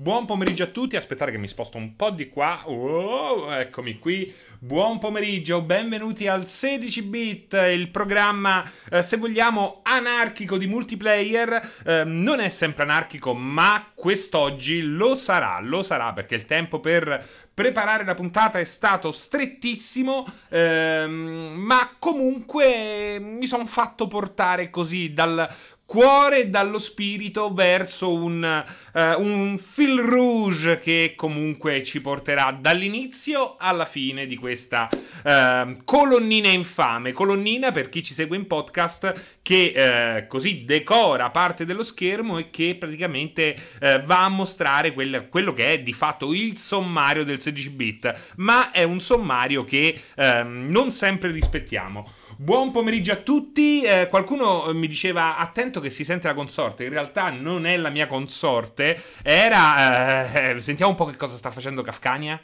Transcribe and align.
Buon 0.00 0.26
pomeriggio 0.26 0.62
a 0.62 0.66
tutti, 0.66 0.94
aspettate 0.94 1.32
che 1.32 1.38
mi 1.38 1.48
sposto 1.48 1.76
un 1.76 1.96
po' 1.96 2.10
di 2.10 2.28
qua. 2.28 2.62
Oh, 2.66 3.52
eccomi 3.52 3.98
qui. 3.98 4.32
Buon 4.60 5.00
pomeriggio, 5.00 5.60
benvenuti 5.60 6.28
al 6.28 6.46
16 6.46 7.02
bit, 7.02 7.52
il 7.54 7.88
programma, 7.88 8.64
eh, 8.92 9.02
se 9.02 9.16
vogliamo, 9.16 9.80
anarchico 9.82 10.56
di 10.56 10.68
multiplayer. 10.68 11.70
Eh, 11.84 12.04
non 12.04 12.38
è 12.38 12.48
sempre 12.48 12.84
anarchico, 12.84 13.34
ma 13.34 13.90
quest'oggi 13.92 14.82
lo 14.82 15.16
sarà, 15.16 15.58
lo 15.60 15.82
sarà 15.82 16.12
perché 16.12 16.36
il 16.36 16.44
tempo 16.44 16.78
per 16.78 17.47
preparare 17.58 18.04
la 18.04 18.14
puntata 18.14 18.60
è 18.60 18.64
stato 18.64 19.10
strettissimo, 19.10 20.24
ehm, 20.48 21.54
ma 21.56 21.96
comunque 21.98 23.18
mi 23.18 23.48
sono 23.48 23.66
fatto 23.66 24.06
portare 24.06 24.70
così 24.70 25.12
dal 25.12 25.48
cuore 25.88 26.40
e 26.40 26.48
dallo 26.50 26.78
spirito 26.78 27.50
verso 27.54 28.12
un, 28.12 28.64
uh, 28.92 29.22
un 29.22 29.56
fil 29.56 30.00
rouge 30.00 30.78
che 30.80 31.14
comunque 31.16 31.82
ci 31.82 32.02
porterà 32.02 32.54
dall'inizio 32.60 33.56
alla 33.58 33.86
fine 33.86 34.26
di 34.26 34.36
questa 34.36 34.86
uh, 34.92 35.78
colonnina 35.84 36.48
infame. 36.48 37.14
Colonnina 37.14 37.72
per 37.72 37.88
chi 37.88 38.02
ci 38.02 38.12
segue 38.12 38.36
in 38.36 38.46
podcast 38.46 39.38
che 39.40 39.72
uh, 39.74 40.26
così 40.26 40.66
decora 40.66 41.30
parte 41.30 41.64
dello 41.64 41.82
schermo 41.82 42.36
e 42.36 42.50
che 42.50 42.76
praticamente 42.78 43.56
va 44.04 44.24
a 44.24 44.28
mostrare 44.28 44.92
quel, 44.92 45.28
quello 45.30 45.54
che 45.54 45.72
è 45.72 45.80
di 45.80 45.94
fatto 45.94 46.34
il 46.34 46.58
sommario 46.58 47.24
del 47.24 47.40
16 47.48 47.70
bit, 47.70 48.32
ma 48.36 48.70
è 48.70 48.82
un 48.82 49.00
sommario 49.00 49.64
che 49.64 50.00
ehm, 50.14 50.66
non 50.68 50.92
sempre 50.92 51.30
rispettiamo. 51.30 52.10
Buon 52.36 52.70
pomeriggio 52.70 53.12
a 53.12 53.16
tutti. 53.16 53.82
Eh, 53.82 54.08
qualcuno 54.08 54.72
mi 54.72 54.86
diceva 54.86 55.36
attento 55.38 55.80
che 55.80 55.90
si 55.90 56.04
sente 56.04 56.28
la 56.28 56.34
consorte. 56.34 56.84
In 56.84 56.90
realtà 56.90 57.30
non 57.30 57.66
è 57.66 57.76
la 57.76 57.90
mia 57.90 58.06
consorte. 58.06 59.02
Era. 59.22 60.30
Eh, 60.32 60.50
eh 60.50 60.60
sentiamo 60.60 60.92
un 60.92 60.96
po' 60.96 61.06
che 61.06 61.16
cosa 61.16 61.36
sta 61.36 61.50
facendo 61.50 61.82
Kafkania. 61.82 62.40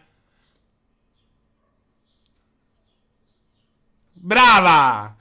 Brava! 4.13 5.17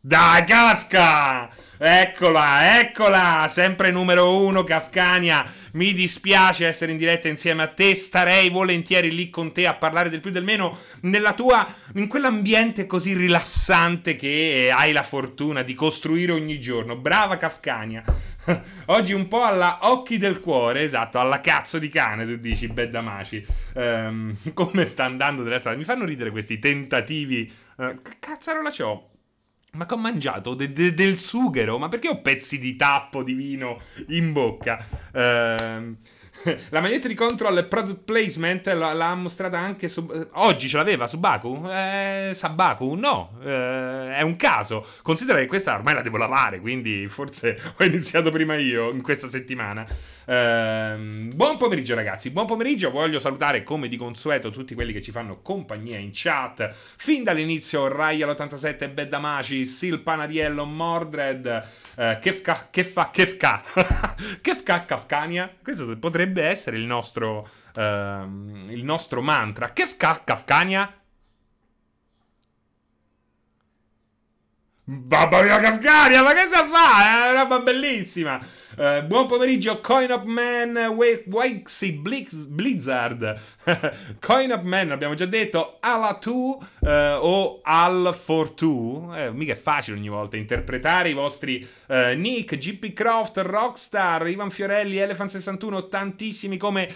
Dai, 0.00 0.44
Kafka! 0.44 1.50
Eccola, 1.82 2.78
eccola! 2.78 3.46
Sempre 3.48 3.90
numero 3.90 4.38
uno, 4.38 4.64
Kafkania. 4.64 5.50
Mi 5.72 5.94
dispiace 5.94 6.66
essere 6.66 6.92
in 6.92 6.98
diretta 6.98 7.28
insieme 7.28 7.62
a 7.62 7.68
te. 7.68 7.94
Starei 7.94 8.50
volentieri 8.50 9.10
lì 9.10 9.30
con 9.30 9.50
te 9.54 9.66
a 9.66 9.72
parlare 9.72 10.10
del 10.10 10.20
più 10.20 10.30
del 10.30 10.44
meno 10.44 10.76
nella 11.04 11.32
tua. 11.32 11.66
in 11.94 12.06
quell'ambiente 12.06 12.84
così 12.84 13.14
rilassante 13.14 14.14
che 14.14 14.70
hai 14.70 14.92
la 14.92 15.02
fortuna 15.02 15.62
di 15.62 15.72
costruire 15.72 16.32
ogni 16.32 16.60
giorno. 16.60 16.96
Brava 16.96 17.38
Kafkania. 17.38 18.04
Oggi 18.86 19.14
un 19.14 19.26
po' 19.26 19.44
alla 19.44 19.78
occhi 19.80 20.18
del 20.18 20.40
cuore, 20.40 20.82
esatto, 20.82 21.18
alla 21.18 21.40
cazzo 21.40 21.78
di 21.78 21.88
cane, 21.88 22.26
tu 22.26 22.36
dici, 22.36 22.68
Beddamaci. 22.68 23.46
Um, 23.76 24.36
come 24.52 24.84
sta 24.84 25.04
andando 25.04 25.42
della 25.42 25.58
strada? 25.58 25.78
Mi 25.78 25.84
fanno 25.84 26.04
ridere 26.04 26.30
questi 26.30 26.58
tentativi. 26.58 27.50
Che 27.74 28.16
cazzarola 28.18 28.68
c'ho? 28.68 29.09
Ma 29.72 29.86
che 29.86 29.94
ho 29.94 29.98
mangiato 29.98 30.54
de- 30.54 30.72
de- 30.72 30.94
del 30.94 31.18
sughero? 31.18 31.78
Ma 31.78 31.88
perché 31.88 32.08
ho 32.08 32.20
pezzi 32.20 32.58
di 32.58 32.74
tappo 32.76 33.22
di 33.22 33.34
vino 33.34 33.80
in 34.08 34.32
bocca? 34.32 34.84
Ehm. 35.12 35.96
La 36.70 36.80
maglietta 36.80 37.08
di 37.08 37.14
control 37.14 37.66
product 37.66 38.04
placement 38.04 38.66
l- 38.68 38.78
l'ha 38.78 39.14
mostrata 39.14 39.58
anche 39.58 39.88
su. 39.88 40.08
Oggi 40.32 40.68
ce 40.68 40.76
l'aveva 40.76 41.06
su 41.06 41.18
Baku? 41.18 41.66
Eh, 41.68 42.32
Sabaku? 42.34 42.94
No, 42.94 43.38
eh, 43.44 44.14
è 44.16 44.22
un 44.22 44.36
caso. 44.36 44.86
Considera 45.02 45.38
che 45.38 45.46
questa 45.46 45.74
ormai 45.74 45.94
la 45.94 46.00
devo 46.02 46.16
lavare, 46.16 46.60
quindi 46.60 47.08
forse 47.08 47.60
ho 47.76 47.84
iniziato 47.84 48.30
prima 48.30 48.56
io 48.56 48.90
in 48.90 49.02
questa 49.02 49.28
settimana. 49.28 49.86
Eh, 50.24 50.94
buon 51.34 51.56
pomeriggio, 51.58 51.94
ragazzi. 51.94 52.30
Buon 52.30 52.46
pomeriggio. 52.46 52.90
Voglio 52.90 53.18
salutare 53.18 53.62
come 53.62 53.88
di 53.88 53.96
consueto 53.96 54.50
tutti 54.50 54.74
quelli 54.74 54.92
che 54.92 55.02
ci 55.02 55.10
fanno 55.10 55.40
compagnia 55.42 55.98
in 55.98 56.10
chat. 56.12 56.72
Fin 56.96 57.22
dall'inizio, 57.24 57.88
Rayal87, 57.88 58.92
Beddamaci, 58.92 59.64
Sil 59.66 60.00
Panariello, 60.00 60.64
Mordred, 60.64 61.68
eh, 61.96 62.18
Kefka, 62.20 62.68
Kefka, 62.70 63.10
Kefka, 63.12 63.62
Kefka, 64.40 64.84
Kafkania. 64.84 65.52
Questo 65.62 65.98
potrebbe 65.98 66.29
potrebbe 66.30 66.44
essere 66.44 66.76
il 66.76 66.84
nostro, 66.84 67.48
uh, 67.74 67.80
il 67.80 68.84
nostro 68.84 69.20
mantra. 69.20 69.72
Kefka 69.72 70.22
Kafkania? 70.24 70.94
Babba 74.84 75.42
mia 75.42 75.60
Kafkania, 75.60 76.22
ma 76.22 76.32
che 76.32 76.46
sta 76.48 76.64
a 76.64 76.68
fare? 76.68 77.28
È 77.28 77.30
una 77.32 77.42
roba 77.42 77.58
bellissima. 77.60 78.40
Uh, 78.76 79.04
buon 79.04 79.26
pomeriggio, 79.26 79.80
Coin 79.80 80.10
Up 80.12 80.24
Man, 80.24 80.76
Wakesy 80.76 81.92
Blizzard. 81.92 83.40
Coin 84.20 84.50
Up 84.52 84.62
Man, 84.62 84.92
abbiamo 84.92 85.14
già 85.14 85.26
detto, 85.26 85.78
Ala 85.80 86.18
2 86.22 86.32
uh, 86.32 86.88
o 87.20 87.60
Al 87.64 88.14
for 88.16 88.52
2. 88.54 89.24
Eh, 89.24 89.32
mica 89.32 89.54
è 89.54 89.56
facile 89.56 89.96
ogni 89.96 90.08
volta 90.08 90.36
interpretare 90.36 91.08
i 91.08 91.14
vostri 91.14 91.66
uh, 91.88 92.14
nick, 92.14 92.56
GP 92.56 92.92
Croft, 92.92 93.38
Rockstar, 93.38 94.28
Ivan 94.28 94.50
Fiorelli, 94.50 94.96
Elephant61, 94.98 95.88
tantissimi 95.88 96.56
come 96.56 96.88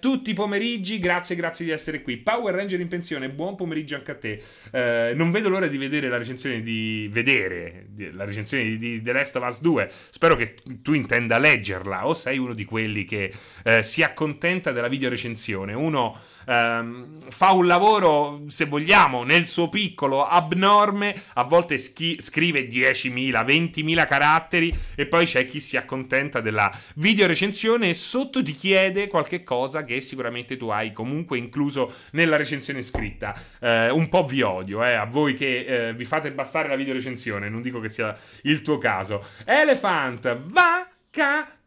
tutti 0.00 0.30
i 0.30 0.34
pomeriggi. 0.34 0.98
Grazie, 0.98 1.36
grazie 1.36 1.64
di 1.64 1.70
essere 1.70 2.02
qui. 2.02 2.16
Power 2.16 2.54
Ranger 2.54 2.80
in 2.80 2.88
pensione, 2.88 3.28
buon 3.28 3.54
pomeriggio 3.54 3.94
anche 3.94 4.10
a 4.10 4.16
te. 4.16 5.14
non 5.14 5.30
vedo 5.30 5.48
l'ora 5.48 5.66
di 5.66 5.78
vedere 5.78 6.08
la 6.08 6.18
recensione 6.18 6.62
di 6.62 7.08
vedere 7.10 7.86
la 8.12 8.24
recensione 8.24 8.64
di, 8.64 8.78
di 8.78 9.02
The 9.02 9.12
Last 9.12 9.36
of 9.36 9.46
Us 9.46 9.60
2. 9.60 9.90
Spero 10.10 10.36
che 10.36 10.54
tu 10.82 10.92
intenda 10.92 11.10
intenda 11.22 11.38
leggerla 11.38 12.06
o 12.06 12.14
sei 12.14 12.38
uno 12.38 12.54
di 12.54 12.64
quelli 12.64 13.04
che 13.04 13.32
eh, 13.64 13.82
si 13.82 14.02
accontenta 14.02 14.72
della 14.72 14.88
videorecensione. 14.88 15.72
Uno 15.72 16.18
ehm, 16.46 17.30
fa 17.30 17.52
un 17.52 17.66
lavoro, 17.66 18.42
se 18.48 18.66
vogliamo, 18.66 19.22
nel 19.22 19.46
suo 19.46 19.68
piccolo 19.68 20.26
abnorme, 20.26 21.14
a 21.34 21.44
volte 21.44 21.78
schi- 21.78 22.20
scrive 22.20 22.66
10.000, 22.68 23.44
20.000 23.44 24.06
caratteri 24.06 24.74
e 24.94 25.06
poi 25.06 25.26
c'è 25.26 25.46
chi 25.46 25.60
si 25.60 25.76
accontenta 25.76 26.40
della 26.40 26.70
videorecensione 26.96 27.90
e 27.90 27.94
sotto 27.94 28.42
ti 28.42 28.52
chiede 28.52 29.08
qualche 29.08 29.42
cosa 29.42 29.84
che 29.84 30.00
sicuramente 30.00 30.56
tu 30.56 30.68
hai 30.68 30.92
comunque 30.92 31.38
incluso 31.38 31.92
nella 32.12 32.36
recensione 32.36 32.82
scritta. 32.82 33.34
Eh, 33.60 33.90
un 33.90 34.08
po' 34.08 34.24
vi 34.24 34.42
odio, 34.42 34.84
eh, 34.84 34.94
a 34.94 35.04
voi 35.04 35.34
che 35.34 35.88
eh, 35.88 35.94
vi 35.94 36.04
fate 36.04 36.32
bastare 36.32 36.68
la 36.68 36.76
videorecensione, 36.76 37.48
non 37.48 37.62
dico 37.62 37.80
che 37.80 37.88
sia 37.88 38.16
il 38.42 38.62
tuo 38.62 38.78
caso. 38.78 39.24
Elephant, 39.44 40.36
va! 40.46 40.86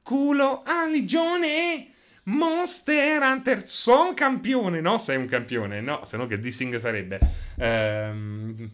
Culo 0.01 0.63
aligione. 0.65 1.89
Monster 2.23 3.21
Hunter, 3.21 3.67
son 3.67 4.13
campione. 4.13 4.81
No, 4.81 4.97
sei 4.97 5.17
un 5.17 5.27
campione. 5.27 5.81
No, 5.81 6.03
se 6.03 6.17
no 6.17 6.25
che 6.25 6.39
dissing 6.39 6.77
sarebbe. 6.77 7.19
Ehm... 7.57 8.71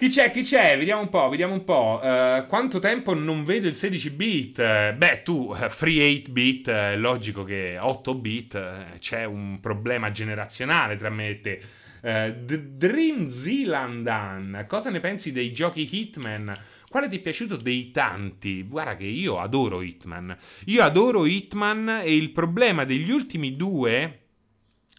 Chi 0.00 0.08
c'è? 0.08 0.30
Chi 0.30 0.40
c'è? 0.40 0.78
Vediamo 0.78 1.02
un 1.02 1.10
po', 1.10 1.28
vediamo 1.28 1.52
un 1.52 1.62
po'. 1.62 2.00
Uh, 2.02 2.46
quanto 2.46 2.78
tempo 2.78 3.12
non 3.12 3.44
vedo 3.44 3.68
il 3.68 3.76
16 3.76 4.10
bit? 4.12 4.94
beh, 4.94 5.20
tu, 5.22 5.50
uh, 5.50 5.68
free 5.68 6.20
8 6.22 6.32
bit, 6.32 6.70
è 6.70 6.94
uh, 6.94 6.98
logico 6.98 7.44
che 7.44 7.76
8 7.78 8.14
bit 8.14 8.54
eh, 8.54 8.98
c'è 8.98 9.24
un 9.24 9.60
problema 9.60 10.10
generazionale 10.10 10.96
tra 10.96 11.10
me 11.10 11.28
e 11.28 11.40
te. 11.40 11.60
Dream 12.00 13.28
Zealandan, 13.28 14.64
cosa 14.66 14.88
ne 14.88 15.00
pensi 15.00 15.32
dei 15.32 15.52
giochi 15.52 15.86
Hitman? 15.86 16.50
Quale 16.90 17.06
ti 17.06 17.18
è 17.18 17.20
piaciuto 17.20 17.54
dei 17.54 17.92
tanti? 17.92 18.64
Guarda 18.64 18.96
che 18.96 19.04
io 19.04 19.38
adoro 19.38 19.80
Hitman. 19.80 20.36
Io 20.64 20.82
adoro 20.82 21.24
Hitman 21.24 22.00
e 22.02 22.16
il 22.16 22.32
problema 22.32 22.84
degli 22.84 23.12
ultimi 23.12 23.54
due... 23.54 24.22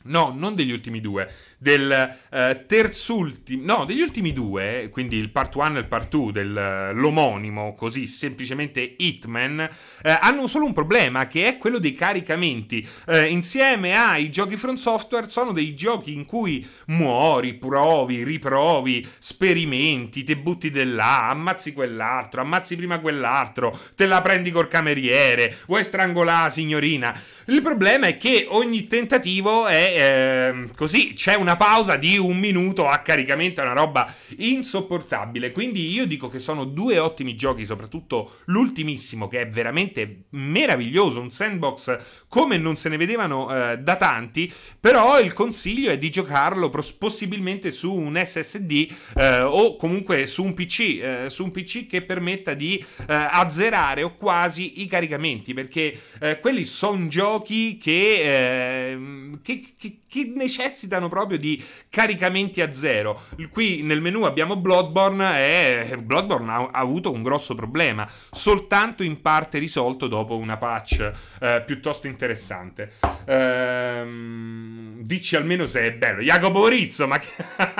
No, 0.03 0.33
non 0.33 0.55
degli 0.55 0.71
ultimi 0.71 1.01
due 1.01 1.29
del 1.61 2.17
uh, 2.31 2.65
terzultimo, 2.65 3.63
no, 3.63 3.85
degli 3.85 4.01
ultimi 4.01 4.33
due, 4.33 4.89
quindi 4.91 5.17
il 5.17 5.29
part 5.29 5.53
1 5.53 5.75
e 5.75 5.79
il 5.79 5.87
part 5.87 6.09
2 6.09 6.31
dell'omonimo, 6.31 7.75
così 7.75 8.07
semplicemente 8.07 8.95
Hitman, 8.97 9.69
uh, 9.69 10.09
hanno 10.21 10.47
solo 10.47 10.65
un 10.65 10.73
problema 10.73 11.27
che 11.27 11.45
è 11.45 11.57
quello 11.59 11.77
dei 11.77 11.93
caricamenti. 11.93 12.87
Uh, 13.05 13.25
insieme 13.25 13.95
ai 13.95 14.31
giochi 14.31 14.57
Front 14.57 14.79
Software 14.79 15.29
sono 15.29 15.51
dei 15.51 15.75
giochi 15.75 16.13
in 16.13 16.25
cui 16.25 16.67
muori, 16.87 17.53
provi, 17.53 18.23
riprovi, 18.23 19.07
sperimenti, 19.19 20.23
te 20.23 20.37
butti 20.37 20.71
dell'A, 20.71 21.29
ammazzi 21.29 21.73
quell'altro, 21.73 22.41
ammazzi 22.41 22.75
prima 22.75 22.99
quell'altro, 22.99 23.77
te 23.95 24.07
la 24.07 24.21
prendi 24.21 24.49
col 24.49 24.67
cameriere, 24.67 25.57
vuoi 25.67 25.83
strangolare 25.83 26.43
la 26.45 26.49
signorina. 26.49 27.19
Il 27.45 27.61
problema 27.61 28.07
è 28.07 28.17
che 28.17 28.45
ogni 28.49 28.87
tentativo 28.87 29.67
è 29.67 29.93
eh, 29.95 30.69
così 30.75 31.13
c'è 31.13 31.35
una 31.35 31.50
pausa 31.55 31.97
di 31.97 32.17
un 32.17 32.37
minuto 32.37 32.87
a 32.87 32.99
caricamento, 32.99 33.61
è 33.61 33.63
una 33.63 33.73
roba 33.73 34.13
insopportabile. 34.37 35.51
Quindi 35.51 35.91
io 35.91 36.05
dico 36.05 36.29
che 36.29 36.39
sono 36.39 36.65
due 36.65 36.99
ottimi 36.99 37.35
giochi, 37.35 37.65
soprattutto 37.65 38.31
l'ultimissimo 38.45 39.27
che 39.27 39.41
è 39.41 39.49
veramente 39.49 40.25
meraviglioso, 40.29 41.21
un 41.21 41.31
sandbox 41.31 41.99
come 42.27 42.57
non 42.57 42.75
se 42.75 42.89
ne 42.89 42.97
vedevano 42.97 43.53
eh, 43.53 43.77
da 43.77 43.95
tanti, 43.95 44.51
però 44.79 45.19
il 45.19 45.33
consiglio 45.33 45.91
è 45.91 45.97
di 45.97 46.09
giocarlo 46.09 46.69
possibilmente 46.97 47.71
su 47.71 47.93
un 47.93 48.21
SSD 48.23 48.87
eh, 49.15 49.41
o 49.41 49.75
comunque 49.75 50.25
su 50.25 50.43
un 50.43 50.53
PC, 50.53 50.79
eh, 50.79 51.25
su 51.27 51.43
un 51.43 51.51
PC 51.51 51.87
che 51.87 52.01
permetta 52.01 52.53
di 52.53 52.77
eh, 52.77 53.05
azzerare 53.07 54.03
o 54.03 54.15
quasi 54.15 54.81
i 54.81 54.87
caricamenti, 54.87 55.53
perché 55.53 55.99
eh, 56.19 56.39
quelli 56.39 56.63
sono 56.63 57.07
giochi 57.07 57.77
che, 57.77 58.91
ehm, 58.91 59.41
che, 59.41 59.63
che, 59.77 59.97
che, 60.07 60.31
necessitano 60.35 61.09
proprio 61.09 61.37
di 61.41 61.61
caricamenti 61.89 62.61
a 62.61 62.71
zero. 62.71 63.21
Qui 63.51 63.81
nel 63.81 63.99
menu 63.99 64.23
abbiamo 64.23 64.55
Bloodborne 64.55 65.89
e 65.89 65.97
Bloodborne 65.97 66.49
ha, 66.49 66.69
ha 66.71 66.79
avuto 66.79 67.11
un 67.11 67.21
grosso 67.21 67.53
problema, 67.53 68.09
soltanto 68.31 69.03
in 69.03 69.19
parte 69.19 69.57
risolto 69.57 70.07
dopo 70.07 70.37
una 70.37 70.55
patch 70.55 71.11
eh, 71.41 71.63
piuttosto 71.65 72.07
interessante. 72.07 72.93
Ehm, 73.25 75.01
dici 75.01 75.35
almeno 75.35 75.65
se 75.65 75.81
è 75.81 75.91
bello. 75.91 76.21
Jacopo 76.21 76.67
Rizzo, 76.67 77.07
ma 77.07 77.17
che... 77.17 77.29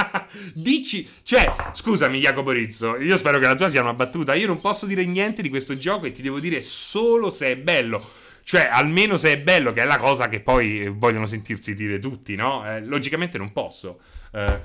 dici... 0.53 1.07
Cioè, 1.23 1.53
scusami 1.71 2.19
Jacopo 2.19 2.51
Rizzo, 2.51 2.97
io 2.97 3.15
spero 3.15 3.39
che 3.39 3.45
la 3.45 3.55
tua 3.55 3.69
sia 3.69 3.81
una 3.81 3.93
battuta. 3.93 4.33
Io 4.33 4.47
non 4.47 4.59
posso 4.59 4.85
dire 4.85 5.05
niente 5.05 5.41
di 5.41 5.49
questo 5.49 5.77
gioco 5.77 6.07
e 6.07 6.11
ti 6.11 6.21
devo 6.21 6.39
dire 6.39 6.59
solo 6.61 7.29
se 7.31 7.51
è 7.51 7.55
bello. 7.55 8.05
Cioè, 8.51 8.67
almeno 8.69 9.15
se 9.15 9.31
è 9.31 9.39
bello, 9.39 9.71
che 9.71 9.81
è 9.81 9.85
la 9.85 9.97
cosa 9.97 10.27
che 10.27 10.41
poi 10.41 10.89
vogliono 10.89 11.25
sentirsi 11.25 11.73
dire 11.73 11.99
tutti, 11.99 12.35
no? 12.35 12.69
Eh, 12.69 12.81
logicamente 12.81 13.37
non 13.37 13.53
posso. 13.53 14.01
Eh, 14.33 14.59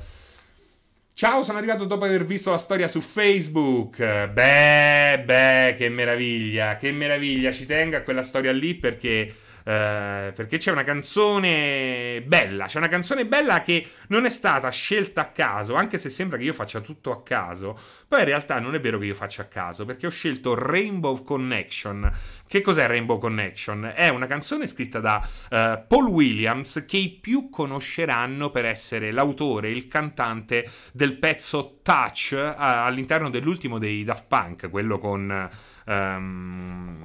Ciao, 1.15 1.45
sono 1.45 1.59
arrivato 1.59 1.85
dopo 1.85 2.05
aver 2.05 2.25
visto 2.25 2.51
la 2.51 2.59
storia 2.59 2.89
su 2.89 3.01
Facebook. 3.01 3.99
Beh, 3.99 5.23
beh, 5.25 5.75
che 5.79 5.89
meraviglia, 5.89 6.77
che 6.77 6.91
meraviglia. 6.91 7.53
Ci 7.53 7.65
tengo 7.65 7.97
a 7.97 8.01
quella 8.01 8.25
storia 8.25 8.51
lì 8.51 8.75
perché 8.75 9.33
eh, 9.69 10.31
perché 10.33 10.59
c'è 10.59 10.71
una 10.71 10.85
canzone 10.85 12.23
bella, 12.25 12.67
c'è 12.67 12.79
una 12.79 12.87
canzone 12.87 13.27
bella 13.27 13.63
che 13.63 13.85
non 14.09 14.25
è 14.25 14.29
stata 14.29 14.71
scelta 14.71 15.23
a 15.23 15.27
caso, 15.31 15.75
anche 15.75 15.99
se 15.99 16.09
sembra 16.09 16.39
che 16.39 16.45
io 16.45 16.53
faccia 16.53 16.81
tutto 16.81 17.11
a 17.11 17.25
caso, 17.25 17.77
poi 18.07 18.21
in 18.21 18.27
realtà 18.27 18.61
non 18.61 18.77
è 18.77 18.81
vero 18.81 19.01
che 19.01 19.07
io 19.07 19.15
faccia 19.17 19.43
a 19.43 19.47
caso, 19.47 19.85
perché 19.85 20.07
ho 20.07 20.11
scelto 20.11 20.55
Rainbow 20.55 21.21
Connection. 21.25 22.13
Che 22.47 22.61
cos'è 22.61 22.87
Rainbow 22.87 23.19
Connection? 23.19 23.93
È 23.93 24.09
una 24.09 24.27
canzone 24.27 24.69
scritta 24.69 25.01
da 25.01 25.21
uh, 25.21 25.85
Paul 25.89 26.07
Williams 26.07 26.85
che 26.87 26.99
i 26.99 27.09
più 27.11 27.49
conosceranno 27.51 28.51
per 28.51 28.67
essere 28.67 29.11
l'autore, 29.11 29.71
il 29.71 29.89
cantante 29.89 30.71
del 30.93 31.19
pezzo 31.19 31.81
Touch 31.83 32.37
uh, 32.39 32.55
all'interno 32.57 33.31
dell'ultimo 33.31 33.79
dei 33.79 34.05
Daft 34.05 34.27
Punk, 34.29 34.71
quello 34.71 35.01
con... 35.01 35.51
Um, 35.87 36.97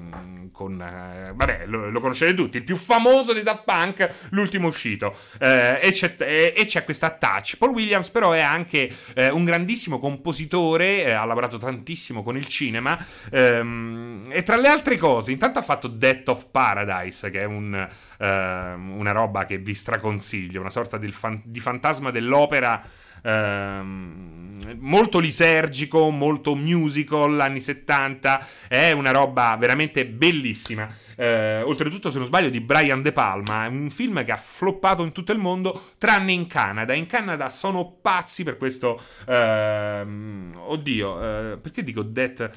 con 0.51 0.73
uh, 0.73 1.35
vabbè, 1.35 1.63
lo, 1.65 1.89
lo, 1.89 1.99
conoscete 1.99 2.33
tutti. 2.33 2.57
Il 2.57 2.63
più 2.63 2.75
famoso 2.75 3.33
di 3.33 3.41
Daft 3.41 3.63
Punk, 3.63 4.27
l'ultimo 4.29 4.67
uscito. 4.67 5.15
Uh, 5.39 5.77
e, 5.79 5.89
c'è, 5.91 6.15
e, 6.19 6.53
e, 6.55 6.65
c'è, 6.65 6.83
questa 6.83 7.09
touch. 7.11 7.57
Paul 7.57 7.71
Williams, 7.71 8.09
però, 8.09 8.31
è 8.31 8.41
anche 8.41 8.93
uh, 9.15 9.35
un 9.35 9.43
grandissimo 9.45 9.99
compositore. 9.99 11.13
ha 11.13 11.25
lavorato 11.25 11.57
tantissimo 11.57 12.23
con 12.23 12.37
il 12.37 12.47
cinema. 12.47 12.97
Um, 13.31 14.23
e 14.29 14.43
tra 14.43 14.57
le 14.57 14.67
altre 14.67 14.97
cose, 14.97 15.31
intanto 15.31 15.59
ha 15.59 15.63
fatto 15.63 15.87
Death 15.87 16.29
of 16.29 16.49
Paradise, 16.51 17.29
che 17.29 17.41
è 17.41 17.45
un, 17.45 17.87
una 18.19 19.11
roba 19.11 19.45
che 19.45 19.57
vi 19.57 19.73
straconsiglio, 19.73 20.59
una 20.59 20.69
sorta 20.69 20.99
fan- 21.11 21.41
di 21.43 21.59
fantasma 21.59 22.11
dell'opera 22.11 22.83
ehm, 23.21 24.77
molto 24.79 25.19
lisergico, 25.19 26.09
molto 26.09 26.55
musical, 26.55 27.39
anni 27.39 27.59
70, 27.59 28.47
è 28.67 28.91
una 28.91 29.11
roba 29.11 29.55
veramente 29.59 30.05
bellissima. 30.05 30.87
Eh, 31.15 31.61
oltretutto, 31.61 32.09
se 32.09 32.17
non 32.17 32.25
sbaglio, 32.25 32.49
di 32.49 32.61
Brian 32.61 33.01
De 33.01 33.11
Palma. 33.11 33.65
È 33.65 33.67
un 33.67 33.89
film 33.89 34.23
che 34.23 34.31
ha 34.31 34.37
floppato 34.37 35.03
in 35.03 35.11
tutto 35.11 35.31
il 35.31 35.39
mondo, 35.39 35.89
tranne 35.97 36.31
in 36.31 36.47
Canada. 36.47 36.93
In 36.93 37.05
Canada 37.05 37.49
sono 37.49 37.97
pazzi 38.01 38.43
per 38.43 38.57
questo. 38.57 39.01
Ehm, 39.27 40.51
oddio, 40.55 41.21
eh, 41.23 41.57
perché 41.57 41.83
dico 41.83 42.01
Death? 42.01 42.49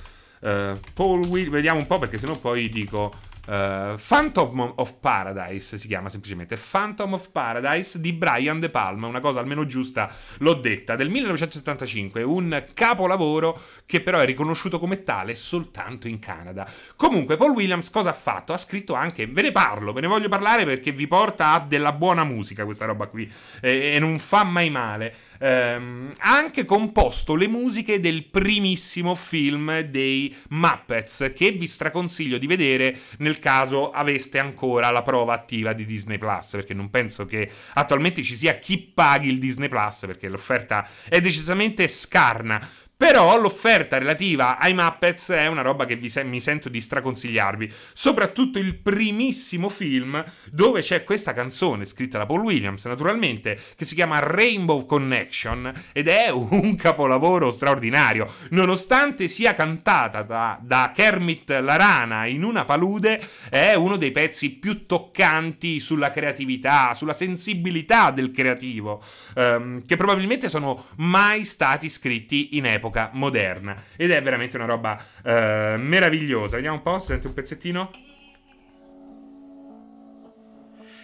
Uh, 0.45 0.79
Paul 0.93 1.25
Will, 1.25 1.49
vediamo 1.49 1.79
un 1.79 1.87
po' 1.87 1.99
perché 1.99 2.19
sennò 2.19 2.39
poi 2.39 2.69
dico 2.69 3.15
Uh, 3.47 3.97
Phantom 3.99 4.73
of 4.77 4.95
Paradise 5.01 5.77
si 5.77 5.87
chiama 5.87 6.09
semplicemente 6.09 6.57
Phantom 6.57 7.13
of 7.13 7.31
Paradise 7.31 8.01
di 8.01 8.13
Brian 8.15 8.59
De 8.59 8.71
Palma, 8.71 9.07
una 9.07 9.21
cosa 9.21 9.41
almeno 9.41 9.67
giusta 9.67 10.11
l'ho 10.39 10.55
detta, 10.55 10.97
del 10.97 11.11
1975, 11.11 12.23
un 12.23 12.65
capolavoro 12.73 13.61
che 13.85 14.01
però 14.01 14.19
è 14.21 14.25
riconosciuto 14.25 14.79
come 14.79 15.03
tale 15.03 15.35
soltanto 15.35 16.09
in 16.09 16.19
Canada. 16.19 16.67
Comunque 16.97 17.37
Paul 17.37 17.51
Williams 17.51 17.91
cosa 17.91 18.11
ha 18.11 18.15
fatto? 18.15 18.53
Ha 18.53 18.57
scritto 18.57 18.95
anche, 18.95 19.27
ve 19.27 19.43
ne 19.43 19.53
parlo, 19.53 19.93
ve 19.93 20.01
ne 20.01 20.07
voglio 20.07 20.29
parlare 20.29 20.65
perché 20.65 20.93
vi 20.93 21.07
porta 21.07 21.53
a 21.53 21.61
della 21.61 21.93
buona 21.93 22.25
musica 22.25 22.65
questa 22.65 22.87
roba 22.87 23.07
qui 23.07 23.31
e, 23.61 23.95
e 23.95 23.99
non 23.99 24.19
fa 24.19 24.43
mai 24.45 24.71
male. 24.71 25.15
Um, 25.41 26.13
ha 26.19 26.37
anche 26.37 26.65
composto 26.65 27.35
le 27.35 27.49
musiche 27.49 28.01
del 28.01 28.25
primissimo 28.25 29.15
film 29.15 29.81
dei 29.81 30.35
Muppets 30.51 31.33
che 31.35 31.51
vi 31.51 31.67
straconsiglio 31.67 32.39
di 32.39 32.47
vedere 32.47 32.99
nel 33.19 33.34
nel 33.35 33.39
caso 33.41 33.91
aveste 33.91 34.39
ancora 34.39 34.91
la 34.91 35.03
prova 35.03 35.35
attiva 35.35 35.73
di 35.73 35.85
Disney 35.85 36.19
Plus, 36.19 36.53
perché 36.53 36.73
non 36.73 36.89
penso 36.91 37.27
che 37.27 37.51
attualmente 37.75 38.23
ci 38.23 38.37
sia 38.37 38.59
chi 38.59 38.79
paghi 38.79 39.29
il 39.29 39.39
Disney 39.39 39.69
Plus, 39.69 40.05
perché 40.07 40.29
l'offerta 40.29 40.87
è 41.09 41.21
decisamente 41.21 41.89
scarna. 41.89 42.67
Però 43.05 43.39
l'offerta 43.39 43.99
relativa 43.99 44.57
ai 44.57 44.73
Muppets 44.73 45.29
è 45.29 45.47
una 45.47 45.61
roba 45.61 45.85
che 45.85 46.01
se- 46.09 46.25
mi 46.25 46.41
sento 46.41 46.71
di 46.71 46.81
straconsigliarvi. 46.81 47.71
Soprattutto 47.93 48.59
il 48.59 48.77
primissimo 48.77 49.69
film 49.69 50.25
dove 50.51 50.81
c'è 50.81 51.05
questa 51.05 51.35
canzone 51.35 51.85
scritta 51.85 52.17
da 52.17 52.25
Paul 52.25 52.41
Williams, 52.41 52.87
naturalmente, 52.87 53.61
che 53.77 53.85
si 53.85 53.95
chiama 53.95 54.21
Rainbow 54.21 54.87
Connection 54.87 55.71
ed 55.93 56.09
è 56.09 56.31
un 56.31 56.77
capolavoro 56.77 57.51
straordinario. 57.51 58.27
Nonostante 58.53 59.29
sia 59.29 59.53
cantata 59.53 60.23
da, 60.23 60.59
da 60.63 60.91
Kermit 60.95 61.51
la 61.51 61.77
rana 61.77 62.25
in 62.25 62.43
una 62.43 62.65
palude, 62.65 63.23
è 63.51 63.75
uno 63.75 63.97
dei 63.97 64.13
pezzi 64.13 64.53
più 64.53 64.87
toccanti 64.87 65.79
sulla 65.79 66.09
creatività, 66.09 66.95
sulla 66.95 67.13
sensibilità 67.13 68.11
del 68.11 68.31
creativo, 68.31 69.03
ehm, 69.35 69.85
che 69.85 69.97
probabilmente 69.99 70.49
sono 70.49 70.87
mai 70.97 71.45
stati 71.45 71.91
scritti 71.91 72.57
in 72.57 72.65
epoca 72.65 72.93
epoca 72.95 73.11
moderna. 73.13 73.77
Ed 73.97 74.13
è 74.13 74.23
veramente 74.23 74.57
una 74.57 74.67
roba 74.67 75.03
uh, 75.25 75.31
meravigliosa. 75.79 76.57
Vediamo 76.57 76.77
un 76.77 76.83
po', 76.83 76.99
sente 76.99 77.27
un 77.27 77.35
pezzettino. 77.35 77.91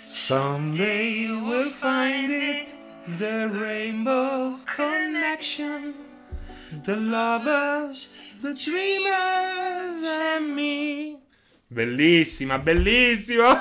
Someday 0.02 1.26
you 1.26 1.40
will 1.44 1.68
find 1.68 2.30
it, 2.30 2.68
the 3.18 3.48
rainbow 3.48 4.58
connection, 4.64 5.94
the 6.84 6.94
lovers, 6.94 8.14
the 8.40 8.54
dreamers 8.54 10.02
and 10.04 10.54
me. 10.54 11.18
Bellissima, 11.72 12.58
bellissima! 12.58 13.60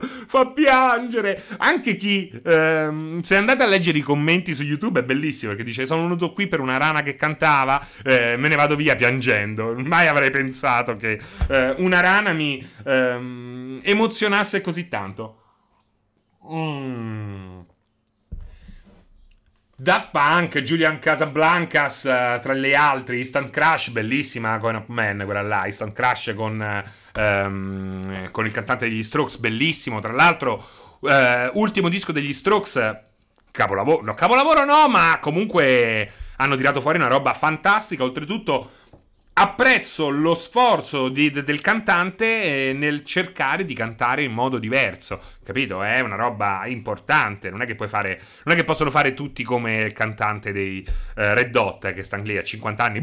Fa 0.26 0.46
piangere! 0.52 1.42
Anche 1.58 1.96
chi, 1.96 2.32
ehm, 2.42 3.20
se 3.20 3.36
andate 3.36 3.62
a 3.62 3.66
leggere 3.66 3.98
i 3.98 4.00
commenti 4.00 4.54
su 4.54 4.62
YouTube 4.62 5.00
è 5.00 5.02
bellissimo 5.02 5.50
perché 5.50 5.66
dice 5.66 5.84
sono 5.84 6.00
venuto 6.04 6.32
qui 6.32 6.46
per 6.46 6.60
una 6.60 6.78
rana 6.78 7.02
che 7.02 7.14
cantava, 7.14 7.86
eh, 8.04 8.36
me 8.38 8.48
ne 8.48 8.56
vado 8.56 8.74
via 8.74 8.96
piangendo. 8.96 9.74
Mai 9.76 10.06
avrei 10.06 10.30
pensato 10.30 10.96
che 10.96 11.20
eh, 11.50 11.74
una 11.76 12.00
rana 12.00 12.32
mi 12.32 12.66
ehm, 12.86 13.80
emozionasse 13.82 14.62
così 14.62 14.88
tanto. 14.88 15.36
Mmm. 16.50 17.71
Daft 19.82 20.10
Punk, 20.12 20.60
Julian 20.60 21.00
Casablancas, 21.00 22.04
uh, 22.04 22.40
tra 22.40 22.52
le 22.52 22.76
altre, 22.76 23.16
Instant 23.16 23.50
Crash, 23.50 23.88
bellissima 23.90 24.56
Coin 24.58 24.76
Up 24.76 24.86
Man, 24.86 25.22
quella 25.24 25.42
là, 25.42 25.66
Instant 25.66 25.92
Crash 25.92 26.34
con, 26.36 26.84
um, 27.16 28.30
con 28.30 28.46
il 28.46 28.52
cantante 28.52 28.88
degli 28.88 29.02
Strokes, 29.02 29.38
bellissimo, 29.38 29.98
tra 29.98 30.12
l'altro, 30.12 30.64
uh, 31.00 31.10
ultimo 31.54 31.88
disco 31.88 32.12
degli 32.12 32.32
Strokes, 32.32 32.96
capolavoro, 33.50 34.04
no, 34.04 34.14
capolavoro 34.14 34.64
no, 34.64 34.86
ma 34.86 35.18
comunque 35.20 36.08
hanno 36.36 36.54
tirato 36.54 36.80
fuori 36.80 36.98
una 36.98 37.08
roba 37.08 37.34
fantastica, 37.34 38.04
oltretutto 38.04 38.70
apprezzo 39.34 40.10
lo 40.10 40.34
sforzo 40.34 41.08
di, 41.08 41.30
de, 41.30 41.42
del 41.42 41.62
cantante 41.62 42.70
eh, 42.70 42.72
nel 42.74 43.02
cercare 43.04 43.64
di 43.64 43.74
cantare 43.74 44.22
in 44.22 44.32
modo 44.32 44.58
diverso. 44.58 45.20
Capito? 45.42 45.82
È 45.82 46.00
una 46.00 46.16
roba 46.16 46.66
importante. 46.66 47.50
Non 47.50 47.62
è 47.62 47.66
che 47.66 47.74
puoi 47.74 47.88
fare. 47.88 48.20
Non 48.44 48.54
è 48.54 48.58
che 48.58 48.64
possono 48.64 48.90
fare 48.90 49.14
tutti 49.14 49.42
come 49.42 49.82
il 49.82 49.92
cantante 49.92 50.52
dei 50.52 50.86
eh, 51.16 51.34
Red 51.34 51.50
Dot 51.50 51.92
che 51.92 52.02
sta 52.02 52.16
lì 52.18 52.36
a 52.36 52.42
50 52.42 52.84
anni. 52.84 53.00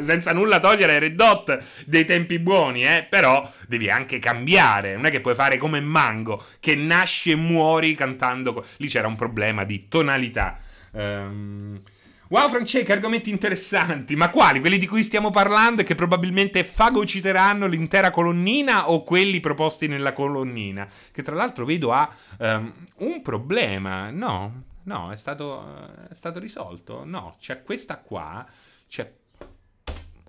Senza 0.00 0.32
nulla 0.32 0.58
togliere 0.60 0.94
ai 0.94 1.00
Red 1.00 1.14
Dot 1.14 1.58
dei 1.86 2.04
tempi 2.04 2.38
buoni, 2.38 2.84
eh. 2.84 3.06
Però 3.08 3.50
devi 3.66 3.90
anche 3.90 4.18
cambiare. 4.18 4.94
Non 4.94 5.06
è 5.06 5.10
che 5.10 5.20
puoi 5.20 5.34
fare 5.34 5.56
come 5.56 5.80
Mango 5.80 6.42
che 6.60 6.76
nasci 6.76 7.32
e 7.32 7.36
muori 7.36 7.94
cantando. 7.94 8.64
Lì 8.76 8.86
c'era 8.86 9.08
un 9.08 9.16
problema 9.16 9.64
di 9.64 9.88
tonalità. 9.88 10.58
Ehm. 10.94 11.00
Um, 11.22 11.82
Wow, 12.32 12.48
Francesca, 12.48 12.94
argomenti 12.94 13.28
interessanti. 13.28 14.16
Ma 14.16 14.30
quali? 14.30 14.58
Quelli 14.58 14.78
di 14.78 14.86
cui 14.86 15.02
stiamo 15.02 15.28
parlando 15.28 15.82
e 15.82 15.84
che 15.84 15.94
probabilmente 15.94 16.64
fagociteranno 16.64 17.66
l'intera 17.66 18.08
colonnina 18.08 18.88
o 18.90 19.02
quelli 19.02 19.38
proposti 19.38 19.86
nella 19.86 20.14
colonnina? 20.14 20.88
Che 21.12 21.22
tra 21.22 21.34
l'altro 21.34 21.66
vedo 21.66 21.92
ha 21.92 22.10
um, 22.38 22.72
un 23.00 23.20
problema. 23.20 24.08
No, 24.08 24.62
no, 24.84 25.10
è 25.12 25.16
stato, 25.16 26.08
è 26.08 26.14
stato 26.14 26.38
risolto. 26.38 27.04
No, 27.04 27.36
c'è 27.38 27.62
questa 27.62 27.98
qua. 27.98 28.46
C'è... 28.88 29.12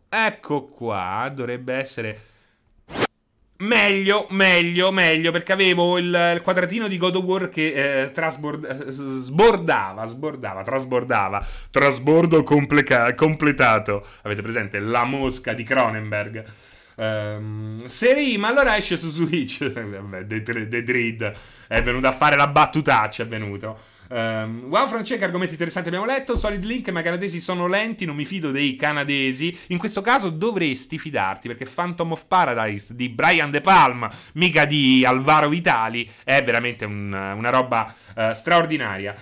Ecco 0.09 0.65
qua, 0.65 1.31
dovrebbe 1.33 1.73
essere 1.73 2.21
Meglio, 3.63 4.27
meglio, 4.31 4.91
meglio, 4.91 5.31
perché 5.31 5.53
avevo 5.53 5.97
il, 5.97 6.33
il 6.35 6.41
quadratino 6.41 6.89
di 6.89 6.97
God 6.97 7.15
of 7.15 7.23
War 7.23 7.49
che 7.49 8.01
eh, 8.01 8.11
trasbord- 8.11 8.87
sbordava, 8.87 10.05
sbordava, 10.05 10.63
trasbordava, 10.63 11.45
trasbordo 11.71 12.43
complica- 12.43 13.13
completato. 13.13 14.05
Avete 14.23 14.41
presente 14.41 14.79
la 14.79 15.05
mosca 15.05 15.53
di 15.53 15.63
Cronenberg? 15.63 16.43
Um, 16.95 17.85
Seri, 17.85 18.37
ma 18.37 18.49
allora 18.49 18.75
esce 18.75 18.97
su 18.97 19.09
Switch. 19.09 19.63
Vabbè, 19.71 20.27
The 20.27 20.83
Dread 20.83 21.33
è 21.67 21.81
venuto 21.81 22.07
a 22.07 22.11
fare 22.11 22.35
la 22.35 22.47
battutaccia, 22.47 23.23
è 23.23 23.27
venuto. 23.27 23.91
Um, 24.13 24.65
wow, 24.65 24.85
Francesca, 24.85 25.25
argomenti 25.25 25.53
interessanti 25.53 25.87
abbiamo 25.87 26.05
letto. 26.05 26.35
Solid 26.35 26.63
Link, 26.63 26.87
ma 26.89 26.99
i 26.99 27.03
canadesi 27.03 27.39
sono 27.39 27.65
lenti, 27.65 28.05
non 28.05 28.15
mi 28.15 28.25
fido 28.25 28.51
dei 28.51 28.75
canadesi. 28.75 29.57
In 29.69 29.79
questo 29.79 30.01
caso 30.01 30.29
dovresti 30.29 30.99
fidarti 30.99 31.47
perché 31.47 31.65
Phantom 31.65 32.11
of 32.11 32.25
Paradise 32.27 32.93
di 32.93 33.09
Brian 33.09 33.49
De 33.49 33.61
Palma, 33.61 34.13
mica 34.33 34.65
di 34.65 35.03
Alvaro 35.03 35.49
Vitali, 35.49 36.07
è 36.23 36.43
veramente 36.43 36.85
un, 36.85 37.11
una 37.11 37.49
roba 37.49 37.91
uh, 38.15 38.33
straordinaria. 38.33 39.15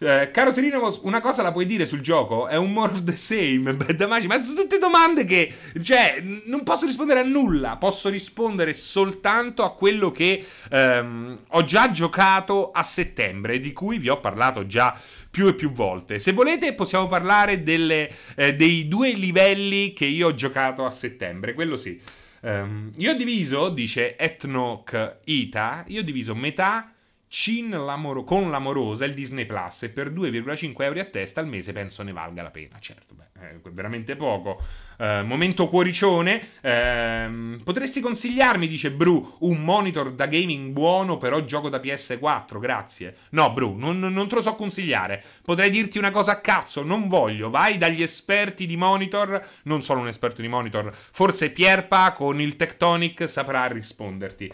Eh, 0.00 0.30
caro 0.30 0.52
Serino, 0.52 0.96
una 1.02 1.20
cosa 1.20 1.42
la 1.42 1.50
puoi 1.50 1.66
dire 1.66 1.84
sul 1.84 2.00
gioco? 2.00 2.46
È 2.46 2.54
un 2.54 2.72
more 2.72 2.92
of 2.92 3.02
the 3.02 3.16
same, 3.16 3.74
Bad 3.74 4.00
Magic. 4.02 4.28
Ma 4.28 4.40
sono 4.44 4.60
tutte 4.60 4.78
domande 4.78 5.24
che, 5.24 5.52
cioè, 5.82 6.22
non 6.44 6.62
posso 6.62 6.86
rispondere 6.86 7.20
a 7.20 7.24
nulla. 7.24 7.76
Posso 7.78 8.08
rispondere 8.08 8.72
soltanto 8.74 9.64
a 9.64 9.74
quello 9.74 10.12
che 10.12 10.46
ehm, 10.70 11.36
ho 11.48 11.64
già 11.64 11.90
giocato 11.90 12.70
a 12.70 12.84
settembre, 12.84 13.58
di 13.58 13.72
cui 13.72 13.98
vi 13.98 14.08
ho 14.08 14.20
parlato 14.20 14.66
già 14.66 14.96
più 15.28 15.48
e 15.48 15.54
più 15.54 15.72
volte. 15.72 16.20
Se 16.20 16.32
volete, 16.32 16.74
possiamo 16.74 17.08
parlare 17.08 17.64
delle, 17.64 18.08
eh, 18.36 18.54
dei 18.54 18.86
due 18.86 19.12
livelli 19.14 19.92
che 19.94 20.06
io 20.06 20.28
ho 20.28 20.34
giocato 20.34 20.86
a 20.86 20.90
settembre. 20.90 21.54
Quello 21.54 21.76
sì. 21.76 22.00
Um, 22.40 22.92
io 22.98 23.10
ho 23.10 23.14
diviso, 23.14 23.68
dice 23.68 24.16
Etnoc 24.16 25.16
Ita, 25.24 25.84
io 25.88 26.02
ho 26.02 26.04
diviso 26.04 26.36
metà 26.36 26.92
Cin 27.28 27.68
l'amoro- 27.70 28.24
con 28.24 28.50
l'amorosa 28.50 29.04
il 29.04 29.12
Disney 29.12 29.44
Plus 29.44 29.82
e 29.82 29.90
per 29.90 30.10
2,5 30.10 30.84
euro 30.84 31.00
a 31.00 31.04
testa 31.04 31.40
al 31.40 31.46
mese 31.46 31.72
penso 31.72 32.02
ne 32.02 32.12
valga 32.12 32.42
la 32.42 32.50
pena. 32.50 32.78
Certo, 32.80 33.14
beh, 33.14 33.60
è 33.64 33.70
veramente 33.70 34.16
poco. 34.16 34.62
Uh, 34.98 35.24
momento 35.24 35.68
cuoricione. 35.68 36.48
Uh, 36.62 37.62
potresti 37.62 38.00
consigliarmi, 38.00 38.66
dice 38.66 38.90
Bru, 38.90 39.36
un 39.40 39.62
monitor 39.62 40.12
da 40.12 40.26
gaming 40.26 40.72
buono, 40.72 41.18
però 41.18 41.44
gioco 41.44 41.68
da 41.68 41.78
PS4, 41.78 42.58
grazie. 42.58 43.14
No, 43.30 43.52
Bru, 43.52 43.76
non, 43.76 43.98
non 43.98 44.26
te 44.26 44.36
lo 44.36 44.40
so 44.40 44.54
consigliare. 44.54 45.22
Potrei 45.44 45.68
dirti 45.68 45.98
una 45.98 46.10
cosa 46.10 46.32
a 46.32 46.40
cazzo, 46.40 46.82
non 46.82 47.08
voglio. 47.08 47.50
Vai 47.50 47.76
dagli 47.76 48.02
esperti 48.02 48.64
di 48.64 48.76
monitor, 48.76 49.46
non 49.64 49.82
sono 49.82 50.00
un 50.00 50.08
esperto 50.08 50.40
di 50.40 50.48
monitor, 50.48 50.90
forse 50.94 51.50
Pierpa 51.50 52.12
con 52.12 52.40
il 52.40 52.56
Tectonic 52.56 53.28
saprà 53.28 53.66
risponderti. 53.66 54.52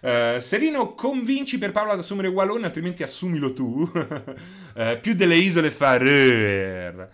Uh, 0.00 0.40
Serino, 0.40 0.94
convinci 0.94 1.58
per 1.58 1.72
Paolo 1.72 1.92
ad 1.92 1.98
assumere 1.98 2.28
Wallone, 2.28 2.64
altrimenti 2.64 3.02
assumilo 3.02 3.52
tu. 3.52 3.90
uh, 3.92 4.98
più 5.00 5.14
delle 5.14 5.36
isole 5.36 5.70
Farer. 5.70 7.10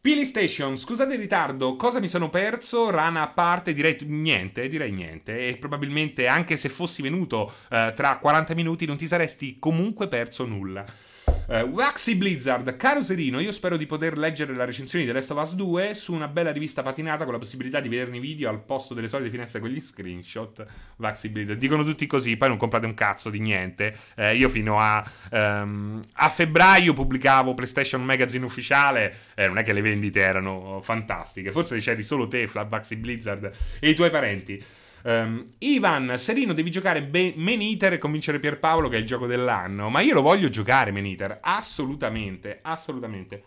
Pili 0.00 0.24
Station, 0.24 0.78
scusate 0.78 1.12
il 1.12 1.20
ritardo, 1.20 1.76
cosa 1.76 2.00
mi 2.00 2.08
sono 2.08 2.30
perso? 2.30 2.88
Rana 2.88 3.20
a 3.20 3.28
parte, 3.28 3.74
direi 3.74 3.98
niente, 4.06 4.66
direi 4.66 4.90
niente. 4.90 5.48
E 5.48 5.56
probabilmente 5.56 6.26
anche 6.26 6.56
se 6.56 6.70
fossi 6.70 7.02
venuto 7.02 7.52
uh, 7.70 7.92
tra 7.94 8.18
40 8.18 8.54
minuti 8.54 8.86
non 8.86 8.96
ti 8.96 9.06
saresti 9.06 9.58
comunque 9.58 10.08
perso 10.08 10.46
nulla. 10.46 10.84
Uh, 11.30 11.68
Waxy 11.68 12.14
Blizzard, 12.16 12.76
caro 12.76 13.00
Serino, 13.02 13.40
io 13.40 13.52
spero 13.52 13.76
di 13.76 13.86
poter 13.86 14.18
leggere 14.18 14.54
la 14.54 14.64
recensione 14.64 15.04
di 15.04 15.10
The 15.10 15.16
Last 15.16 15.30
of 15.30 15.42
Us 15.42 15.54
2 15.54 15.94
su 15.94 16.12
una 16.12 16.28
bella 16.28 16.52
rivista 16.52 16.82
patinata 16.82 17.24
con 17.24 17.32
la 17.32 17.38
possibilità 17.38 17.80
di 17.80 17.88
vederne 17.88 18.18
i 18.18 18.20
video 18.20 18.48
al 18.48 18.60
posto 18.60 18.94
delle 18.94 19.08
solite 19.08 19.30
finestre 19.30 19.60
con 19.60 19.68
gli 19.68 19.80
screenshot. 19.80 20.64
Waxy 20.96 21.28
Blizzard, 21.28 21.58
dicono 21.58 21.84
tutti 21.84 22.06
così, 22.06 22.36
poi 22.36 22.48
non 22.48 22.56
comprate 22.56 22.86
un 22.86 22.94
cazzo 22.94 23.30
di 23.30 23.40
niente. 23.40 23.96
Uh, 24.16 24.34
io 24.34 24.48
fino 24.48 24.78
a, 24.78 25.04
um, 25.30 26.00
a, 26.12 26.28
febbraio 26.28 26.92
pubblicavo 26.92 27.54
PlayStation 27.54 28.04
Magazine 28.04 28.44
ufficiale, 28.44 29.14
eh, 29.34 29.46
non 29.46 29.58
è 29.58 29.62
che 29.62 29.72
le 29.72 29.80
vendite 29.80 30.20
erano 30.20 30.80
fantastiche, 30.82 31.52
forse 31.52 31.78
c'eri 31.78 32.02
solo 32.02 32.28
te, 32.28 32.48
Waxy 32.52 32.96
Blizzard 32.96 33.50
e 33.78 33.88
i 33.88 33.94
tuoi 33.94 34.10
parenti. 34.10 34.62
Um, 35.02 35.48
Ivan, 35.58 36.14
Serino, 36.16 36.52
devi 36.52 36.70
giocare 36.70 37.02
be- 37.02 37.34
Man 37.36 37.60
Eater 37.60 37.94
e 37.94 37.98
convincere 37.98 38.38
Pierpaolo 38.38 38.88
che 38.88 38.96
è 38.96 39.00
il 39.00 39.06
gioco 39.06 39.26
dell'anno. 39.26 39.88
Ma 39.88 40.00
io 40.00 40.14
lo 40.14 40.22
voglio 40.22 40.48
giocare, 40.48 40.90
Man 40.90 41.06
Eater. 41.06 41.38
Assolutamente, 41.40 42.58
assolutamente. 42.62 43.44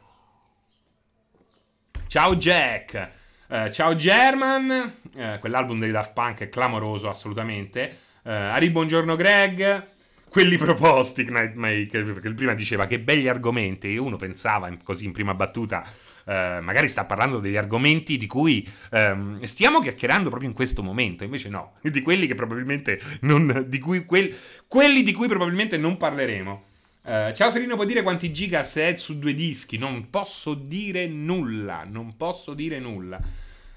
Ciao 2.07 2.35
Jack. 2.35 3.09
Uh, 3.47 3.69
ciao 3.69 3.95
German. 3.95 4.93
Uh, 5.15 5.39
quell'album 5.39 5.79
dei 5.79 5.91
Daft 5.91 6.13
Punk 6.13 6.39
è 6.39 6.49
clamoroso, 6.49 7.09
assolutamente. 7.09 7.99
Uh, 8.23 8.29
Ari, 8.29 8.69
buongiorno 8.69 9.15
Greg. 9.15 9.91
Quelli 10.29 10.57
proposti, 10.57 11.25
Knightmaker, 11.25 12.13
perché 12.13 12.33
prima 12.33 12.55
diceva 12.55 12.87
che 12.87 12.99
belli 12.99 13.27
argomenti. 13.27 13.97
Uno 13.97 14.15
pensava 14.15 14.75
così 14.83 15.05
in 15.05 15.11
prima 15.11 15.35
battuta 15.35 15.85
eh, 16.25 16.59
magari 16.61 16.87
sta 16.87 17.05
parlando 17.05 17.39
degli 17.39 17.57
argomenti 17.57 18.17
di 18.17 18.27
cui 18.27 18.67
ehm, 18.91 19.41
stiamo 19.43 19.79
chiacchierando 19.79 20.29
proprio 20.29 20.49
in 20.49 20.55
questo 20.55 20.83
momento, 20.83 21.23
invece 21.23 21.49
no, 21.49 21.73
di 21.83 22.01
quelli 22.01 22.27
che 22.27 22.35
probabilmente 22.35 22.99
non, 23.21 23.65
di 23.67 23.79
cui, 23.79 24.05
quel, 24.05 24.33
quelli 24.67 25.03
di 25.03 25.13
cui 25.13 25.27
probabilmente 25.27 25.77
non 25.77 25.97
parleremo. 25.97 26.71
Uh, 27.05 27.33
ciao 27.33 27.49
Serino, 27.49 27.75
puoi 27.75 27.87
dire 27.87 28.01
quanti 28.01 28.31
giga 28.31 28.61
è 28.61 28.95
su 28.95 29.19
due 29.19 29.33
dischi? 29.33 29.77
Non 29.77 30.09
posso 30.09 30.53
dire 30.53 31.05
nulla, 31.05 31.85
non 31.85 32.15
posso 32.15 32.53
dire 32.53 32.79
nulla. 32.79 33.19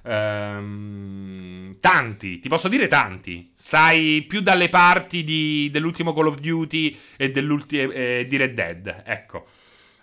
Uh, 0.02 1.76
tanti, 1.80 2.38
ti 2.38 2.48
posso 2.48 2.68
dire 2.68 2.86
tanti. 2.86 3.50
Stai 3.52 4.22
più 4.22 4.40
dalle 4.40 4.68
parti 4.68 5.24
di, 5.24 5.68
dell'ultimo 5.72 6.12
Call 6.14 6.28
of 6.28 6.38
Duty 6.38 6.96
e 7.16 7.32
eh, 7.34 8.26
di 8.28 8.36
Red 8.36 8.54
Dead, 8.54 9.02
ecco. 9.04 9.46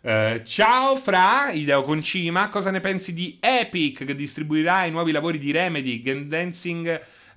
Uh, 0.06 0.44
ciao 0.44 0.98
Fra, 0.98 1.52
Ideo 1.52 1.82
Concima, 1.82 2.50
cosa 2.50 2.72
ne 2.72 2.82
pensi 2.82 3.14
di 3.14 3.38
Epic 3.40 4.04
che 4.04 4.16
distribuirà 4.16 4.84
i 4.84 4.92
nuovi 4.92 5.14
lavori 5.14 5.40
di 5.40 5.54
Remedy, 5.54 6.02
Game 6.02 6.28
Dancing 6.28 6.88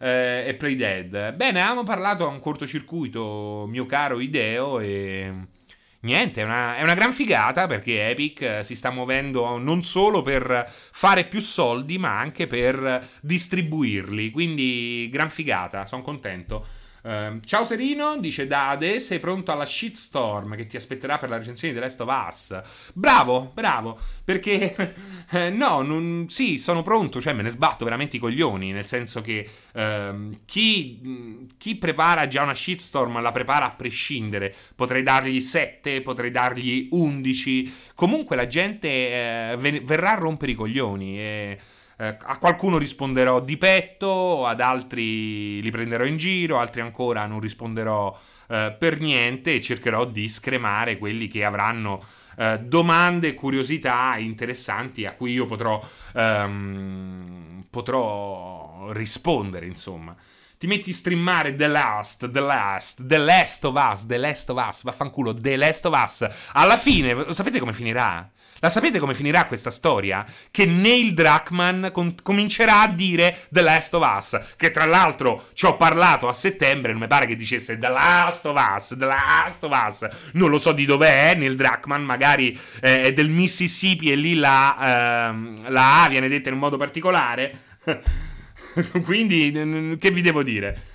uh, 0.00 0.04
e 0.04 0.52
Playdead? 0.58 1.34
Bene, 1.34 1.60
avevamo 1.60 1.84
parlato 1.84 2.26
a 2.26 2.28
un 2.28 2.40
cortocircuito, 2.40 3.66
mio 3.68 3.86
caro 3.86 4.18
Ideo, 4.18 4.80
e 4.80 5.32
niente, 6.00 6.40
è 6.40 6.44
una, 6.44 6.76
è 6.76 6.82
una 6.82 6.94
gran 6.94 7.12
figata 7.12 7.68
perché 7.68 8.08
Epic 8.08 8.64
si 8.64 8.74
sta 8.74 8.90
muovendo 8.90 9.58
non 9.58 9.84
solo 9.84 10.22
per 10.22 10.68
fare 10.68 11.26
più 11.26 11.38
soldi, 11.38 11.98
ma 11.98 12.18
anche 12.18 12.48
per 12.48 13.10
distribuirli, 13.20 14.32
quindi 14.32 15.08
gran 15.08 15.30
figata, 15.30 15.86
sono 15.86 16.02
contento. 16.02 16.66
Uh, 17.06 17.38
ciao 17.44 17.64
Serino, 17.64 18.18
dice 18.18 18.48
Dade, 18.48 18.98
sei 18.98 19.20
pronto 19.20 19.52
alla 19.52 19.64
shitstorm 19.64 20.56
che 20.56 20.66
ti 20.66 20.76
aspetterà 20.76 21.18
per 21.18 21.28
la 21.28 21.36
recensione 21.36 21.72
di 21.72 21.78
The 21.78 21.84
Last 21.86 22.00
of 22.00 22.26
Us? 22.26 22.60
Bravo, 22.94 23.52
bravo, 23.54 23.96
perché 24.24 24.74
eh, 25.30 25.50
no, 25.50 25.82
non, 25.82 26.24
sì, 26.28 26.58
sono 26.58 26.82
pronto, 26.82 27.20
cioè 27.20 27.32
me 27.32 27.42
ne 27.42 27.50
sbatto 27.50 27.84
veramente 27.84 28.16
i 28.16 28.18
coglioni, 28.18 28.72
nel 28.72 28.86
senso 28.86 29.20
che 29.20 29.48
uh, 29.72 30.36
chi, 30.46 31.46
chi, 31.56 31.76
prepara 31.76 32.26
già 32.26 32.42
una 32.42 32.54
shitstorm 32.54 33.22
la 33.22 33.30
prepara 33.30 33.66
a 33.66 33.70
prescindere, 33.70 34.52
potrei 34.74 35.04
dargli 35.04 35.40
7, 35.40 36.02
potrei 36.02 36.32
dargli 36.32 36.88
11, 36.90 37.72
comunque 37.94 38.34
la 38.34 38.48
gente 38.48 38.88
eh, 38.88 39.80
verrà 39.84 40.14
a 40.14 40.18
rompere 40.18 40.50
i 40.50 40.56
coglioni 40.56 41.20
e... 41.20 41.22
eh, 41.22 41.58
a 41.98 42.38
qualcuno 42.38 42.76
risponderò 42.76 43.40
di 43.40 43.56
petto, 43.56 44.46
ad 44.46 44.60
altri 44.60 45.62
li 45.62 45.70
prenderò 45.70 46.04
in 46.04 46.18
giro, 46.18 46.58
altri 46.58 46.82
ancora 46.82 47.24
non 47.26 47.40
risponderò 47.40 48.18
eh, 48.48 48.76
per 48.78 49.00
niente 49.00 49.54
e 49.54 49.60
cercherò 49.62 50.04
di 50.04 50.28
scremare 50.28 50.98
quelli 50.98 51.26
che 51.26 51.42
avranno 51.42 52.04
eh, 52.36 52.58
domande, 52.60 53.32
curiosità 53.32 54.16
interessanti 54.18 55.06
a 55.06 55.14
cui 55.14 55.32
io 55.32 55.46
potrò, 55.46 55.82
ehm, 56.14 57.64
potrò 57.70 58.92
rispondere, 58.92 59.64
insomma 59.64 60.14
ti 60.58 60.66
metti 60.66 60.90
a 60.90 60.94
streamare 60.94 61.54
The 61.54 61.66
Last, 61.66 62.30
The 62.30 62.40
Last, 62.40 63.02
The 63.04 63.18
Last 63.18 63.64
of 63.64 63.74
Us, 63.90 64.06
The 64.06 64.16
Last 64.16 64.50
of 64.50 64.66
Us, 64.66 64.82
vaffanculo, 64.82 65.34
The 65.34 65.56
Last 65.56 65.84
of 65.84 66.02
Us. 66.02 66.26
Alla 66.52 66.78
fine, 66.78 67.32
sapete 67.34 67.58
come 67.58 67.74
finirà? 67.74 68.30
La 68.60 68.70
sapete 68.70 68.98
come 68.98 69.14
finirà 69.14 69.44
questa 69.44 69.70
storia? 69.70 70.24
Che 70.50 70.64
Neil 70.64 71.12
Druckmann 71.12 71.88
com- 71.92 72.14
comincerà 72.22 72.82
a 72.82 72.88
dire 72.88 73.46
The 73.50 73.60
Last 73.60 73.94
of 73.94 74.14
Us, 74.16 74.54
che 74.56 74.70
tra 74.70 74.86
l'altro 74.86 75.48
ci 75.52 75.66
ho 75.66 75.76
parlato 75.76 76.26
a 76.26 76.32
settembre, 76.32 76.92
non 76.92 77.02
mi 77.02 77.06
pare 77.06 77.26
che 77.26 77.36
dicesse 77.36 77.78
The 77.78 77.88
Last 77.88 78.46
of 78.46 78.56
Us, 78.56 78.94
The 78.98 79.04
Last 79.04 79.64
of 79.64 79.84
Us. 79.86 80.08
Non 80.32 80.48
lo 80.48 80.58
so 80.58 80.72
di 80.72 80.86
dov'è 80.86 81.34
Neil 81.34 81.54
Druckmann, 81.54 82.02
magari 82.02 82.58
eh, 82.80 83.02
è 83.02 83.12
del 83.12 83.28
Mississippi 83.28 84.10
e 84.10 84.16
lì 84.16 84.34
la, 84.34 85.28
ehm, 85.28 85.70
la 85.70 86.04
A 86.04 86.08
viene 86.08 86.28
detta 86.28 86.48
in 86.48 86.54
un 86.54 86.60
modo 86.60 86.76
particolare. 86.76 87.60
Quindi, 89.04 89.96
che 89.98 90.10
vi 90.10 90.20
devo 90.22 90.42
dire? 90.42 90.94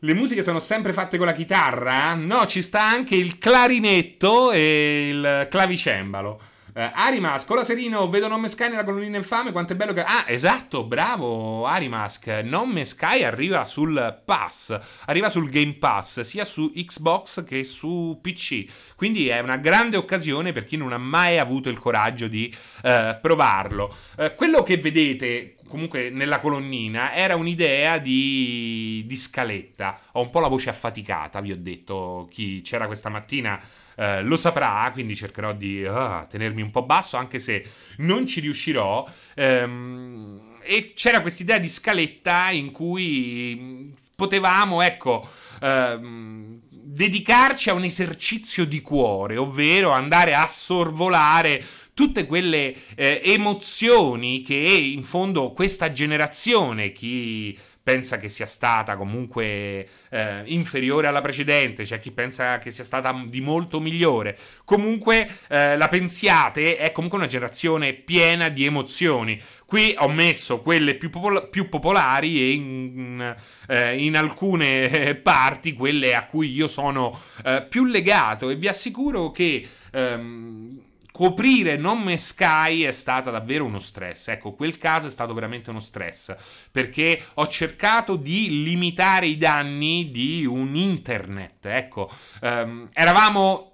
Le 0.00 0.14
musiche 0.14 0.42
sono 0.42 0.58
sempre 0.58 0.92
fatte 0.92 1.16
con 1.16 1.26
la 1.26 1.32
chitarra? 1.32 2.14
No, 2.14 2.44
ci 2.46 2.60
sta 2.60 2.82
anche 2.82 3.14
il 3.14 3.38
clarinetto 3.38 4.50
e 4.50 5.08
il 5.08 5.46
clavicembalo. 5.48 6.40
Uh, 6.74 6.88
Arimask, 6.94 7.50
hola 7.50 7.64
Serino, 7.64 8.08
vedo 8.08 8.28
Nome 8.28 8.48
Sky 8.48 8.70
nella 8.70 8.82
colonnina 8.82 9.18
infame, 9.18 9.52
quanto 9.52 9.74
è 9.74 9.76
bello 9.76 9.92
che... 9.92 10.00
Ah, 10.00 10.24
esatto, 10.26 10.84
bravo 10.84 11.66
Arimask, 11.66 12.28
Nome 12.44 12.86
Sky 12.86 13.24
arriva 13.24 13.62
sul 13.64 14.22
Pass, 14.24 14.80
arriva 15.04 15.28
sul 15.28 15.50
Game 15.50 15.74
Pass, 15.74 16.20
sia 16.20 16.46
su 16.46 16.72
Xbox 16.74 17.44
che 17.44 17.62
su 17.62 18.18
PC, 18.22 18.94
quindi 18.96 19.28
è 19.28 19.40
una 19.40 19.58
grande 19.58 19.98
occasione 19.98 20.52
per 20.52 20.64
chi 20.64 20.78
non 20.78 20.94
ha 20.94 20.98
mai 20.98 21.38
avuto 21.38 21.68
il 21.68 21.78
coraggio 21.78 22.26
di 22.26 22.50
uh, 22.84 23.20
provarlo. 23.20 23.94
Uh, 24.16 24.34
quello 24.34 24.62
che 24.62 24.78
vedete 24.78 25.56
comunque 25.68 26.08
nella 26.08 26.38
colonnina 26.38 27.14
era 27.14 27.36
un'idea 27.36 27.98
di, 27.98 29.04
di 29.06 29.16
scaletta, 29.16 29.98
ho 30.12 30.22
un 30.22 30.30
po' 30.30 30.40
la 30.40 30.48
voce 30.48 30.70
affaticata, 30.70 31.40
vi 31.40 31.52
ho 31.52 31.58
detto, 31.58 32.28
chi 32.30 32.62
c'era 32.62 32.86
questa 32.86 33.10
mattina 33.10 33.60
eh, 33.96 34.22
lo 34.22 34.36
saprà, 34.36 34.90
quindi 34.92 35.14
cercherò 35.14 35.52
di 35.52 35.82
uh, 35.82 36.26
tenermi 36.28 36.62
un 36.62 36.70
po' 36.70 36.82
basso, 36.82 37.16
anche 37.16 37.38
se 37.38 37.64
non 37.98 38.26
ci 38.26 38.40
riuscirò. 38.40 39.06
Ehm, 39.34 40.40
e 40.62 40.92
c'era 40.94 41.20
questa 41.20 41.42
idea 41.42 41.58
di 41.58 41.68
scaletta 41.68 42.50
in 42.50 42.70
cui 42.70 43.92
potevamo, 44.14 44.80
ecco, 44.82 45.28
ehm, 45.60 46.60
dedicarci 46.68 47.70
a 47.70 47.74
un 47.74 47.84
esercizio 47.84 48.64
di 48.64 48.80
cuore, 48.80 49.36
ovvero 49.36 49.90
andare 49.90 50.34
a 50.34 50.46
sorvolare 50.46 51.64
tutte 51.94 52.26
quelle 52.26 52.74
eh, 52.94 53.20
emozioni 53.24 54.42
che 54.42 54.54
in 54.54 55.02
fondo 55.02 55.50
questa 55.52 55.92
generazione, 55.92 56.92
chi 56.92 57.58
pensa 57.82 58.16
che 58.16 58.28
sia 58.28 58.46
stata 58.46 58.96
comunque 58.96 59.88
eh, 60.10 60.42
inferiore 60.46 61.08
alla 61.08 61.20
precedente, 61.20 61.82
c'è 61.82 61.98
chi 61.98 62.12
pensa 62.12 62.58
che 62.58 62.70
sia 62.70 62.84
stata 62.84 63.12
di 63.26 63.40
molto 63.40 63.80
migliore. 63.80 64.36
Comunque 64.64 65.28
eh, 65.48 65.76
la 65.76 65.88
pensiate 65.88 66.76
è 66.76 66.92
comunque 66.92 67.18
una 67.18 67.26
generazione 67.26 67.92
piena 67.92 68.48
di 68.48 68.64
emozioni. 68.64 69.40
Qui 69.66 69.94
ho 69.98 70.08
messo 70.08 70.60
quelle 70.60 70.94
più, 70.94 71.10
popol- 71.10 71.48
più 71.48 71.68
popolari 71.68 72.40
e 72.40 72.50
in, 72.52 73.36
eh, 73.68 74.04
in, 74.04 74.16
alcune 74.16 75.14
parti 75.22 75.72
quelle 75.72 76.14
a 76.14 76.26
cui 76.26 76.52
io 76.52 76.68
sono 76.68 77.18
eh, 77.44 77.66
più 77.68 77.86
legato 77.86 78.50
e 78.50 78.56
vi 78.56 78.68
assicuro 78.68 79.30
che... 79.30 79.66
Ehm, 79.92 80.90
coprire 81.12 81.76
Nome 81.76 82.16
Sky 82.16 82.80
è 82.80 82.90
stata 82.90 83.30
davvero 83.30 83.64
uno 83.64 83.78
stress. 83.78 84.28
Ecco, 84.28 84.54
quel 84.54 84.78
caso 84.78 85.06
è 85.06 85.10
stato 85.10 85.34
veramente 85.34 85.70
uno 85.70 85.80
stress 85.80 86.34
perché 86.70 87.22
ho 87.34 87.46
cercato 87.46 88.16
di 88.16 88.64
limitare 88.64 89.26
i 89.26 89.36
danni 89.36 90.10
di 90.10 90.44
un 90.44 90.74
internet. 90.74 91.66
Ecco, 91.66 92.10
um, 92.40 92.88
eravamo 92.92 93.72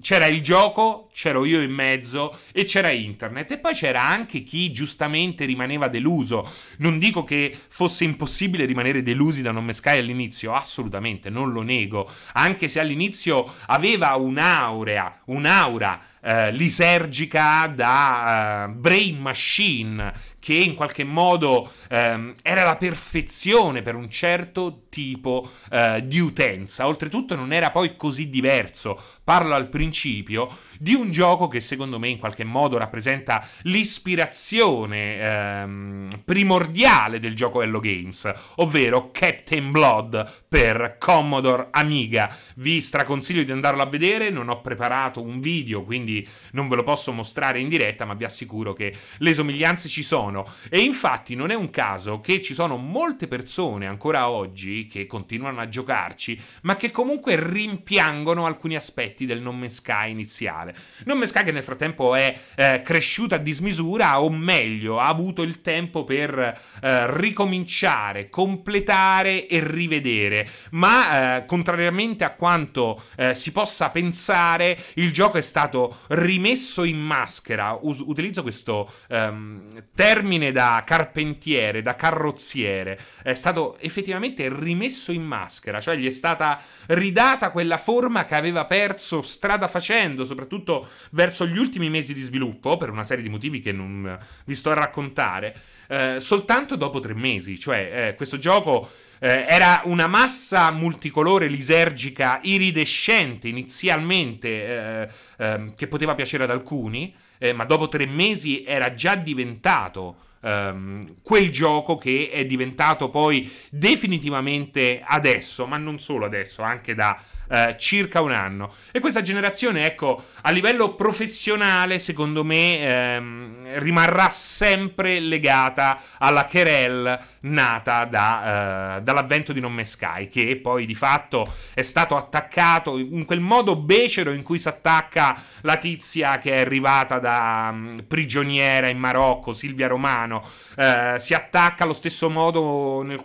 c'era 0.00 0.26
il 0.26 0.42
gioco, 0.42 1.08
c'ero 1.12 1.44
io 1.44 1.62
in 1.62 1.72
mezzo 1.72 2.38
e 2.52 2.64
c'era 2.64 2.90
internet 2.90 3.50
e 3.52 3.58
poi 3.58 3.72
c'era 3.72 4.02
anche 4.02 4.42
chi 4.42 4.70
giustamente 4.70 5.44
rimaneva 5.46 5.88
deluso. 5.88 6.48
Non 6.78 6.98
dico 6.98 7.24
che 7.24 7.56
fosse 7.68 8.04
impossibile 8.04 8.66
rimanere 8.66 9.02
delusi 9.02 9.42
da 9.42 9.52
Non 9.52 9.72
Sky 9.72 9.98
all'inizio, 9.98 10.52
assolutamente, 10.52 11.30
non 11.30 11.50
lo 11.50 11.62
nego, 11.62 12.08
anche 12.34 12.68
se 12.68 12.78
all'inizio 12.78 13.52
aveva 13.66 14.14
un'aurea, 14.16 15.22
un'aura 15.26 16.00
eh, 16.26 16.50
lisergica 16.50 17.70
da 17.72 18.66
uh, 18.66 18.72
brain 18.72 19.16
machine 19.18 20.12
che 20.40 20.54
in 20.54 20.74
qualche 20.74 21.02
modo 21.04 21.70
ehm, 21.88 22.34
era 22.42 22.62
la 22.62 22.76
perfezione 22.76 23.82
per 23.82 23.94
un 23.96 24.08
certo 24.08 24.82
tipo 24.88 25.50
eh, 25.70 26.02
di 26.04 26.20
utenza. 26.20 26.86
Oltretutto 26.86 27.34
non 27.34 27.52
era 27.52 27.70
poi 27.72 27.96
così 27.96 28.30
diverso, 28.30 29.00
parlo 29.26 29.56
al 29.56 29.68
principio, 29.68 30.48
di 30.78 30.94
un 30.94 31.10
gioco 31.10 31.48
che 31.48 31.58
secondo 31.58 31.98
me 31.98 32.06
in 32.06 32.20
qualche 32.20 32.44
modo 32.44 32.78
rappresenta 32.78 33.44
l'ispirazione 33.62 35.18
ehm, 35.18 36.08
primordiale 36.24 37.18
del 37.18 37.34
gioco 37.34 37.60
Hello 37.60 37.80
Games, 37.80 38.30
ovvero 38.56 39.10
Captain 39.10 39.72
Blood 39.72 40.44
per 40.48 40.94
Commodore 41.00 41.66
Amiga. 41.72 42.32
Vi 42.54 42.80
straconsiglio 42.80 43.42
di 43.42 43.50
andarlo 43.50 43.82
a 43.82 43.86
vedere, 43.86 44.30
non 44.30 44.48
ho 44.48 44.60
preparato 44.60 45.20
un 45.20 45.40
video, 45.40 45.82
quindi 45.82 46.24
non 46.52 46.68
ve 46.68 46.76
lo 46.76 46.84
posso 46.84 47.10
mostrare 47.10 47.58
in 47.58 47.68
diretta, 47.68 48.04
ma 48.04 48.14
vi 48.14 48.22
assicuro 48.22 48.74
che 48.74 48.94
le 49.18 49.34
somiglianze 49.34 49.88
ci 49.88 50.04
sono. 50.04 50.46
E 50.70 50.78
infatti 50.78 51.34
non 51.34 51.50
è 51.50 51.54
un 51.54 51.70
caso 51.70 52.20
che 52.20 52.40
ci 52.40 52.54
sono 52.54 52.76
molte 52.76 53.26
persone 53.26 53.88
ancora 53.88 54.28
oggi 54.28 54.86
che 54.86 55.06
continuano 55.06 55.60
a 55.60 55.68
giocarci, 55.68 56.40
ma 56.62 56.76
che 56.76 56.92
comunque 56.92 57.34
rimpiangono 57.36 58.46
alcuni 58.46 58.76
aspetti 58.76 59.14
del 59.24 59.40
Non 59.40 59.56
Me 59.56 59.70
Sky 59.70 60.10
iniziale. 60.10 60.74
Non 61.04 61.16
Me 61.16 61.26
Sky 61.26 61.44
che 61.44 61.52
nel 61.52 61.62
frattempo 61.62 62.14
è 62.14 62.36
eh, 62.56 62.82
cresciuta 62.84 63.36
a 63.36 63.38
dismisura, 63.38 64.20
o 64.20 64.28
meglio, 64.28 64.98
ha 64.98 65.06
avuto 65.06 65.42
il 65.42 65.62
tempo 65.62 66.04
per 66.04 66.38
eh, 66.82 67.16
ricominciare, 67.16 68.28
completare 68.28 69.46
e 69.46 69.60
rivedere. 69.64 70.48
Ma 70.72 71.36
eh, 71.36 71.46
contrariamente 71.46 72.24
a 72.24 72.34
quanto 72.34 73.02
eh, 73.16 73.34
si 73.34 73.52
possa 73.52 73.90
pensare, 73.90 74.78
il 74.94 75.12
gioco 75.12 75.38
è 75.38 75.42
stato 75.42 76.00
rimesso 76.08 76.84
in 76.84 76.98
maschera. 76.98 77.78
Us- 77.80 78.02
utilizzo 78.04 78.42
questo 78.42 78.92
termine 79.06 80.16
termine 80.26 80.50
da 80.50 80.82
carpentiere, 80.84 81.82
da 81.82 81.94
carrozziere, 81.94 82.98
è 83.22 83.34
stato 83.34 83.76
effettivamente 83.78 84.48
rimesso 84.52 85.12
in 85.12 85.22
maschera, 85.22 85.78
cioè 85.78 85.94
gli 85.94 86.06
è 86.06 86.10
stata 86.10 86.60
ridata 86.86 87.50
quella 87.50 87.76
forma 87.76 88.24
che 88.24 88.34
aveva 88.34 88.64
perso 88.64 89.05
strada 89.22 89.68
facendo, 89.68 90.24
soprattutto 90.24 90.88
verso 91.10 91.46
gli 91.46 91.58
ultimi 91.58 91.88
mesi 91.88 92.14
di 92.14 92.20
sviluppo, 92.20 92.76
per 92.76 92.90
una 92.90 93.04
serie 93.04 93.22
di 93.22 93.28
motivi 93.28 93.60
che 93.60 93.72
non 93.72 94.18
vi 94.44 94.54
sto 94.54 94.70
a 94.70 94.74
raccontare, 94.74 95.56
eh, 95.88 96.16
soltanto 96.20 96.76
dopo 96.76 97.00
tre 97.00 97.14
mesi, 97.14 97.58
cioè 97.58 98.08
eh, 98.08 98.14
questo 98.14 98.36
gioco... 98.36 98.88
Eh, 99.18 99.46
era 99.48 99.80
una 99.84 100.08
massa 100.08 100.70
multicolore 100.70 101.48
lisergica 101.48 102.38
iridescente 102.42 103.48
inizialmente 103.48 104.48
eh, 104.48 105.08
eh, 105.38 105.72
che 105.74 105.86
poteva 105.88 106.14
piacere 106.14 106.44
ad 106.44 106.50
alcuni, 106.50 107.14
eh, 107.38 107.54
ma 107.54 107.64
dopo 107.64 107.88
tre 107.88 108.04
mesi 108.04 108.62
era 108.62 108.92
già 108.92 109.14
diventato 109.14 110.16
um, 110.40 111.16
quel 111.22 111.50
gioco 111.50 111.96
che 111.96 112.30
è 112.30 112.44
diventato 112.44 113.08
poi 113.08 113.50
definitivamente 113.70 115.02
adesso, 115.04 115.66
ma 115.66 115.78
non 115.78 115.98
solo 115.98 116.26
adesso, 116.26 116.62
anche 116.62 116.94
da 116.94 117.18
uh, 117.48 117.74
circa 117.76 118.20
un 118.20 118.32
anno. 118.32 118.72
E 118.92 119.00
questa 119.00 119.22
generazione, 119.22 119.86
ecco, 119.86 120.24
a 120.42 120.50
livello 120.50 120.94
professionale, 120.94 121.98
secondo 121.98 122.44
me, 122.44 123.16
um, 123.16 123.78
rimarrà 123.78 124.28
sempre 124.30 125.20
legata 125.20 126.00
alla 126.18 126.44
Kerel 126.44 127.18
nata 127.40 128.04
da, 128.04 128.96
uh, 128.98 129.02
dall'avvento 129.02 129.52
di 129.52 129.60
Non 129.60 129.72
Me 129.72 129.84
Sky, 129.84 130.28
che 130.28 130.56
poi 130.56 130.86
di 130.86 130.94
fatto 130.94 131.52
è 131.74 131.82
stato 131.82 132.16
attaccato 132.16 132.98
in 132.98 133.24
quel 133.24 133.40
modo 133.40 133.76
becero 133.76 134.32
in 134.32 134.42
cui 134.42 134.58
si 134.58 134.68
attacca 134.68 135.40
la 135.62 135.76
tizia 135.76 136.38
che 136.38 136.52
è 136.52 136.60
arrivata 136.60 137.18
da 137.18 137.70
um, 137.72 138.04
prigioniera 138.06 138.88
in 138.88 138.98
Marocco, 138.98 139.52
Silvia 139.52 139.88
Romano, 139.88 140.42
eh, 140.76 141.16
si 141.18 141.34
attacca 141.34 141.84
allo 141.84 141.92
stesso 141.92 142.28
modo 142.28 143.02
nel, 143.02 143.22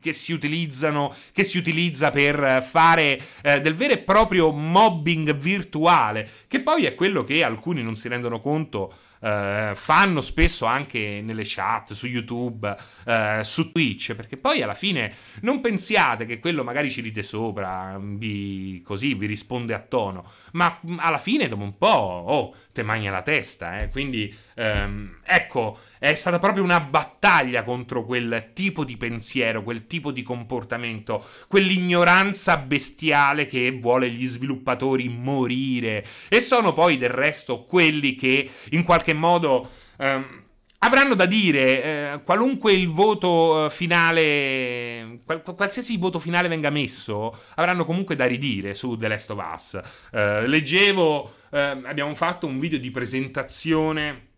che, 0.00 0.12
si 0.12 0.32
utilizzano, 0.32 1.14
che 1.32 1.44
si 1.44 1.58
utilizza 1.58 2.10
per 2.10 2.64
fare 2.66 3.20
eh, 3.42 3.60
del 3.60 3.74
vero 3.74 3.94
e 3.94 3.98
proprio 3.98 4.50
mobbing 4.50 5.34
virtuale, 5.34 6.28
che 6.46 6.60
poi 6.60 6.84
è 6.84 6.94
quello 6.94 7.24
che 7.24 7.42
alcuni 7.44 7.82
non 7.82 7.96
si 7.96 8.08
rendono 8.08 8.40
conto 8.40 8.92
eh, 9.20 9.72
fanno 9.74 10.20
spesso 10.20 10.64
anche 10.64 11.20
nelle 11.22 11.42
chat, 11.44 11.92
su 11.92 12.06
YouTube, 12.06 12.74
eh, 13.06 13.40
su 13.42 13.70
Twitch, 13.70 14.14
perché 14.14 14.36
poi 14.36 14.62
alla 14.62 14.74
fine 14.74 15.14
non 15.42 15.60
pensiate 15.60 16.24
che 16.24 16.38
quello 16.38 16.64
magari 16.64 16.90
ci 16.90 17.00
ride 17.00 17.22
sopra, 17.22 17.98
vi, 18.00 18.82
così 18.84 19.14
vi 19.14 19.26
risponde 19.26 19.74
a 19.74 19.80
tono, 19.80 20.24
ma 20.52 20.80
alla 20.96 21.18
fine 21.18 21.48
dopo 21.48 21.62
un 21.62 21.76
po', 21.76 21.86
oh, 21.86 22.54
te 22.72 22.82
magna 22.82 23.10
la 23.10 23.22
testa, 23.22 23.78
eh? 23.78 23.88
quindi 23.88 24.34
ehm, 24.60 25.18
ecco, 25.24 25.78
è 25.98 26.14
stata 26.14 26.38
proprio 26.38 26.62
una 26.62 26.80
battaglia 26.80 27.64
contro 27.64 28.04
quel 28.04 28.50
tipo 28.52 28.84
di 28.84 28.96
pensiero, 28.96 29.62
quel 29.62 29.86
tipo 29.86 30.12
di 30.12 30.22
comportamento, 30.22 31.24
quell'ignoranza 31.48 32.56
bestiale 32.58 33.46
che 33.46 33.78
vuole 33.80 34.10
gli 34.10 34.26
sviluppatori 34.26 35.08
morire 35.08 36.04
e 36.28 36.40
sono 36.40 36.72
poi 36.72 36.98
del 36.98 37.10
resto 37.10 37.64
quelli 37.64 38.14
che 38.14 38.48
in 38.70 38.84
qualche 38.84 39.14
modo... 39.14 39.70
Ehm, 39.98 40.48
avranno 40.82 41.14
da 41.14 41.26
dire 41.26 41.82
eh, 41.82 42.20
qualunque 42.24 42.72
il 42.72 42.88
voto 42.88 43.66
eh, 43.66 43.70
finale, 43.70 45.20
qual- 45.24 45.42
qualsiasi 45.42 45.96
voto 45.96 46.18
finale 46.18 46.48
venga 46.48 46.70
messo, 46.70 47.36
avranno 47.56 47.84
comunque 47.84 48.16
da 48.16 48.26
ridire 48.26 48.74
su 48.74 48.96
The 48.96 49.08
Last 49.08 49.30
of 49.30 49.52
Us. 49.52 49.80
Eh, 50.12 50.46
leggevo, 50.46 51.32
eh, 51.50 51.80
abbiamo 51.84 52.14
fatto 52.14 52.46
un 52.46 52.58
video 52.58 52.78
di 52.78 52.90
presentazione. 52.90 54.28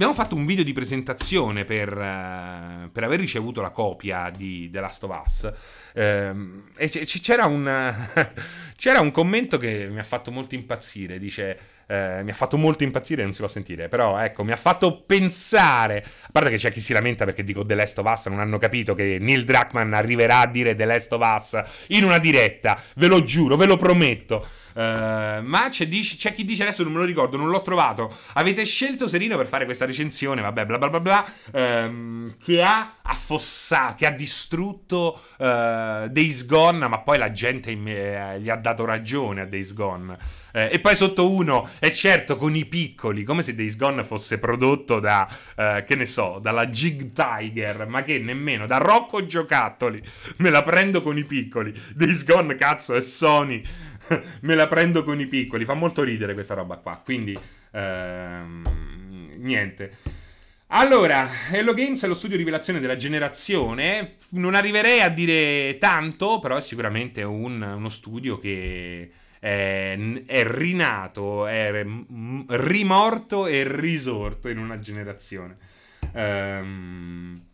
Abbiamo 0.00 0.18
fatto 0.18 0.34
un 0.34 0.46
video 0.46 0.64
di 0.64 0.72
presentazione 0.72 1.66
per, 1.66 1.94
uh, 1.94 2.90
per 2.90 3.04
aver 3.04 3.20
ricevuto 3.20 3.60
la 3.60 3.68
copia 3.68 4.32
di 4.34 4.70
The 4.70 4.80
Last 4.80 5.04
of 5.04 5.22
Us. 5.22 5.52
Um, 5.92 6.70
e 6.74 6.88
c- 6.88 7.20
c'era, 7.20 7.44
un, 7.44 7.94
c'era 8.78 9.00
un 9.00 9.10
commento 9.10 9.58
che 9.58 9.88
mi 9.90 9.98
ha 9.98 10.02
fatto 10.02 10.30
molto 10.30 10.54
impazzire. 10.54 11.18
Dice: 11.18 11.58
eh, 11.90 12.22
mi 12.22 12.30
ha 12.30 12.34
fatto 12.34 12.56
molto 12.56 12.84
impazzire, 12.84 13.24
non 13.24 13.32
si 13.32 13.40
può 13.40 13.48
sentire, 13.48 13.88
però 13.88 14.16
ecco, 14.16 14.44
mi 14.44 14.52
ha 14.52 14.56
fatto 14.56 15.02
pensare, 15.02 16.04
a 16.22 16.28
parte 16.30 16.50
che 16.50 16.56
c'è 16.56 16.70
chi 16.70 16.78
si 16.78 16.92
lamenta 16.92 17.24
perché 17.24 17.42
dico 17.42 17.66
The 17.66 17.74
Last 17.74 17.98
of 17.98 18.08
Us, 18.08 18.26
non 18.26 18.38
hanno 18.38 18.58
capito 18.58 18.94
che 18.94 19.18
Neil 19.20 19.44
Druckmann 19.44 19.92
arriverà 19.92 20.38
a 20.38 20.46
dire 20.46 20.76
The 20.76 20.84
Last 20.84 21.12
of 21.12 21.20
Us 21.20 21.60
in 21.88 22.04
una 22.04 22.18
diretta, 22.18 22.80
ve 22.94 23.08
lo 23.08 23.24
giuro, 23.24 23.56
ve 23.56 23.66
lo 23.66 23.76
prometto. 23.76 24.46
Uh, 24.72 25.42
ma 25.42 25.66
c'è, 25.68 25.88
c'è, 25.88 26.32
chi 26.32 26.44
dice 26.44 26.62
adesso 26.62 26.82
non 26.82 26.92
me 26.92 26.98
lo 26.98 27.04
ricordo, 27.04 27.36
non 27.36 27.48
l'ho 27.48 27.62
trovato. 27.62 28.14
Avete 28.34 28.64
scelto 28.64 29.08
Serino 29.08 29.36
per 29.36 29.46
fare 29.46 29.64
questa 29.64 29.84
recensione, 29.84 30.40
vabbè, 30.40 30.66
bla 30.66 30.78
bla 30.78 30.88
bla 30.88 31.00
bla. 31.00 31.32
Um, 31.52 32.36
che 32.42 32.62
ha 32.62 32.94
affossato, 33.02 33.94
che 33.98 34.06
ha 34.06 34.12
distrutto 34.12 35.20
uh, 35.38 36.08
Days 36.08 36.46
Gone, 36.46 36.88
ma 36.88 37.00
poi 37.00 37.18
la 37.18 37.32
gente 37.32 37.70
eh, 37.70 38.40
gli 38.40 38.48
ha 38.48 38.56
dato 38.56 38.84
ragione 38.84 39.42
a 39.42 39.46
Days 39.46 39.72
Gone. 39.74 40.16
Eh, 40.52 40.70
e 40.72 40.80
poi 40.80 40.96
sotto 40.96 41.30
uno, 41.30 41.68
è 41.78 41.90
certo, 41.90 42.36
con 42.36 42.56
i 42.56 42.64
piccoli, 42.64 43.22
come 43.22 43.42
se 43.42 43.54
Days 43.54 43.76
Gone 43.76 44.02
fosse 44.04 44.38
prodotto 44.38 44.98
da, 44.98 45.28
eh, 45.56 45.84
che 45.86 45.94
ne 45.94 46.06
so, 46.06 46.38
dalla 46.40 46.66
Jig 46.66 47.12
Tiger, 47.12 47.86
ma 47.86 48.02
che 48.02 48.18
nemmeno, 48.18 48.66
da 48.66 48.78
Rocco 48.78 49.24
Giocattoli. 49.24 50.02
Me 50.36 50.50
la 50.50 50.62
prendo 50.62 51.02
con 51.02 51.16
i 51.16 51.24
piccoli. 51.24 51.72
Days 51.94 52.24
Gone, 52.24 52.54
cazzo, 52.54 52.94
è 52.94 53.00
Sony. 53.00 53.62
Me 54.42 54.54
la 54.54 54.68
prendo 54.68 55.04
con 55.04 55.20
i 55.20 55.26
piccoli. 55.26 55.64
Fa 55.64 55.74
molto 55.74 56.02
ridere 56.02 56.34
questa 56.34 56.54
roba 56.54 56.76
qua. 56.76 57.00
Quindi, 57.04 57.38
ehm, 57.72 58.62
niente. 59.38 59.96
Allora, 60.72 61.28
Hello 61.50 61.74
Games 61.74 62.02
è 62.04 62.06
lo 62.06 62.14
studio 62.14 62.36
rivelazione 62.36 62.78
della 62.80 62.96
generazione. 62.96 64.14
Non 64.30 64.54
arriverei 64.54 65.00
a 65.00 65.08
dire 65.08 65.78
tanto, 65.78 66.38
però 66.38 66.56
è 66.56 66.60
sicuramente 66.60 67.22
un, 67.22 67.60
uno 67.60 67.88
studio 67.88 68.38
che 68.38 69.10
è, 69.40 69.98
è 70.26 70.44
rinato, 70.44 71.46
è 71.46 71.84
rimorto 72.46 73.46
e 73.46 73.64
risorto 73.66 74.48
in 74.48 74.58
una 74.58 74.78
generazione. 74.78 75.56
Um, 76.12 77.49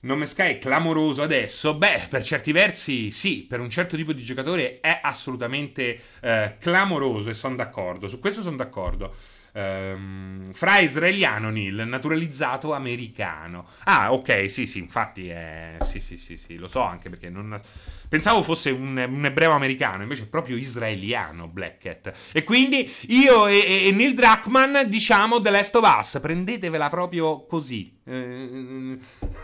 Nome 0.00 0.26
Sky 0.26 0.52
è 0.52 0.58
clamoroso 0.58 1.22
adesso? 1.22 1.74
Beh, 1.74 2.06
per 2.08 2.22
certi 2.22 2.52
versi 2.52 3.10
sì, 3.10 3.44
per 3.48 3.58
un 3.58 3.68
certo 3.68 3.96
tipo 3.96 4.12
di 4.12 4.22
giocatore 4.22 4.78
è 4.78 5.00
assolutamente 5.02 6.00
eh, 6.20 6.56
clamoroso 6.60 7.30
e 7.30 7.34
sono 7.34 7.56
d'accordo, 7.56 8.06
su 8.06 8.20
questo 8.20 8.40
sono 8.40 8.54
d'accordo. 8.54 9.12
Um, 9.58 10.52
fra 10.52 10.78
israeliano 10.78 11.50
Neil, 11.50 11.84
naturalizzato 11.84 12.74
americano. 12.74 13.66
Ah, 13.84 14.12
ok, 14.12 14.48
sì, 14.48 14.66
sì, 14.66 14.78
infatti 14.78 15.28
è... 15.30 15.78
Sì, 15.80 15.98
sì, 15.98 16.16
sì, 16.16 16.36
sì, 16.36 16.56
lo 16.58 16.68
so 16.68 16.80
anche 16.82 17.10
perché 17.10 17.28
non... 17.28 17.60
Pensavo 18.08 18.44
fosse 18.44 18.70
un, 18.70 18.96
un 18.96 19.24
ebreo 19.24 19.50
americano, 19.50 20.02
invece 20.02 20.22
è 20.22 20.26
proprio 20.26 20.56
israeliano 20.56 21.48
Black 21.48 21.78
Cat. 21.78 22.12
E 22.32 22.44
quindi 22.44 22.88
io 23.08 23.48
e, 23.48 23.86
e 23.86 23.90
Neil 23.90 24.14
Druckmann 24.14 24.82
diciamo 24.86 25.40
The 25.40 25.50
Last 25.50 25.74
of 25.74 25.96
Us, 25.98 26.18
prendetevela 26.22 26.88
proprio 26.88 27.44
così. 27.46 27.98
Eh, 28.04 28.96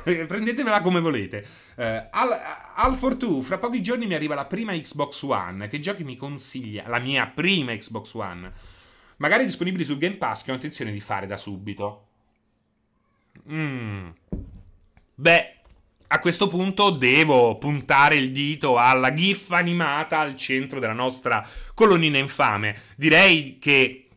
prendetevela 0.29 0.81
come 0.81 1.01
volete. 1.01 1.45
Eh, 1.75 2.09
al, 2.13 2.41
al 2.77 2.95
Fortù, 2.95 3.43
fra 3.43 3.59
pochi 3.59 3.83
giorni 3.83 4.07
mi 4.07 4.15
arriva 4.15 4.37
la 4.37 4.47
prima 4.47 4.73
Xbox 4.75 5.23
One. 5.23 5.67
Che 5.67 5.81
giochi 5.81 6.05
mi 6.05 6.17
consiglia? 6.17 6.85
La 6.87 7.01
mia 7.01 7.27
prima 7.27 7.75
Xbox 7.75 8.15
One 8.15 8.53
magari 9.17 9.45
disponibili 9.45 9.85
sul 9.85 9.99
Game 9.99 10.17
Pass 10.17 10.45
che 10.45 10.51
ho 10.51 10.55
intenzione 10.55 10.93
di 10.93 11.01
fare 11.01 11.27
da 11.27 11.37
subito. 11.37 12.07
Mm. 13.51 14.09
Beh, 15.15 15.55
a 16.07 16.19
questo 16.21 16.49
punto 16.49 16.91
devo 16.91 17.59
puntare 17.59 18.17
il 18.17 18.31
dito 18.31 18.77
alla 18.77 19.13
GIF 19.13 19.51
animata 19.51 20.21
al 20.21 20.37
centro 20.37 20.79
della 20.79 20.93
nostra 20.93 21.47
colonnina 21.75 22.19
infame. 22.19 22.77
Direi 22.97 23.59
che 23.59 24.09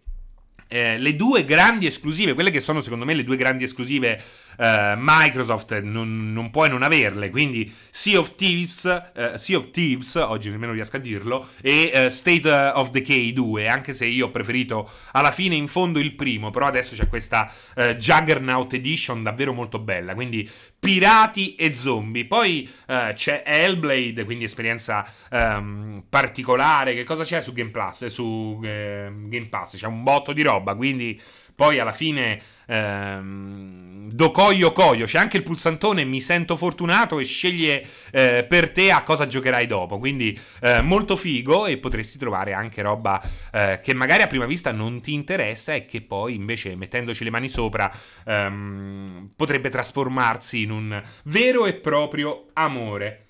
eh, 0.68 0.98
le 0.98 1.16
due 1.16 1.46
grandi 1.46 1.86
esclusive, 1.86 2.34
quelle 2.34 2.52
che 2.52 2.60
sono 2.60 2.82
secondo 2.82 3.06
me 3.06 3.14
le 3.14 3.24
due 3.24 3.38
grandi 3.38 3.64
esclusive 3.64 4.22
uh, 4.58 4.96
Microsoft 4.98 5.80
non, 5.80 6.34
non, 6.34 6.50
puoi 6.50 6.70
non 6.70 6.84
averle, 6.84 7.30
quindi 7.30 7.74
Sea 7.90 8.20
of 8.20 8.36
Thieves, 8.36 8.84
uh, 9.16 9.38
sea 9.38 9.58
of 9.58 9.72
Thieves 9.72 10.16
oggi 10.16 10.50
nemmeno 10.50 10.74
riesco 10.74 10.98
a 10.98 11.00
dirlo, 11.00 11.48
e 11.62 11.92
uh, 11.94 12.10
State 12.10 12.50
of 12.50 12.90
Decay 12.90 13.34
2, 13.34 13.68
anche 13.68 13.94
se 13.94 14.06
io 14.06 14.28
ho 14.28 14.30
preferito 14.30 14.90
alla 15.12 15.32
fine 15.32 15.56
in 15.56 15.68
fondo 15.68 16.00
il 16.00 16.14
primo, 16.16 16.50
però 16.50 16.68
adesso 16.68 16.96
c'è 16.96 17.08
questa 17.08 17.52
Juggernaut 17.98 18.74
Edition 18.74 19.24
davvero 19.24 19.54
molto 19.54 19.80
bella, 19.80 20.14
quindi 20.14 20.50
pirati 20.80 21.56
e 21.56 21.74
zombie. 21.76 22.26
Poi 22.26 22.70
c'è 22.86 23.44
Hellblade, 23.46 24.24
quindi 24.24 24.46
esperienza 24.46 25.06
um, 25.32 26.04
particolare, 26.08 26.94
che 26.94 27.04
cosa 27.04 27.24
c'è 27.24 27.42
su 27.42 27.54
Game 27.54 27.72
Plus? 27.72 28.06
Su 28.08 28.58
Game 28.60 29.48
Pass, 29.50 29.78
c'è 29.78 29.88
un 29.88 30.04
botto 30.04 30.34
di 30.34 30.42
roba, 30.42 30.76
quindi 30.76 31.20
poi 31.58 31.80
alla 31.80 31.92
fine 31.92 32.40
ehm, 32.68 34.12
do 34.12 34.30
coio 34.30 34.72
coio, 34.74 35.08
c'è 35.08 35.18
anche 35.18 35.38
il 35.38 35.44
pulsantone 35.44 36.04
mi 36.04 36.22
sento 36.22 36.56
fortunato 36.56 37.18
e 37.18 37.26
sceglie 37.26 37.84
eh, 38.12 38.46
per 38.48 38.70
te 38.70 38.92
a 38.92 39.02
cosa 39.02 39.26
giocherai 39.26 39.66
dopo, 39.66 39.98
quindi 39.98 40.40
eh, 40.62 40.82
molto 40.82 41.16
figo 41.16 41.66
e 41.66 41.80
potresti 41.80 42.20
trovare 42.20 42.54
anche 42.54 42.84
roba 42.84 43.20
eh, 43.52 43.80
che 43.82 43.96
magari 43.96 44.22
a 44.22 44.28
prima 44.28 44.46
vista 44.46 44.72
non 44.72 45.02
ti 45.02 45.14
interessa 45.14 45.74
e 45.74 45.88
che 45.88 46.02
poi 46.02 46.36
invece 46.36 46.76
mettendoci 46.76 47.24
le 47.24 47.32
mani 47.32 47.50
sopra 47.50 47.92
ehm, 48.24 49.32
potrebbe 49.36 49.70
trasformarsi 49.70 50.62
in 50.62 50.70
un 50.70 51.04
vero 51.24 51.66
e 51.66 51.74
proprio 51.74 52.50
amore. 52.54 53.26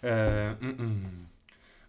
Uh. 0.00 1.25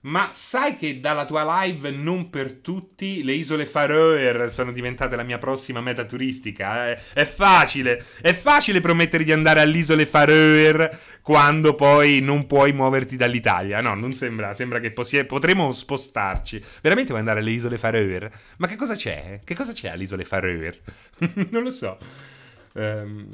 Ma 0.08 0.30
sai 0.32 0.78
che 0.78 1.02
dalla 1.02 1.26
tua 1.26 1.63
live 1.63 1.91
non 1.91 2.30
per 2.30 2.54
tutti 2.54 3.24
le 3.24 3.34
isole 3.34 3.65
Faroe 3.65 4.48
sono 4.50 4.72
diventate 4.72 5.17
la 5.17 5.24
mia 5.24 5.38
prossima 5.38 5.82
meta 5.82 6.06
turistica? 6.06 6.91
Eh? 6.91 7.00
È 7.12 7.26
facile, 7.26 8.02
è 8.22 8.32
facile 8.32 8.80
promettere 8.80 9.26
di 9.26 9.34
andare 9.34 9.60
alle 9.60 9.78
isole 9.78 10.06
Faroe 10.06 10.98
quando 11.22 11.76
poi 11.76 12.22
non 12.22 12.46
puoi 12.46 12.72
muoverti 12.72 13.17
dall'Italia. 13.17 13.82
No, 13.82 13.96
non 13.96 14.13
sembra, 14.13 14.54
sembra 14.54 14.80
che 14.80 14.91
possi- 14.91 15.26
potremo 15.26 15.74
spostarci. 15.74 16.63
Veramente 16.82 17.10
vuoi 17.10 17.20
andare 17.20 17.41
alle 17.41 17.52
isole 17.52 17.78
Faroe? 17.78 18.32
Ma 18.58 18.67
che 18.67 18.76
cosa 18.78 18.96
c'è? 18.96 19.41
Che 19.43 19.56
cosa 19.56 19.74
c'è 19.74 19.89
alle 19.89 20.04
isole 20.04 20.24
Faroe? 20.24 20.80
non 21.52 21.63
lo 21.63 21.72
so. 21.72 21.98
Um, 22.74 23.34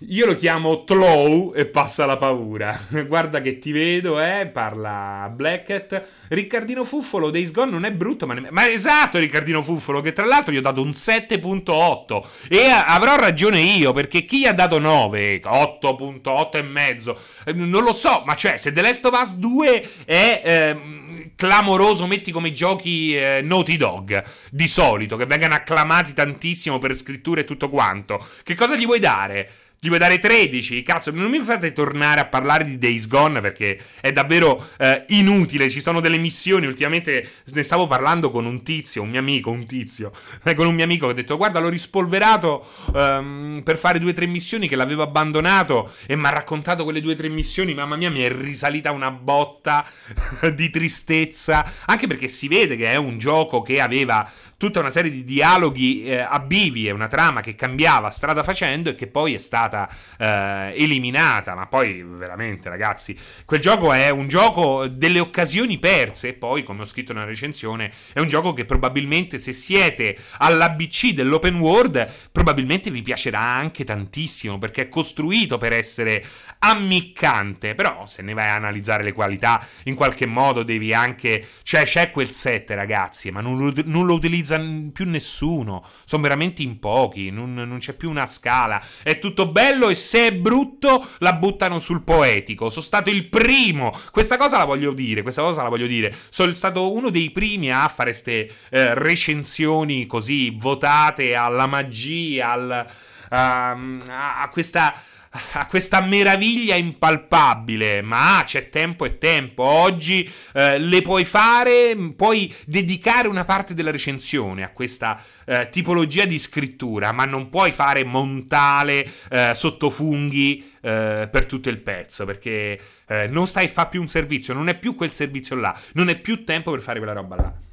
io 0.00 0.26
lo 0.26 0.36
chiamo 0.36 0.84
Tlow 0.84 1.54
e 1.56 1.64
passa 1.64 2.04
la 2.04 2.18
paura. 2.18 2.78
Guarda 3.08 3.40
che 3.40 3.58
ti 3.58 3.72
vedo, 3.72 4.20
eh, 4.20 4.46
parla 4.46 5.32
Blackett. 5.34 6.04
Riccardino 6.28 6.84
Fuffolo, 6.84 7.30
Days 7.30 7.50
Gone 7.50 7.70
non 7.70 7.84
è 7.84 7.92
brutto, 7.92 8.26
ma, 8.26 8.34
ne... 8.34 8.48
ma 8.50 8.68
esatto 8.68 9.18
Riccardino 9.18 9.62
Fuffolo, 9.62 10.02
che 10.02 10.12
tra 10.12 10.26
l'altro 10.26 10.52
gli 10.52 10.58
ho 10.58 10.62
dato 10.62 10.82
un 10.82 10.90
7.8 10.90 12.22
e 12.48 12.66
avrò 12.68 13.16
ragione 13.16 13.60
io, 13.60 13.92
perché 13.92 14.26
chi 14.26 14.40
gli 14.40 14.46
ha 14.46 14.52
dato 14.52 14.78
9, 14.78 15.40
8.8 15.40 16.56
e 16.56 16.62
mezzo, 16.62 17.18
eh, 17.46 17.54
non 17.54 17.82
lo 17.82 17.94
so, 17.94 18.22
ma 18.26 18.34
cioè 18.34 18.58
se 18.58 18.72
The 18.72 18.82
Last 18.82 19.04
of 19.06 19.18
Us 19.18 19.34
2 19.36 19.88
è 20.04 20.42
eh, 20.44 21.30
clamoroso, 21.36 22.06
metti 22.06 22.32
come 22.32 22.52
giochi 22.52 23.16
eh, 23.16 23.40
Naughty 23.42 23.76
Dog, 23.76 24.22
di 24.50 24.68
solito, 24.68 25.16
che 25.16 25.24
vengano 25.24 25.54
acclamati 25.54 26.12
tantissimo 26.12 26.76
per 26.78 26.94
scrittura 26.96 27.40
e 27.40 27.44
tutto 27.44 27.70
quanto, 27.70 28.22
che 28.42 28.54
cosa 28.54 28.76
gli 28.76 28.84
vuoi 28.84 28.98
dare? 28.98 29.50
Gli 29.86 29.88
vuoi 29.88 30.00
dare 30.00 30.18
13? 30.18 30.82
Cazzo, 30.82 31.12
non 31.12 31.30
mi 31.30 31.38
fate 31.38 31.72
tornare 31.72 32.18
a 32.18 32.24
parlare 32.24 32.64
di 32.64 32.76
Days 32.76 33.06
Gone 33.06 33.40
perché 33.40 33.78
è 34.00 34.10
davvero 34.10 34.70
eh, 34.78 35.04
inutile. 35.10 35.70
Ci 35.70 35.80
sono 35.80 36.00
delle 36.00 36.18
missioni. 36.18 36.66
Ultimamente 36.66 37.30
ne 37.44 37.62
stavo 37.62 37.86
parlando 37.86 38.32
con 38.32 38.46
un 38.46 38.64
tizio, 38.64 39.02
un 39.02 39.10
mio 39.10 39.20
amico, 39.20 39.52
un 39.52 39.64
tizio. 39.64 40.10
con 40.56 40.66
un 40.66 40.74
mio 40.74 40.82
amico 40.82 41.06
che 41.06 41.12
ha 41.12 41.14
detto: 41.14 41.36
Guarda, 41.36 41.60
l'ho 41.60 41.68
rispolverato 41.68 42.66
um, 42.94 43.60
per 43.62 43.78
fare 43.78 44.00
due 44.00 44.10
o 44.10 44.14
tre 44.14 44.26
missioni 44.26 44.66
che 44.66 44.74
l'avevo 44.74 45.02
abbandonato. 45.02 45.92
E 46.04 46.16
mi 46.16 46.26
ha 46.26 46.30
raccontato 46.30 46.82
quelle 46.82 47.00
due 47.00 47.12
o 47.12 47.16
tre 47.16 47.28
missioni. 47.28 47.72
Mamma 47.72 47.94
mia, 47.94 48.10
mi 48.10 48.22
è 48.22 48.28
risalita 48.28 48.90
una 48.90 49.12
botta 49.12 49.86
di 50.52 50.68
tristezza. 50.68 51.64
Anche 51.84 52.08
perché 52.08 52.26
si 52.26 52.48
vede 52.48 52.74
che 52.74 52.90
è 52.90 52.96
un 52.96 53.18
gioco 53.18 53.62
che 53.62 53.80
aveva 53.80 54.28
tutta 54.58 54.80
una 54.80 54.90
serie 54.90 55.10
di 55.10 55.22
dialoghi 55.22 56.04
eh, 56.04 56.20
a 56.20 56.38
bivi 56.38 56.86
e 56.86 56.90
una 56.90 57.08
trama 57.08 57.42
che 57.42 57.54
cambiava 57.54 58.08
strada 58.10 58.42
facendo 58.42 58.88
e 58.90 58.94
che 58.94 59.06
poi 59.06 59.34
è 59.34 59.38
stata 59.38 59.88
eh, 60.18 60.72
eliminata. 60.74 61.54
Ma 61.54 61.66
poi 61.66 62.02
veramente, 62.02 62.68
ragazzi, 62.68 63.16
quel 63.44 63.60
gioco 63.60 63.92
è 63.92 64.08
un 64.08 64.28
gioco 64.28 64.86
delle 64.86 65.20
occasioni 65.20 65.78
perse. 65.78 66.28
E 66.28 66.32
poi, 66.34 66.62
come 66.62 66.82
ho 66.82 66.84
scritto 66.86 67.12
nella 67.12 67.26
recensione, 67.26 67.92
è 68.12 68.20
un 68.20 68.28
gioco 68.28 68.52
che 68.54 68.64
probabilmente 68.64 69.38
se 69.38 69.52
siete 69.52 70.16
all'ABC 70.38 71.12
dell'open 71.12 71.58
world, 71.58 72.10
probabilmente 72.32 72.90
vi 72.90 73.02
piacerà 73.02 73.40
anche 73.40 73.84
tantissimo 73.84 74.56
perché 74.58 74.82
è 74.82 74.88
costruito 74.88 75.58
per 75.58 75.74
essere 75.74 76.24
ammiccante. 76.60 77.74
Però, 77.74 78.06
se 78.06 78.22
ne 78.22 78.32
vai 78.32 78.48
a 78.48 78.54
analizzare 78.54 79.02
le 79.02 79.12
qualità, 79.12 79.62
in 79.84 79.94
qualche 79.94 80.26
modo 80.26 80.62
devi 80.62 80.94
anche. 80.94 81.46
Cioè, 81.62 81.84
c'è 81.84 82.10
quel 82.10 82.32
set, 82.32 82.70
ragazzi, 82.70 83.30
ma 83.30 83.42
non 83.42 83.58
lo, 83.58 83.72
non 83.84 84.06
lo 84.06 84.14
utilizzo 84.14 84.44
utilizza 84.46 84.90
più 84.92 85.06
nessuno. 85.06 85.84
Sono 86.04 86.22
veramente 86.22 86.62
in 86.62 86.78
pochi. 86.78 87.30
Non, 87.30 87.54
non, 87.54 87.78
c'è 87.78 87.94
più 87.94 88.08
una 88.08 88.26
scala. 88.26 88.80
È 89.02 89.18
tutto 89.18 89.48
bello 89.48 89.88
e 89.88 89.94
se 89.94 90.28
è 90.28 90.34
brutto 90.34 91.04
la 91.18 91.32
buttano 91.32 91.78
sul 91.78 92.02
poetico. 92.02 92.68
Sono 92.70 92.84
stato 92.84 93.10
il 93.10 93.28
primo. 93.28 93.92
Questa 94.10 94.36
cosa 94.36 94.58
la 94.58 94.64
voglio 94.64 94.92
dire. 94.92 95.22
Questa 95.22 95.42
cosa 95.42 95.62
la 95.62 95.68
voglio 95.68 95.86
dire. 95.86 96.14
Sono 96.30 96.54
stato 96.54 96.92
uno 96.92 97.10
dei 97.10 97.30
primi 97.30 97.72
a 97.72 97.88
fare 97.88 98.10
queste 98.10 98.50
eh, 98.70 98.94
recensioni 98.94 100.06
così 100.06 100.50
votate 100.50 101.34
alla 101.34 101.66
magia, 101.66 102.50
al, 102.50 102.86
um, 103.30 104.02
a 104.06 104.48
questa 104.50 104.94
a 105.52 105.66
questa 105.66 106.00
meraviglia 106.00 106.74
impalpabile, 106.74 108.02
ma 108.02 108.42
c'è 108.44 108.68
tempo 108.68 109.04
e 109.04 109.18
tempo. 109.18 109.62
Oggi 109.62 110.30
eh, 110.54 110.78
le 110.78 111.02
puoi 111.02 111.24
fare, 111.24 111.96
puoi 112.16 112.54
dedicare 112.64 113.28
una 113.28 113.44
parte 113.44 113.74
della 113.74 113.90
recensione 113.90 114.62
a 114.62 114.70
questa 114.70 115.22
eh, 115.44 115.68
tipologia 115.70 116.24
di 116.24 116.38
scrittura, 116.38 117.12
ma 117.12 117.24
non 117.24 117.48
puoi 117.48 117.72
fare 117.72 118.04
montale 118.04 119.08
eh, 119.30 119.52
sottofunghi 119.54 120.72
eh, 120.80 121.28
per 121.30 121.46
tutto 121.46 121.68
il 121.68 121.78
pezzo, 121.78 122.24
perché 122.24 122.80
eh, 123.06 123.26
non 123.28 123.46
stai 123.46 123.66
a 123.66 123.68
fare 123.68 123.88
più 123.90 124.00
un 124.00 124.08
servizio, 124.08 124.54
non 124.54 124.68
è 124.68 124.78
più 124.78 124.94
quel 124.94 125.12
servizio 125.12 125.56
là, 125.56 125.78
non 125.94 126.08
è 126.08 126.18
più 126.18 126.44
tempo 126.44 126.70
per 126.70 126.80
fare 126.80 126.98
quella 126.98 127.14
roba 127.14 127.36
là. 127.36 127.65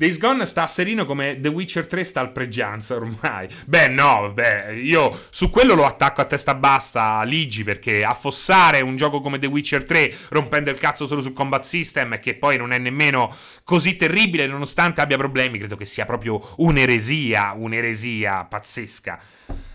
Days 0.00 0.16
Gone 0.16 0.46
sta 0.46 0.62
a 0.62 0.66
serino 0.66 1.04
come 1.04 1.40
The 1.40 1.48
Witcher 1.48 1.86
3 1.86 2.04
sta 2.04 2.20
al 2.20 2.32
pregianza 2.32 2.94
ormai. 2.94 3.46
Beh, 3.66 3.88
no, 3.88 4.32
beh, 4.32 4.80
io 4.80 5.26
su 5.28 5.50
quello 5.50 5.74
lo 5.74 5.84
attacco 5.84 6.22
a 6.22 6.24
testa 6.24 6.54
bassa 6.54 7.22
Ligi 7.22 7.64
perché 7.64 8.02
affossare 8.02 8.80
un 8.80 8.96
gioco 8.96 9.20
come 9.20 9.38
The 9.38 9.46
Witcher 9.46 9.84
3 9.84 10.16
rompendo 10.30 10.70
il 10.70 10.78
cazzo 10.78 11.04
solo 11.04 11.20
sul 11.20 11.34
combat 11.34 11.64
system 11.64 12.18
che 12.18 12.34
poi 12.34 12.56
non 12.56 12.72
è 12.72 12.78
nemmeno 12.78 13.30
così 13.62 13.96
terribile 13.96 14.46
nonostante 14.46 15.02
abbia 15.02 15.18
problemi, 15.18 15.58
credo 15.58 15.76
che 15.76 15.84
sia 15.84 16.06
proprio 16.06 16.54
un'eresia, 16.56 17.52
un'eresia 17.54 18.46
pazzesca. 18.46 19.20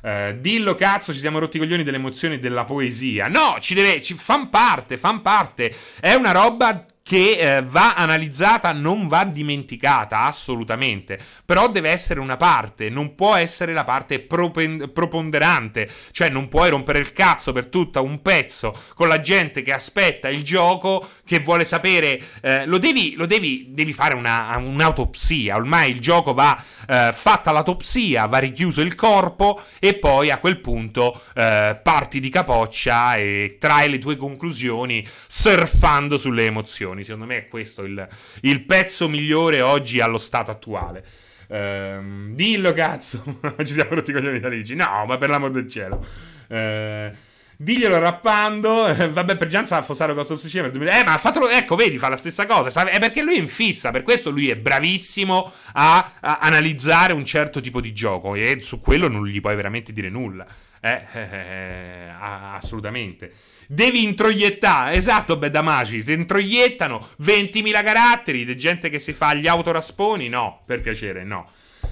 Uh, 0.02 0.40
dillo 0.40 0.74
cazzo, 0.74 1.14
ci 1.14 1.20
siamo 1.20 1.38
rotti 1.38 1.58
i 1.58 1.60
coglioni 1.60 1.84
delle 1.84 1.98
emozioni 1.98 2.36
e 2.36 2.40
della 2.40 2.64
poesia. 2.64 3.28
No, 3.28 3.58
ci 3.60 3.76
deve. 3.76 4.02
Ci, 4.02 4.16
fan 4.16 4.50
parte, 4.50 4.98
fan 4.98 5.22
parte. 5.22 5.72
È 6.00 6.14
una 6.16 6.32
roba 6.32 6.84
che 7.08 7.38
eh, 7.38 7.62
va 7.62 7.94
analizzata, 7.94 8.72
non 8.72 9.08
va 9.08 9.26
dimenticata 9.26 10.22
assolutamente, 10.22 11.20
però 11.46 11.70
deve 11.70 11.92
essere 11.92 12.20
una 12.20 12.36
parte, 12.36 12.90
non 12.90 13.14
può 13.14 13.36
essere 13.36 13.74
la 13.74 13.84
parte 13.84 14.20
propen- 14.22 14.90
preponderante, 14.92 15.88
cioè 16.10 16.30
non 16.30 16.48
puoi 16.48 16.72
rompere 16.72 16.98
il 16.98 17.12
cazzo 17.12 17.52
per 17.52 17.68
tutto 17.68 18.02
un 18.02 18.24
pezzo 18.24 18.76
con 18.96 19.08
la 19.08 19.22
gente 19.22 19.62
che 19.62 19.72
aspetta 19.72 20.30
il 20.30 20.44
gioco, 20.44 21.08
che 21.24 21.42
vuole 21.42 21.64
sapere, 21.64 22.20
eh, 22.42 22.66
lo, 22.66 22.80
devi, 22.80 23.14
lo 23.16 23.28
devi, 23.28 23.68
devi 23.70 23.94
fare 23.94 24.16
una, 24.16 24.58
un'autopsia, 24.58 25.58
ormai 25.58 25.92
il 25.92 26.00
gioco 26.00 26.34
va 26.34 26.60
eh, 26.90 27.12
fatta 27.14 27.52
l'autopsia, 27.52 28.26
va 28.26 28.40
richiuso 28.40 28.82
il 28.82 28.96
corpo 28.96 29.62
e 29.78 29.94
poi 29.94 30.32
a 30.32 30.40
quel 30.40 30.60
punto 30.60 31.22
eh, 31.36 31.80
parti 31.84 32.20
di 32.20 32.30
capoccia 32.30 33.16
e 33.18 33.58
trai 33.60 33.92
le 33.92 34.00
tue 34.00 34.18
conclusioni 34.18 35.08
surfando 35.28 36.18
sulle 36.18 36.46
emozioni 36.46 36.94
canzoni. 36.96 37.04
Secondo 37.04 37.26
me 37.26 37.38
è 37.38 37.48
questo 37.48 37.84
il, 37.84 38.08
il 38.42 38.64
pezzo 38.64 39.10
migliore 39.10 39.62
oggi 39.62 40.00
allo 40.00 40.18
stato 40.18 40.52
attuale. 40.52 41.04
Ehm, 41.48 42.34
dillo 42.34 42.74
cazzo, 42.74 43.40
ci 43.64 43.74
siamo 43.74 43.96
rotti 43.96 44.12
i 44.12 44.14
coglioni 44.14 44.40
da 44.40 44.48
Ligi. 44.48 44.76
No, 44.76 45.06
ma 45.06 45.18
per 45.18 45.30
l'amor 45.30 45.52
del 45.52 45.70
cielo. 45.70 46.06
Ehm, 46.48 47.12
diglielo 47.58 48.00
rappando. 48.00 48.86
vabbè, 49.12 49.36
per 49.36 49.48
Gianza 49.48 49.78
affossare 49.78 50.14
Ghost 50.14 50.32
of 50.32 50.40
Tsushima. 50.40 50.72
Eh, 50.72 51.04
ma 51.04 51.18
fatelo. 51.18 51.50
Ecco, 51.50 51.76
vedi, 51.76 51.98
fa 51.98 52.10
la 52.10 52.18
stessa 52.18 52.46
cosa. 52.46 52.86
È 52.86 53.00
perché 53.00 53.22
lui 53.22 53.36
è 53.36 53.40
in 53.40 53.48
fissa. 53.48 53.92
Per 53.92 54.04
questo 54.04 54.30
lui 54.30 54.50
è 54.50 54.56
bravissimo 54.56 55.52
a, 55.74 56.12
a 56.20 56.38
analizzare 56.40 57.14
un 57.14 57.26
certo 57.26 57.60
tipo 57.60 57.82
di 57.82 57.94
gioco. 57.94 58.36
E 58.36 58.62
su 58.62 58.80
quello 58.80 59.08
non 59.08 59.26
gli 59.28 59.42
puoi 59.42 59.56
veramente 59.56 59.92
dire 59.92 60.10
nulla. 60.10 60.46
Eh, 60.80 61.06
eh, 61.14 61.20
eh, 61.20 61.38
eh 61.38 62.10
assolutamente. 62.56 63.34
Devi 63.68 64.04
introiettare, 64.04 64.94
esatto, 64.94 65.38
Bedamagi, 65.38 66.04
ti 66.04 66.14
introiettano 66.14 67.08
20.000 67.24 67.84
caratteri, 67.84 68.46
di 68.46 68.58
gente 68.58 68.90
che 68.90 69.00
si 69.00 69.14
fa 69.14 69.34
gli 69.34 69.48
autorasponi, 69.48 70.30
no, 70.30 70.62
per 70.66 70.82
piacere, 70.82 71.24
no. 71.24 71.50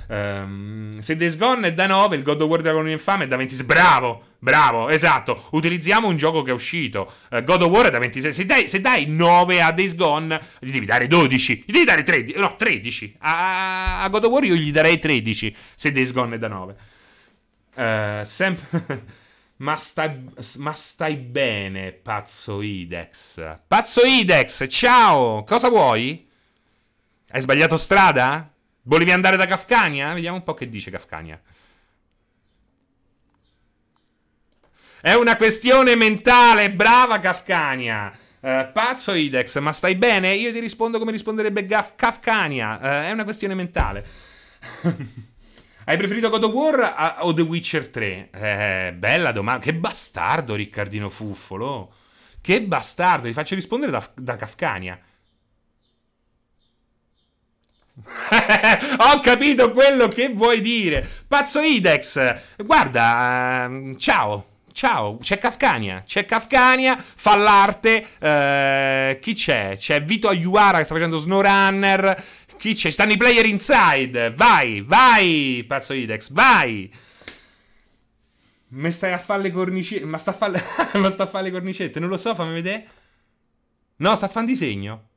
Um, 0.07 0.99
se 0.99 1.15
Days 1.15 1.37
Gone 1.37 1.67
è 1.67 1.73
da 1.73 1.87
9, 1.87 2.15
il 2.15 2.23
God 2.23 2.41
of 2.41 2.49
War 2.49 2.61
Dragon 2.61 2.89
Infame 2.89 3.23
è 3.23 3.27
da 3.27 3.37
26. 3.37 3.65
Bravo, 3.65 4.23
bravo, 4.39 4.89
esatto. 4.89 5.47
Utilizziamo 5.51 6.07
un 6.07 6.17
gioco 6.17 6.41
che 6.41 6.51
è 6.51 6.53
uscito. 6.53 7.11
Uh, 7.29 7.43
God 7.43 7.63
of 7.63 7.69
War 7.69 7.87
è 7.87 7.91
da 7.91 7.99
26. 7.99 8.33
Se 8.33 8.45
dai, 8.45 8.67
se 8.67 8.81
dai 8.81 9.05
9 9.07 9.61
a 9.61 9.71
Days 9.71 9.95
Gone, 9.95 10.39
gli 10.59 10.71
devi 10.71 10.85
dare 10.85 11.07
12. 11.07 11.63
Gli 11.65 11.71
devi 11.71 11.85
dare 11.85 12.03
13. 12.03 12.39
No, 12.39 12.55
13. 12.55 13.15
A, 13.19 14.03
a 14.03 14.09
God 14.09 14.25
of 14.25 14.31
War 14.31 14.43
io 14.43 14.55
gli 14.55 14.71
darei 14.71 14.99
13 14.99 15.55
se 15.75 15.91
Days 15.91 16.11
Gone 16.11 16.35
è 16.35 16.37
da 16.37 16.47
9. 16.47 16.75
Uh, 17.75 18.23
sempre. 18.23 19.21
Ma 19.57 19.75
stai, 19.75 20.29
ma 20.57 20.73
stai 20.73 21.15
bene, 21.15 21.91
pazzo 21.91 22.61
Idex. 22.61 23.55
Pazzo 23.67 24.01
Idex, 24.03 24.65
ciao! 24.67 25.43
Cosa 25.43 25.69
vuoi? 25.69 26.27
Hai 27.29 27.41
sbagliato 27.41 27.77
strada? 27.77 28.51
Volevi 28.83 29.11
andare 29.11 29.37
da 29.37 29.45
Kafkania? 29.45 30.13
Vediamo 30.13 30.37
un 30.37 30.43
po' 30.43 30.53
che 30.53 30.67
dice 30.67 30.91
Kafkania. 30.91 31.39
È 35.01 35.13
una 35.13 35.35
questione 35.35 35.95
mentale, 35.95 36.71
brava 36.71 37.19
Kafkania. 37.19 38.11
Uh, 38.39 38.71
pazzo 38.73 39.13
Idex, 39.13 39.59
ma 39.59 39.71
stai 39.71 39.95
bene? 39.95 40.33
Io 40.33 40.51
ti 40.51 40.59
rispondo 40.59 40.99
come 40.99 41.11
risponderebbe 41.11 41.65
Gaf- 41.65 41.95
Kafkania. 41.95 42.77
Uh, 42.81 42.85
è 43.07 43.11
una 43.11 43.23
questione 43.23 43.53
mentale. 43.53 44.05
Hai 45.85 45.97
preferito 45.97 46.29
God 46.29 46.43
of 46.45 46.53
War 46.53 47.17
o 47.19 47.33
The 47.33 47.41
Witcher 47.41 47.89
3? 47.89 48.29
Eh, 48.31 48.93
bella 48.95 49.33
domanda. 49.33 49.65
Che 49.65 49.73
bastardo, 49.73 50.55
Riccardino 50.55 51.09
Fuffolo. 51.09 51.93
Che 52.39 52.61
bastardo. 52.61 53.27
Ti 53.27 53.33
faccio 53.33 53.55
rispondere 53.55 53.91
da, 53.91 54.09
da 54.15 54.37
Kafkania. 54.37 54.97
Ho 58.01 59.19
capito 59.19 59.73
quello 59.73 60.07
che 60.07 60.29
vuoi 60.29 60.61
dire. 60.61 61.05
Pazzo 61.27 61.59
Idex. 61.59 62.55
Guarda, 62.63 63.67
uh, 63.69 63.95
ciao. 63.97 64.51
Ciao, 64.73 65.17
c'è 65.17 65.37
Kafkania, 65.37 66.01
c'è 66.03 66.25
Kafkania, 66.25 66.97
fa 66.97 67.35
l'arte, 67.35 68.07
uh, 68.15 69.19
chi 69.19 69.35
c'è? 69.35 69.75
C'è 69.77 70.01
Vito 70.01 70.29
Ayuara 70.29 70.79
che 70.79 70.83
sta 70.83 70.95
facendo 70.95 71.17
SnowRunner, 71.17 72.23
chi 72.63 72.75
c'è? 72.75 72.91
Stanno 72.91 73.11
i 73.11 73.17
player 73.17 73.45
inside. 73.45 74.31
Vai, 74.31 74.79
vai, 74.79 75.65
pazzo 75.67 75.91
Idex, 75.91 76.31
vai. 76.31 76.89
Mi 78.69 78.89
stai 78.89 79.11
a 79.11 79.17
fare 79.17 79.41
le 79.41 79.51
cornicette. 79.51 80.05
Ma 80.05 80.17
sta 80.17 80.31
a 80.31 80.33
fare 80.33 80.63
ma 80.97 81.09
sta 81.09 81.23
a 81.23 81.25
fare 81.25 81.43
le 81.43 81.51
cornicette. 81.51 81.99
Non 81.99 82.07
lo 82.07 82.15
so, 82.15 82.33
fammi 82.33 82.53
vedere. 82.53 82.87
No, 83.97 84.15
sta 84.15 84.27
a 84.27 84.29
fare 84.29 84.45
un 84.45 84.51
disegno. 84.53 85.07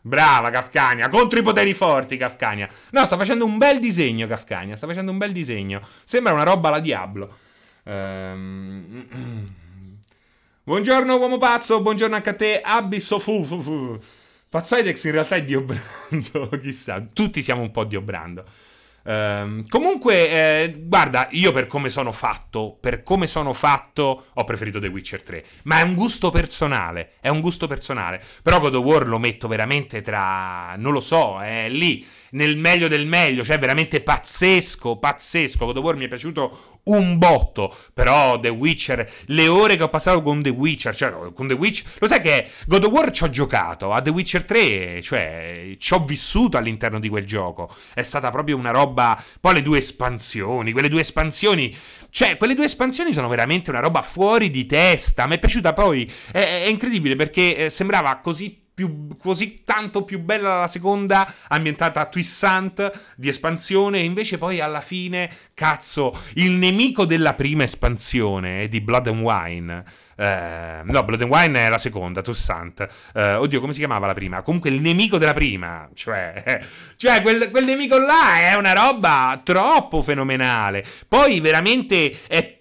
Brava 0.00 0.50
Kafkania, 0.50 1.08
contro 1.08 1.38
i 1.38 1.42
poteri 1.42 1.74
forti 1.74 2.16
Kafkania. 2.16 2.68
No, 2.90 3.04
sta 3.04 3.16
facendo 3.16 3.44
un 3.44 3.56
bel 3.56 3.78
disegno 3.78 4.26
Kafkania, 4.26 4.74
sta 4.74 4.88
facendo 4.88 5.12
un 5.12 5.18
bel 5.18 5.30
disegno. 5.30 5.80
Sembra 6.04 6.32
una 6.32 6.42
roba 6.42 6.68
alla 6.68 6.80
Diablo. 6.80 7.36
Ehm... 7.84 9.54
Buongiorno 10.66 11.16
uomo 11.16 11.38
pazzo, 11.38 11.80
buongiorno 11.80 12.16
anche 12.16 12.30
a 12.30 12.34
te, 12.34 12.60
Abisso 12.60 13.20
fu, 13.20 13.44
fu, 13.44 13.60
fu. 13.60 13.96
Pazzoidex 14.48 15.04
in 15.04 15.12
realtà 15.12 15.36
è 15.36 15.44
Dio 15.44 15.62
Brando, 15.62 16.48
chissà. 16.60 17.00
Tutti 17.12 17.40
siamo 17.40 17.62
un 17.62 17.70
po' 17.70 17.84
Dio 17.84 18.00
Brando. 18.00 18.44
Ehm, 19.04 19.68
comunque, 19.68 20.28
eh, 20.28 20.74
guarda, 20.76 21.28
io 21.30 21.52
per 21.52 21.68
come 21.68 21.88
sono 21.88 22.10
fatto, 22.10 22.76
per 22.80 23.04
come 23.04 23.28
sono 23.28 23.52
fatto, 23.52 24.26
ho 24.34 24.42
preferito 24.42 24.80
The 24.80 24.88
Witcher 24.88 25.22
3. 25.22 25.44
Ma 25.64 25.78
è 25.78 25.82
un 25.82 25.94
gusto 25.94 26.30
personale, 26.30 27.12
è 27.20 27.28
un 27.28 27.40
gusto 27.40 27.68
personale. 27.68 28.20
Però 28.42 28.58
God 28.58 28.74
of 28.74 28.84
War 28.84 29.06
lo 29.06 29.20
metto 29.20 29.46
veramente 29.46 30.02
tra, 30.02 30.74
non 30.76 30.92
lo 30.92 31.00
so, 31.00 31.40
è 31.40 31.68
lì, 31.68 32.04
nel 32.30 32.56
meglio 32.56 32.88
del 32.88 33.06
meglio, 33.06 33.44
cioè 33.44 33.58
veramente 33.58 34.00
pazzesco, 34.00 34.96
pazzesco. 34.96 35.64
God 35.66 35.76
of 35.78 35.84
War 35.84 35.96
mi 35.96 36.04
è 36.04 36.08
piaciuto 36.08 36.80
un 36.84 37.18
botto. 37.18 37.74
Però 37.92 38.38
The 38.38 38.48
Witcher, 38.48 39.10
le 39.26 39.48
ore 39.48 39.76
che 39.76 39.82
ho 39.82 39.88
passato 39.88 40.22
con 40.22 40.42
The 40.42 40.50
Witcher, 40.50 40.94
cioè 40.94 41.32
con 41.32 41.46
The 41.48 41.54
Witcher, 41.54 41.92
lo 41.98 42.06
sai 42.06 42.20
che 42.20 42.48
God 42.66 42.84
of 42.84 42.92
War 42.92 43.10
ci 43.10 43.24
ho 43.24 43.30
giocato, 43.30 43.92
a 43.92 44.00
The 44.02 44.10
Witcher 44.10 44.44
3, 44.44 45.00
cioè 45.02 45.74
ci 45.78 45.94
ho 45.94 46.04
vissuto 46.04 46.56
all'interno 46.56 47.00
di 47.00 47.08
quel 47.08 47.24
gioco. 47.24 47.68
È 47.94 48.02
stata 48.02 48.30
proprio 48.30 48.56
una 48.56 48.70
roba. 48.70 49.22
Poi 49.40 49.54
le 49.54 49.62
due 49.62 49.78
espansioni, 49.78 50.72
quelle 50.72 50.88
due 50.88 51.00
espansioni. 51.00 51.76
Cioè, 52.10 52.36
quelle 52.38 52.54
due 52.54 52.64
espansioni 52.64 53.12
sono 53.12 53.28
veramente 53.28 53.70
una 53.70 53.80
roba 53.80 54.02
fuori 54.02 54.50
di 54.50 54.64
testa. 54.64 55.26
Mi 55.26 55.36
è 55.36 55.38
piaciuta 55.38 55.72
poi. 55.72 56.10
È, 56.30 56.38
è 56.38 56.66
incredibile 56.68 57.16
perché 57.16 57.56
eh, 57.56 57.70
sembrava 57.70 58.16
così 58.16 58.64
più, 58.76 59.16
così 59.16 59.62
tanto 59.64 60.04
più 60.04 60.20
bella 60.20 60.60
la 60.60 60.68
seconda, 60.68 61.32
ambientata 61.48 62.02
a 62.02 62.06
Twissant 62.06 63.14
di 63.16 63.30
espansione, 63.30 64.00
e 64.00 64.04
invece 64.04 64.36
poi 64.36 64.60
alla 64.60 64.82
fine, 64.82 65.30
cazzo, 65.54 66.14
il 66.34 66.50
nemico 66.50 67.06
della 67.06 67.32
prima 67.32 67.62
espansione 67.62 68.68
di 68.68 68.82
Blood 68.82 69.06
and 69.06 69.22
Wine. 69.22 69.84
Eh, 70.14 70.80
no, 70.84 71.04
Blood 71.04 71.22
and 71.22 71.30
Wine 71.30 71.66
è 71.66 71.70
la 71.70 71.78
seconda, 71.78 72.20
Twissant. 72.20 72.86
Eh, 73.14 73.34
oddio, 73.36 73.60
come 73.60 73.72
si 73.72 73.78
chiamava 73.78 74.04
la 74.04 74.14
prima? 74.14 74.42
Comunque 74.42 74.68
il 74.68 74.82
nemico 74.82 75.16
della 75.16 75.32
prima, 75.32 75.88
cioè, 75.94 76.60
cioè 76.96 77.22
quel, 77.22 77.50
quel 77.50 77.64
nemico 77.64 77.96
là 77.96 78.40
è 78.40 78.56
una 78.56 78.74
roba 78.74 79.40
troppo 79.42 80.02
fenomenale. 80.02 80.84
Poi 81.08 81.40
veramente 81.40 82.14
è 82.28 82.55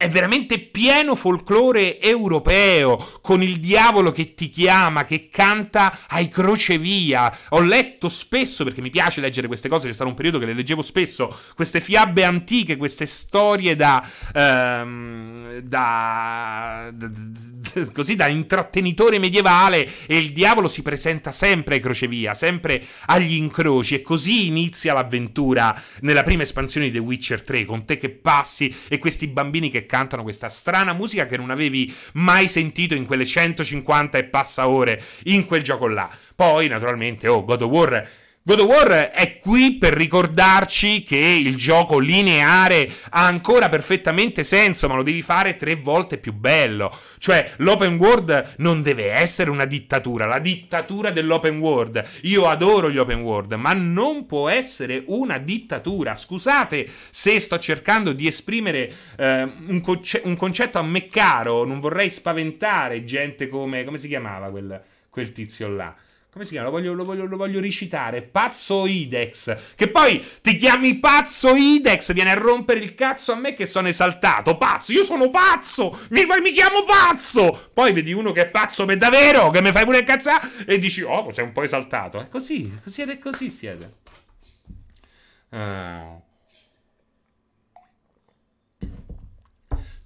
è 0.00 0.08
veramente 0.08 0.58
pieno 0.58 1.14
folklore 1.14 2.00
europeo, 2.00 2.96
con 3.20 3.42
il 3.42 3.60
diavolo 3.60 4.12
che 4.12 4.32
ti 4.32 4.48
chiama, 4.48 5.04
che 5.04 5.28
canta 5.28 6.06
ai 6.08 6.28
crocevia. 6.28 7.30
Ho 7.50 7.60
letto 7.60 8.08
spesso, 8.08 8.64
perché 8.64 8.80
mi 8.80 8.88
piace 8.88 9.20
leggere 9.20 9.46
queste 9.46 9.68
cose, 9.68 9.88
c'è 9.88 9.92
stato 9.92 10.08
un 10.08 10.16
periodo 10.16 10.38
che 10.38 10.46
le 10.46 10.54
leggevo 10.54 10.80
spesso, 10.80 11.38
queste 11.54 11.82
fiabe 11.82 12.24
antiche, 12.24 12.78
queste 12.78 13.04
storie 13.04 13.76
da... 13.76 14.02
Ehm, 14.32 15.58
da, 15.60 16.88
da, 16.94 17.06
da 17.06 17.49
così 17.92 18.16
da 18.16 18.26
intrattenitore 18.28 19.18
medievale 19.18 19.88
e 20.06 20.16
il 20.18 20.32
diavolo 20.32 20.68
si 20.68 20.82
presenta 20.82 21.30
sempre 21.30 21.76
ai 21.76 21.80
crocevia, 21.80 22.34
sempre 22.34 22.82
agli 23.06 23.34
incroci 23.34 23.94
e 23.94 24.02
così 24.02 24.46
inizia 24.46 24.92
l'avventura 24.92 25.80
nella 26.00 26.22
prima 26.22 26.42
espansione 26.42 26.86
di 26.86 26.92
The 26.92 26.98
Witcher 26.98 27.42
3, 27.42 27.64
con 27.64 27.84
te 27.84 27.96
che 27.96 28.10
passi 28.10 28.74
e 28.88 28.98
questi 28.98 29.26
bambini 29.26 29.70
che 29.70 29.86
cantano 29.86 30.22
questa 30.22 30.48
strana 30.48 30.92
musica 30.92 31.26
che 31.26 31.36
non 31.36 31.50
avevi 31.50 31.92
mai 32.14 32.48
sentito 32.48 32.94
in 32.94 33.06
quelle 33.06 33.26
150 33.26 34.18
e 34.18 34.24
passa 34.24 34.68
ore 34.68 35.02
in 35.24 35.44
quel 35.44 35.62
gioco 35.62 35.86
là. 35.86 36.08
Poi, 36.34 36.68
naturalmente, 36.68 37.28
oh, 37.28 37.44
God 37.44 37.62
of 37.62 37.70
War 37.70 38.08
God 38.50 38.58
of 38.58 38.66
War 38.66 38.88
è 39.10 39.36
qui 39.36 39.76
per 39.76 39.92
ricordarci 39.92 41.04
che 41.04 41.16
il 41.16 41.54
gioco 41.54 42.00
lineare 42.00 42.90
ha 43.10 43.24
ancora 43.24 43.68
perfettamente 43.68 44.42
senso, 44.42 44.88
ma 44.88 44.96
lo 44.96 45.04
devi 45.04 45.22
fare 45.22 45.56
tre 45.56 45.76
volte 45.76 46.18
più 46.18 46.32
bello. 46.32 46.92
Cioè, 47.18 47.52
l'open 47.58 47.94
world 47.94 48.54
non 48.56 48.82
deve 48.82 49.12
essere 49.12 49.50
una 49.50 49.66
dittatura, 49.66 50.26
la 50.26 50.40
dittatura 50.40 51.12
dell'open 51.12 51.60
world. 51.60 52.04
Io 52.22 52.48
adoro 52.48 52.90
gli 52.90 52.98
open 52.98 53.20
world, 53.20 53.52
ma 53.52 53.72
non 53.72 54.26
può 54.26 54.48
essere 54.48 55.04
una 55.06 55.38
dittatura. 55.38 56.16
Scusate 56.16 56.88
se 57.10 57.38
sto 57.38 57.56
cercando 57.56 58.12
di 58.12 58.26
esprimere 58.26 58.92
eh, 59.16 59.48
un, 59.68 59.80
conce- 59.80 60.22
un, 60.24 60.34
concetto 60.34 60.76
a 60.76 60.82
me 60.82 61.06
caro, 61.06 61.64
non 61.64 61.78
vorrei 61.78 62.10
spaventare 62.10 63.04
gente 63.04 63.48
come... 63.48 63.84
come 63.84 63.98
si 63.98 64.08
chiamava 64.08 64.50
quel, 64.50 64.82
quel 65.08 65.30
tizio 65.30 65.68
là? 65.68 65.94
Come 66.32 66.44
si 66.44 66.52
chiama? 66.52 66.66
Lo 66.68 66.72
voglio, 66.72 66.92
lo 66.92 67.04
voglio, 67.04 67.26
lo 67.26 67.36
voglio 67.36 67.60
recitare. 67.60 68.22
Pazzo 68.22 68.86
Idex. 68.86 69.74
Che 69.74 69.88
poi 69.88 70.24
ti 70.40 70.56
chiami 70.56 70.98
Pazzo 71.00 71.54
Idex. 71.56 72.12
Viene 72.12 72.30
a 72.30 72.34
rompere 72.34 72.78
il 72.78 72.94
cazzo 72.94 73.32
a 73.32 73.34
me 73.34 73.52
che 73.52 73.66
sono 73.66 73.88
esaltato. 73.88 74.56
Pazzo, 74.56 74.92
io 74.92 75.02
sono 75.02 75.28
pazzo. 75.28 75.98
Mi, 76.10 76.24
mi 76.40 76.52
chiamo 76.52 76.84
pazzo. 76.84 77.70
Poi 77.74 77.92
vedi 77.92 78.12
uno 78.12 78.30
che 78.30 78.42
è 78.42 78.48
pazzo 78.48 78.84
per 78.84 78.96
davvero. 78.96 79.50
Che 79.50 79.60
mi 79.60 79.72
fai 79.72 79.84
pure 79.84 79.98
incazzare. 79.98 80.48
E 80.66 80.78
dici, 80.78 81.02
oh, 81.02 81.32
sei 81.32 81.44
un 81.44 81.52
po' 81.52 81.62
esaltato. 81.62 82.20
È 82.20 82.28
così. 82.28 82.78
Siete 82.86 83.18
così, 83.18 83.50
siete. 83.50 83.94
Ah. 85.50 86.20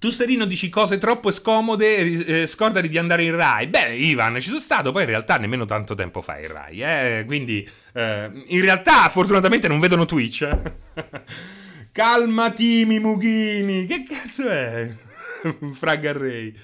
Tu 0.05 0.11
Serino 0.11 0.45
dici 0.45 0.69
cose 0.69 0.99
troppo 0.99 1.31
scomode, 1.31 2.43
eh, 2.43 2.45
scordati 2.45 2.87
di 2.89 2.99
andare 2.99 3.23
in 3.23 3.35
Rai. 3.35 3.65
Beh, 3.65 3.95
Ivan, 3.95 4.39
ci 4.39 4.49
sono 4.49 4.59
stato 4.59 4.91
poi 4.91 5.01
in 5.01 5.07
realtà 5.07 5.37
nemmeno 5.37 5.65
tanto 5.65 5.95
tempo 5.95 6.21
fa 6.21 6.37
in 6.37 6.47
Rai, 6.47 6.79
eh? 6.83 7.23
quindi 7.25 7.67
eh, 7.91 8.29
in 8.45 8.61
realtà 8.61 9.09
fortunatamente 9.09 9.67
non 9.67 9.79
vedono 9.79 10.05
Twitch. 10.05 10.47
Calmati, 11.91 12.85
Mughini, 12.85 13.87
che 13.87 14.03
cazzo 14.07 14.47
è? 14.47 14.87
Fragarrei. 15.73 16.55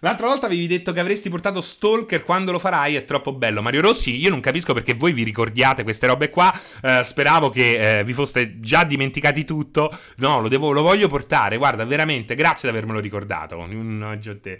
L'altra 0.00 0.26
volta 0.26 0.46
avevi 0.46 0.66
detto 0.66 0.92
che 0.92 1.00
avresti 1.00 1.30
portato 1.30 1.60
Stalker 1.60 2.22
quando 2.22 2.52
lo 2.52 2.58
farai, 2.58 2.96
è 2.96 3.04
troppo 3.04 3.32
bello. 3.32 3.62
Mario 3.62 3.80
Rossi, 3.80 4.16
io 4.16 4.30
non 4.30 4.40
capisco 4.40 4.74
perché 4.74 4.94
voi 4.94 5.12
vi 5.12 5.22
ricordiate 5.22 5.82
queste 5.82 6.06
robe 6.06 6.30
qua. 6.30 6.52
Eh, 6.82 7.02
speravo 7.02 7.48
che 7.50 7.98
eh, 7.98 8.04
vi 8.04 8.12
foste 8.12 8.60
già 8.60 8.84
dimenticati 8.84 9.44
tutto. 9.44 9.96
No, 10.16 10.40
lo, 10.40 10.48
devo, 10.48 10.72
lo 10.72 10.82
voglio 10.82 11.08
portare. 11.08 11.56
Guarda, 11.56 11.84
veramente, 11.84 12.34
grazie 12.34 12.70
di 12.70 12.76
avermelo 12.76 13.00
ricordato. 13.00 13.64
No, 13.66 14.18
te. 14.42 14.58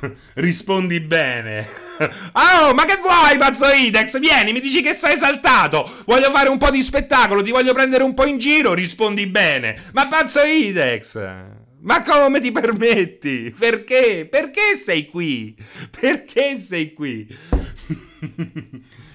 Rispondi 0.34 1.00
bene. 1.00 1.68
oh, 2.32 2.72
ma 2.72 2.84
che 2.84 2.98
vuoi, 3.00 3.36
pazzo 3.36 3.66
Idex? 3.70 4.18
Vieni, 4.18 4.52
mi 4.52 4.60
dici 4.60 4.80
che 4.80 4.94
sei 4.94 5.14
esaltato. 5.14 5.90
Voglio 6.06 6.30
fare 6.30 6.48
un 6.48 6.58
po' 6.58 6.70
di 6.70 6.82
spettacolo, 6.82 7.42
ti 7.42 7.50
voglio 7.50 7.74
prendere 7.74 8.02
un 8.02 8.14
po' 8.14 8.26
in 8.26 8.38
giro. 8.38 8.72
Rispondi 8.72 9.26
bene. 9.26 9.82
Ma 9.92 10.06
pazzo 10.08 10.40
Idex. 10.42 11.66
Ma 11.80 12.02
come 12.02 12.40
ti 12.40 12.50
permetti? 12.50 13.54
Perché? 13.56 14.26
Perché 14.28 14.76
sei 14.76 15.06
qui? 15.06 15.56
Perché 16.00 16.58
sei 16.58 16.92
qui? 16.92 17.26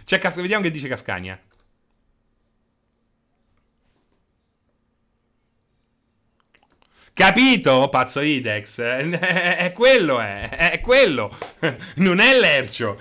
C'è 0.06 0.20
Kaf- 0.20 0.40
Vediamo 0.40 0.64
che 0.64 0.72
dice 0.72 0.88
Kafkania. 0.88 1.40
Capito, 7.14 7.90
pazzo 7.90 8.22
Idex? 8.22 8.80
È, 8.82 9.72
quello, 9.74 10.20
è, 10.20 10.50
è 10.72 10.80
quello. 10.82 11.36
Non 11.98 12.20
è 12.20 12.38
l'ercio. 12.40 13.00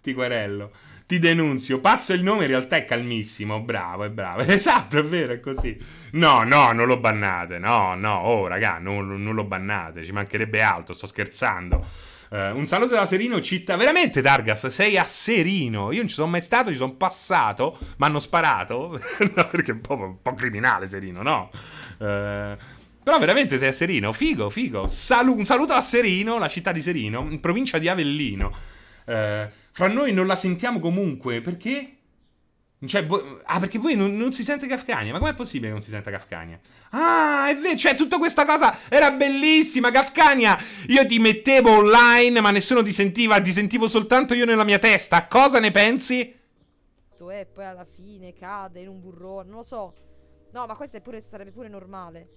Ti 0.00 0.14
querello, 0.14 0.70
ti 1.14 1.18
denunzio. 1.18 1.80
Pazzo 1.80 2.12
il 2.12 2.22
nome 2.22 2.42
in 2.42 2.48
realtà 2.48 2.76
è 2.76 2.84
calmissimo. 2.84 3.60
Bravo, 3.60 4.04
è 4.04 4.10
bravo. 4.10 4.42
Esatto, 4.54 4.98
è 4.98 5.04
vero, 5.04 5.32
è 5.32 5.40
così. 5.40 5.78
No, 6.12 6.42
no, 6.42 6.72
non 6.72 6.86
lo 6.86 6.98
bannate. 6.98 7.58
No, 7.58 7.94
no, 7.94 8.20
oh, 8.20 8.46
raga, 8.46 8.78
non, 8.78 9.22
non 9.22 9.34
lo 9.34 9.44
bannate. 9.44 10.04
Ci 10.04 10.12
mancherebbe 10.12 10.62
altro, 10.62 10.94
sto 10.94 11.06
scherzando. 11.06 12.12
Uh, 12.30 12.56
un 12.56 12.66
saluto 12.66 12.94
da 12.94 13.06
Serino, 13.06 13.40
città. 13.40 13.76
Veramente, 13.76 14.22
Targas, 14.22 14.66
sei 14.68 14.98
a 14.98 15.04
Serino. 15.04 15.92
Io 15.92 15.98
non 15.98 16.08
ci 16.08 16.14
sono 16.14 16.28
mai 16.28 16.40
stato, 16.40 16.70
ci 16.70 16.76
sono 16.76 16.94
passato, 16.94 17.76
mi 17.80 18.06
hanno 18.06 18.18
sparato. 18.18 18.98
no, 19.34 19.48
perché 19.48 19.70
è 19.70 19.74
un 19.74 19.80
po', 19.80 19.96
un 19.96 20.22
po', 20.22 20.34
criminale, 20.34 20.86
Serino, 20.86 21.22
no? 21.22 21.50
Uh, 21.98 22.56
però 23.04 23.18
veramente 23.18 23.58
sei 23.58 23.68
a 23.68 23.72
Serino, 23.72 24.12
figo, 24.12 24.48
figo. 24.48 24.86
Salu- 24.88 25.36
un 25.36 25.44
saluto 25.44 25.74
a 25.74 25.80
Serino, 25.80 26.38
la 26.38 26.48
città 26.48 26.72
di 26.72 26.80
Serino, 26.80 27.26
in 27.28 27.40
provincia 27.40 27.78
di 27.78 27.88
Avellino. 27.88 28.72
Uh, 29.06 29.48
fra 29.70 29.88
noi 29.88 30.12
non 30.12 30.26
la 30.26 30.36
sentiamo 30.36 30.78
comunque, 30.80 31.40
perché? 31.40 31.96
Cioè, 32.86 33.06
voi, 33.06 33.38
ah, 33.44 33.58
perché 33.60 33.78
voi 33.78 33.94
non, 33.94 34.16
non, 34.16 34.32
si 34.32 34.42
sente 34.42 34.66
Kafkania? 34.66 35.12
Ma 35.12 35.18
com'è 35.18 35.34
possibile 35.34 35.68
che 35.68 35.72
non 35.72 35.82
si 35.82 35.90
senta 35.90 36.10
Kafkania? 36.10 36.58
Ah, 36.90 37.48
è 37.48 37.56
vero, 37.56 37.76
cioè, 37.76 37.94
tutta 37.94 38.18
questa 38.18 38.44
cosa 38.44 38.78
era 38.88 39.10
bellissima, 39.10 39.90
Kafkania! 39.90 40.58
Io 40.88 41.06
ti 41.06 41.18
mettevo 41.18 41.70
online, 41.70 42.40
ma 42.40 42.50
nessuno 42.50 42.82
ti 42.82 42.92
sentiva, 42.92 43.40
ti 43.40 43.52
sentivo 43.52 43.88
soltanto 43.88 44.34
io 44.34 44.44
nella 44.44 44.64
mia 44.64 44.78
testa. 44.78 45.26
Cosa 45.26 45.60
ne 45.60 45.70
pensi? 45.70 46.42
E 47.30 47.46
poi 47.46 47.64
alla 47.64 47.84
fine 47.86 48.32
cade 48.32 48.80
in 48.80 48.88
un 48.88 49.00
burrone, 49.00 49.48
non 49.48 49.58
lo 49.58 49.62
so. 49.64 49.94
No, 50.52 50.66
ma 50.66 50.76
questo 50.76 51.00
pure, 51.00 51.20
sarebbe 51.20 51.50
pure 51.50 51.68
normale. 51.68 52.28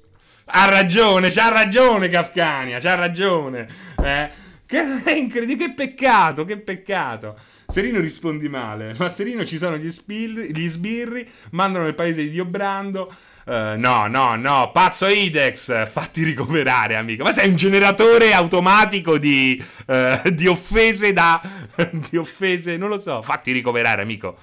Ha 0.45 0.67
ragione, 0.69 1.30
c'ha 1.30 1.49
ragione 1.49 2.10
Kafkania, 2.10 2.80
c'ha 2.80 2.95
ragione. 2.95 3.67
Eh. 4.03 4.32
Che 4.67 5.03
è 5.03 5.13
incredibile, 5.13 5.69
che 5.69 5.73
peccato, 5.73 6.43
che 6.43 6.58
peccato. 6.58 7.38
Serino 7.67 8.01
rispondi 8.01 8.49
male. 8.49 8.93
Ma 8.97 9.08
Serino 9.08 9.45
ci 9.45 9.58
sono 9.58 9.77
gli, 9.77 9.89
spilri, 9.89 10.53
gli 10.53 10.67
sbirri, 10.67 11.25
mandano 11.51 11.86
nel 11.86 11.95
paese 11.95 12.23
di 12.23 12.32
Dio 12.32 12.43
Brando. 12.43 13.15
Uh, 13.45 13.77
no, 13.77 14.08
no, 14.08 14.36
no, 14.36 14.71
pazzo 14.73 15.08
Idex, 15.08 15.89
fatti 15.89 16.23
ricoverare, 16.23 16.97
amico. 16.97 17.23
Ma 17.23 17.32
sei 17.32 17.47
un 17.47 17.56
generatore 17.56 18.34
automatico 18.34 19.17
di, 19.17 19.63
uh, 19.86 20.30
di 20.32 20.47
offese 20.47 21.13
da... 21.13 21.41
di 22.10 22.17
offese, 22.17 22.75
non 22.75 22.89
lo 22.89 22.99
so, 22.99 23.21
fatti 23.21 23.53
ricoverare, 23.53 24.01
amico. 24.01 24.38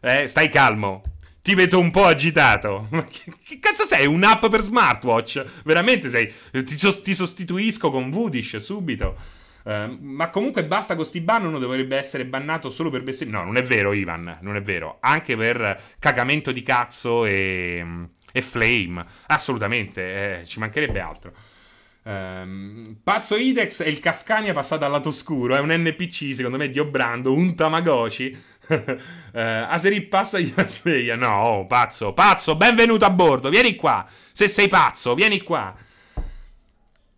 Eh, 0.00 0.26
stai 0.26 0.48
calmo. 0.48 1.02
Ti 1.42 1.54
vedo 1.54 1.78
un 1.78 1.90
po' 1.90 2.06
agitato. 2.06 2.88
Che, 3.10 3.32
che 3.44 3.58
cazzo 3.58 3.84
sei? 3.84 4.06
Un'app 4.06 4.46
per 4.46 4.62
smartwatch? 4.62 5.44
Veramente 5.64 6.08
sei... 6.08 6.32
Ti, 6.50 7.02
ti 7.02 7.14
sostituisco 7.14 7.90
con 7.90 8.08
Voodish 8.08 8.56
subito. 8.56 9.16
Uh, 9.62 9.96
ma 10.00 10.30
comunque 10.30 10.64
basta 10.64 10.96
con 10.96 11.04
sti 11.04 11.20
ban, 11.20 11.44
uno 11.44 11.58
dovrebbe 11.58 11.96
essere 11.96 12.24
bannato 12.24 12.70
solo 12.70 12.90
per 12.90 13.02
bestemmie. 13.02 13.34
No, 13.34 13.44
non 13.44 13.56
è 13.56 13.62
vero, 13.62 13.92
Ivan, 13.92 14.38
non 14.40 14.56
è 14.56 14.62
vero. 14.62 14.98
Anche 15.00 15.36
per 15.36 15.80
cagamento 15.98 16.52
di 16.52 16.62
cazzo 16.62 17.24
e 17.26 18.08
e 18.32 18.40
Flame, 18.40 19.04
assolutamente, 19.26 20.40
eh, 20.40 20.44
ci 20.44 20.58
mancherebbe 20.58 21.00
altro. 21.00 21.32
Um, 22.02 22.96
Pazzo 23.02 23.36
Idex 23.36 23.80
e 23.80 23.90
il 23.90 24.00
Kafkania 24.00 24.54
passato 24.54 24.84
al 24.84 24.90
lato 24.90 25.10
scuro, 25.10 25.54
è 25.54 25.60
un 25.60 25.70
NPC, 25.70 26.34
secondo 26.34 26.56
me, 26.56 26.70
di 26.70 26.78
Obrando, 26.78 27.32
un 27.32 27.54
Tamagotchi. 27.54 28.36
uh, 28.68 28.96
Aseri 29.32 30.02
passa 30.02 30.38
gli 30.38 30.52
sveglia. 30.64 31.16
No, 31.16 31.42
oh, 31.42 31.66
pazzo, 31.66 32.12
pazzo, 32.12 32.56
benvenuto 32.56 33.04
a 33.04 33.10
bordo, 33.10 33.50
vieni 33.50 33.74
qua. 33.74 34.06
Se 34.32 34.48
sei 34.48 34.68
pazzo, 34.68 35.14
vieni 35.14 35.42
qua. 35.42 35.74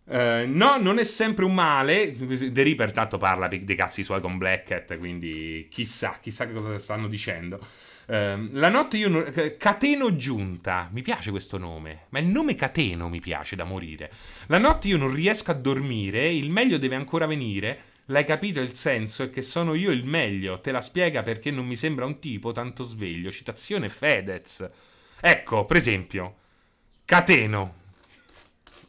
Uh, 0.05 0.43
no, 0.47 0.77
non 0.79 0.99
è 0.99 1.03
sempre 1.03 1.45
un 1.45 1.53
male. 1.53 2.13
The 2.13 2.63
Reaper 2.63 2.91
tanto 2.91 3.17
parla 3.17 3.47
dei 3.47 3.75
cazzi 3.75 4.03
suoi 4.03 4.19
con 4.19 4.37
Black 4.37 4.67
Cat, 4.67 4.97
quindi 4.97 5.67
chissà, 5.69 6.17
chissà 6.21 6.45
che 6.45 6.53
cosa 6.53 6.77
stanno 6.77 7.07
dicendo. 7.07 7.59
Uh, 8.05 8.49
la 8.51 8.67
notte 8.69 8.97
io 8.97 9.07
non... 9.07 9.55
Cateno 9.57 10.15
Giunta, 10.17 10.89
mi 10.91 11.01
piace 11.01 11.31
questo 11.31 11.57
nome, 11.57 12.07
ma 12.09 12.19
il 12.19 12.25
nome 12.25 12.53
Cateno 12.55 13.07
mi 13.07 13.21
piace 13.21 13.55
da 13.55 13.63
morire. 13.63 14.11
La 14.47 14.57
notte 14.57 14.89
io 14.89 14.97
non 14.97 15.13
riesco 15.13 15.51
a 15.51 15.55
dormire, 15.55 16.27
il 16.27 16.51
meglio 16.51 16.77
deve 16.77 16.95
ancora 16.95 17.25
venire. 17.25 17.91
L'hai 18.07 18.25
capito 18.25 18.59
il 18.59 18.73
senso? 18.73 19.23
È 19.23 19.29
che 19.29 19.41
sono 19.41 19.73
io 19.73 19.89
il 19.91 20.03
meglio. 20.03 20.59
Te 20.59 20.71
la 20.71 20.81
spiega 20.81 21.23
perché 21.23 21.49
non 21.51 21.65
mi 21.65 21.77
sembra 21.77 22.05
un 22.05 22.19
tipo 22.19 22.51
tanto 22.51 22.83
sveglio. 22.83 23.31
Citazione 23.31 23.87
Fedez. 23.87 24.69
Ecco, 25.21 25.63
per 25.63 25.77
esempio, 25.77 26.35
Cateno. 27.05 27.75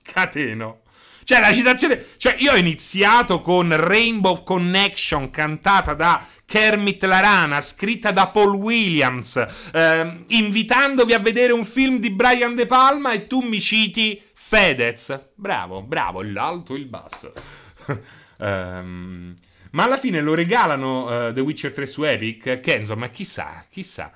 Cateno. 0.02 0.84
Cioè, 1.25 1.41
la 1.41 1.53
citazione. 1.53 2.07
Cioè, 2.16 2.37
io 2.39 2.53
ho 2.53 2.57
iniziato 2.57 3.41
con 3.41 3.75
Rainbow 3.75 4.43
Connection, 4.43 5.31
cantata 5.31 5.95
da 5.95 6.25
Kermit 6.45 7.03
Larana, 7.05 7.61
scritta 7.61 8.12
da 8.12 8.29
Paul 8.29 8.55
Williams, 8.55 9.37
eh, 9.72 10.20
invitandovi 10.29 11.14
a 11.14 11.18
vedere 11.18 11.53
un 11.53 11.64
film 11.64 11.99
di 11.99 12.11
Brian 12.11 12.55
De 12.55 12.66
Palma 12.66 13.12
e 13.12 13.27
tu 13.27 13.41
mi 13.41 13.61
citi 13.61 14.20
Fedez. 14.33 15.31
Bravo, 15.35 15.83
bravo, 15.83 16.22
l'alto 16.22 16.75
e 16.75 16.79
il 16.79 16.87
basso. 16.87 17.33
um, 18.39 19.35
ma 19.72 19.85
alla 19.85 19.97
fine 19.97 20.20
lo 20.20 20.35
regalano 20.35 21.29
uh, 21.29 21.33
The 21.33 21.41
Witcher 21.41 21.72
3 21.72 21.87
su 21.87 22.03
Epic, 22.05 22.61
che 22.61 22.75
insomma, 22.75 23.09
chissà, 23.09 23.64
chissà. 23.70 24.12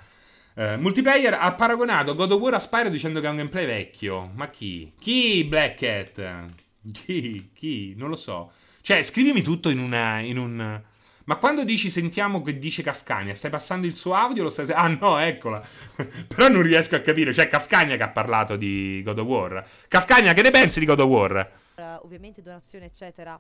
Uh, 0.55 0.77
multiplayer 0.79 1.35
ha 1.41 1.53
paragonato 1.55 2.15
God 2.15 2.33
of 2.33 2.41
War 2.41 2.55
a 2.55 2.59
Spyro 2.59 2.89
dicendo 2.89 3.21
che 3.21 3.27
è 3.27 3.31
un 3.31 3.37
gameplay 3.37 3.65
vecchio. 3.65 4.31
Ma 4.35 4.49
chi? 4.49 4.93
Chi 4.99 5.45
Black 5.45 5.79
Cat? 5.79 6.67
Chi? 6.93 7.51
Chi? 7.55 7.95
Non 7.97 8.09
lo 8.09 8.17
so. 8.17 8.53
Cioè, 8.81 9.03
scrivimi 9.03 9.43
tutto 9.43 9.71
in, 9.71 9.79
una, 9.79 10.21
in 10.21 10.39
un... 10.39 10.81
Ma 11.25 11.37
quando 11.37 11.63
dici 11.65 11.91
sentiamo 11.91 12.43
che 12.43 12.59
dice 12.59 12.83
Kafkania, 12.83 13.35
stai 13.35 13.51
passando 13.51 13.87
il 13.87 13.97
suo 13.97 14.15
audio? 14.15 14.45
Lo 14.45 14.49
stai... 14.49 14.71
Ah 14.71 14.89
no, 14.89 15.19
eccola. 15.19 15.63
Però 16.27 16.49
non 16.49 16.63
riesco 16.63 16.97
a 16.97 17.01
capire. 17.01 17.35
Cioè, 17.35 17.49
Kafkania 17.49 17.97
che 17.97 18.03
ha 18.03 18.09
parlato 18.09 18.57
di 18.57 19.03
God 19.05 19.19
of 19.19 19.27
War. 19.27 19.65
Kafkania, 19.89 20.33
che 20.33 20.43
ne 20.43 20.51
pensi 20.51 20.81
di 20.81 20.87
God 20.87 21.01
of 21.01 21.09
War? 21.09 21.51
Uh, 21.75 21.83
ovviamente 22.03 22.41
donazione, 22.41 22.87
eccetera. 22.87 23.39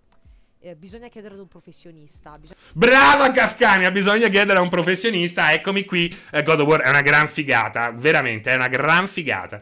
Eh, 0.61 0.75
bisogna 0.75 1.09
chiedere 1.09 1.35
ad 1.35 1.41
un 1.41 1.49
professionista. 1.49 2.37
Bisogna... 2.37 2.59
Brava 2.75 3.31
Kafkania, 3.31 3.91
bisogna 3.91 4.29
chiedere 4.29 4.59
a 4.59 4.61
un 4.61 4.69
professionista. 4.69 5.53
Eccomi 5.53 5.85
qui. 5.85 6.15
Eh, 6.31 6.43
God 6.43 6.61
of 6.61 6.67
War 6.67 6.81
è 6.83 6.89
una 6.91 7.01
gran 7.01 7.27
figata. 7.27 7.91
Veramente, 7.93 8.51
è 8.51 8.55
una 8.55 8.69
gran 8.69 9.09
figata. 9.09 9.61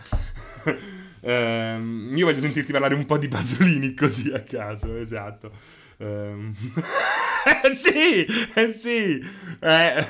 Um, 1.26 2.12
io 2.14 2.24
voglio 2.24 2.38
sentirti 2.38 2.70
parlare 2.70 2.94
un 2.94 3.04
po' 3.04 3.18
di 3.18 3.26
Pasolini 3.26 3.94
così 3.94 4.30
a 4.30 4.42
caso, 4.42 4.96
esatto. 4.96 5.50
Um... 5.96 6.54
eh 7.64 7.74
sì, 7.74 8.24
eh 8.54 8.72
sì. 8.72 9.20
Eh. 9.58 10.06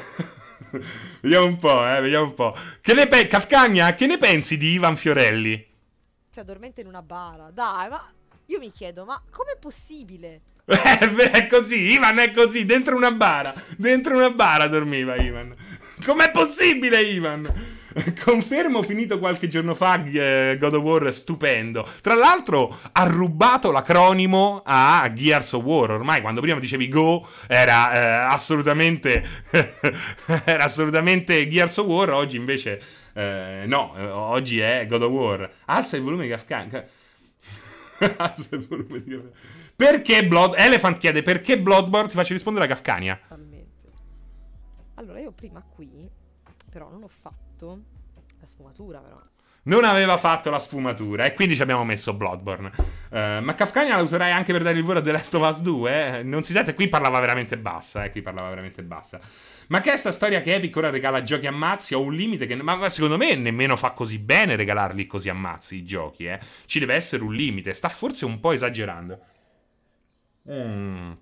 vediamo 1.23 1.47
un 1.47 1.57
po', 1.57 1.89
eh, 1.89 2.03
vediamo 2.03 2.27
un 2.27 2.35
po'. 2.35 2.55
Che 2.83 2.93
ne 2.93 3.07
pe- 3.07 3.29
Kafkagna, 3.29 3.95
che 3.95 4.07
ne 4.07 4.19
pensi 4.19 4.59
di 4.59 4.73
Ivan 4.73 4.99
Fiorelli? 4.99 5.67
Si 6.29 6.39
addormenta 6.39 6.83
in 6.83 6.87
una 6.87 7.01
bara. 7.01 7.51
Dai, 7.51 7.89
ma 7.89 8.13
io 8.45 8.59
mi 8.59 8.71
chiedo, 8.71 9.07
ma 9.07 9.23
com'è 9.31 9.57
possibile? 9.59 10.43
Eh, 10.69 11.31
è 11.31 11.47
così, 11.47 11.93
Ivan 11.93 12.19
è 12.19 12.33
così, 12.33 12.67
dentro 12.67 12.95
una 12.95 13.13
bara. 13.13 13.55
Dentro 13.79 14.15
una 14.17 14.31
bara 14.31 14.67
dormiva 14.67 15.15
Ivan. 15.17 15.55
Com'è 16.05 16.31
possibile, 16.31 17.01
Ivan? 17.03 17.75
Confermo, 18.23 18.83
finito 18.83 19.19
qualche 19.19 19.49
giorno 19.49 19.75
fa, 19.75 20.05
eh, 20.05 20.57
God 20.61 20.75
of 20.75 20.83
War 20.83 21.15
stupendo. 21.15 21.89
Tra 22.03 22.15
l'altro, 22.15 22.79
ha 22.93 23.05
rubato 23.05 23.71
l'acronimo 23.71 24.63
a 24.65 25.11
Gears 25.15 25.53
of 25.53 25.65
War. 25.65 25.93
Ormai, 25.93 26.21
quando 26.21 26.43
prima 26.43 26.61
dicevi 26.61 26.89
Go, 26.89 27.27
era 27.47 27.93
eh, 27.93 28.33
assolutamente. 28.33 29.25
era 30.45 30.65
assolutamente 30.65 31.49
Gears 31.49 31.77
of 31.79 31.87
War. 31.87 32.11
Oggi 32.11 32.37
invece. 32.37 32.81
Eh, 33.15 33.65
no, 33.67 33.95
oggi 34.13 34.61
è 34.61 34.87
God 34.87 35.03
of 35.03 35.11
War. 35.11 35.51
Alza 35.65 35.97
il 35.97 36.03
volume 36.03 36.25
di 36.25 36.29
Kafka. 36.29 36.67
Alza 38.19 38.57
il 38.57 38.67
volume 38.67 39.03
di 39.03 39.11
Kafka. 39.11 39.39
Perché 39.75 40.27
Blood... 40.27 40.55
Elephant 40.57 40.99
chiede 40.99 41.23
perché 41.23 41.59
Bloodborne 41.59 42.09
ti 42.09 42.15
faccio 42.15 42.35
rispondere 42.35 42.67
a 42.67 42.69
Kafkania. 42.69 43.21
Allora, 44.97 45.19
io 45.21 45.33
prima 45.33 45.63
qui, 45.63 46.09
però 46.71 46.91
non 46.91 47.03
ho 47.03 47.09
fatto 47.09 47.83
la 48.41 48.47
sfumatura, 48.47 48.99
però. 49.01 49.21
Non 49.65 49.85
aveva 49.85 50.17
fatto 50.17 50.49
la 50.49 50.61
sfumatura 50.61 51.25
e 51.25 51.35
quindi 51.35 51.57
ci 51.57 51.63
abbiamo 51.63 51.85
messo 51.85 52.15
Bloodborne. 52.15 52.71
Uh, 53.11 53.43
ma 53.43 53.55
Kafkania 53.55 53.97
la 53.97 54.03
userai 54.03 54.31
anche 54.31 54.53
per 54.53 54.63
dare 54.63 54.79
il 54.79 54.85
volo 54.85 55.01
a 55.01 55.03
The 55.03 55.11
Last 55.11 55.35
of 55.35 55.49
Us 55.49 55.61
2? 55.61 56.19
Eh? 56.19 56.23
Non 56.23 56.45
si 56.45 56.53
sente, 56.53 56.75
qui 56.75 56.89
parlava 56.89 57.19
veramente 57.19 57.59
bassa, 57.59 58.05
eh? 58.05 58.13
qui 58.13 58.23
parlava 58.23 58.49
veramente 58.49 58.85
bassa. 58.85 59.19
Ma 59.69 59.81
che 59.81 59.93
è 59.93 59.97
sta 59.97 60.13
storia 60.13 60.41
che 60.41 60.55
Epic 60.55 60.77
ora 60.77 60.89
regala 60.89 61.25
giochi 61.25 61.49
a 61.49 61.53
mazzi? 61.53 61.95
Ho 61.95 62.01
un 62.01 62.15
limite 62.15 62.47
che... 62.47 62.55
Ma 62.55 62.89
secondo 62.89 63.17
me 63.17 63.35
nemmeno 63.35 63.75
fa 63.75 63.91
così 63.91 64.21
bene 64.21 64.55
regalarli 64.55 65.05
così 65.07 65.29
a 65.29 65.35
mazzi 65.35 65.79
i 65.79 65.85
giochi, 65.85 66.27
eh? 66.27 66.39
Ci 66.65 66.79
deve 66.79 66.95
essere 66.95 67.25
un 67.25 67.35
limite. 67.35 67.73
Sta 67.73 67.89
forse 67.89 68.25
un 68.25 68.39
po' 68.39 68.53
esagerando. 68.53 69.19
Mmm... 70.49 71.17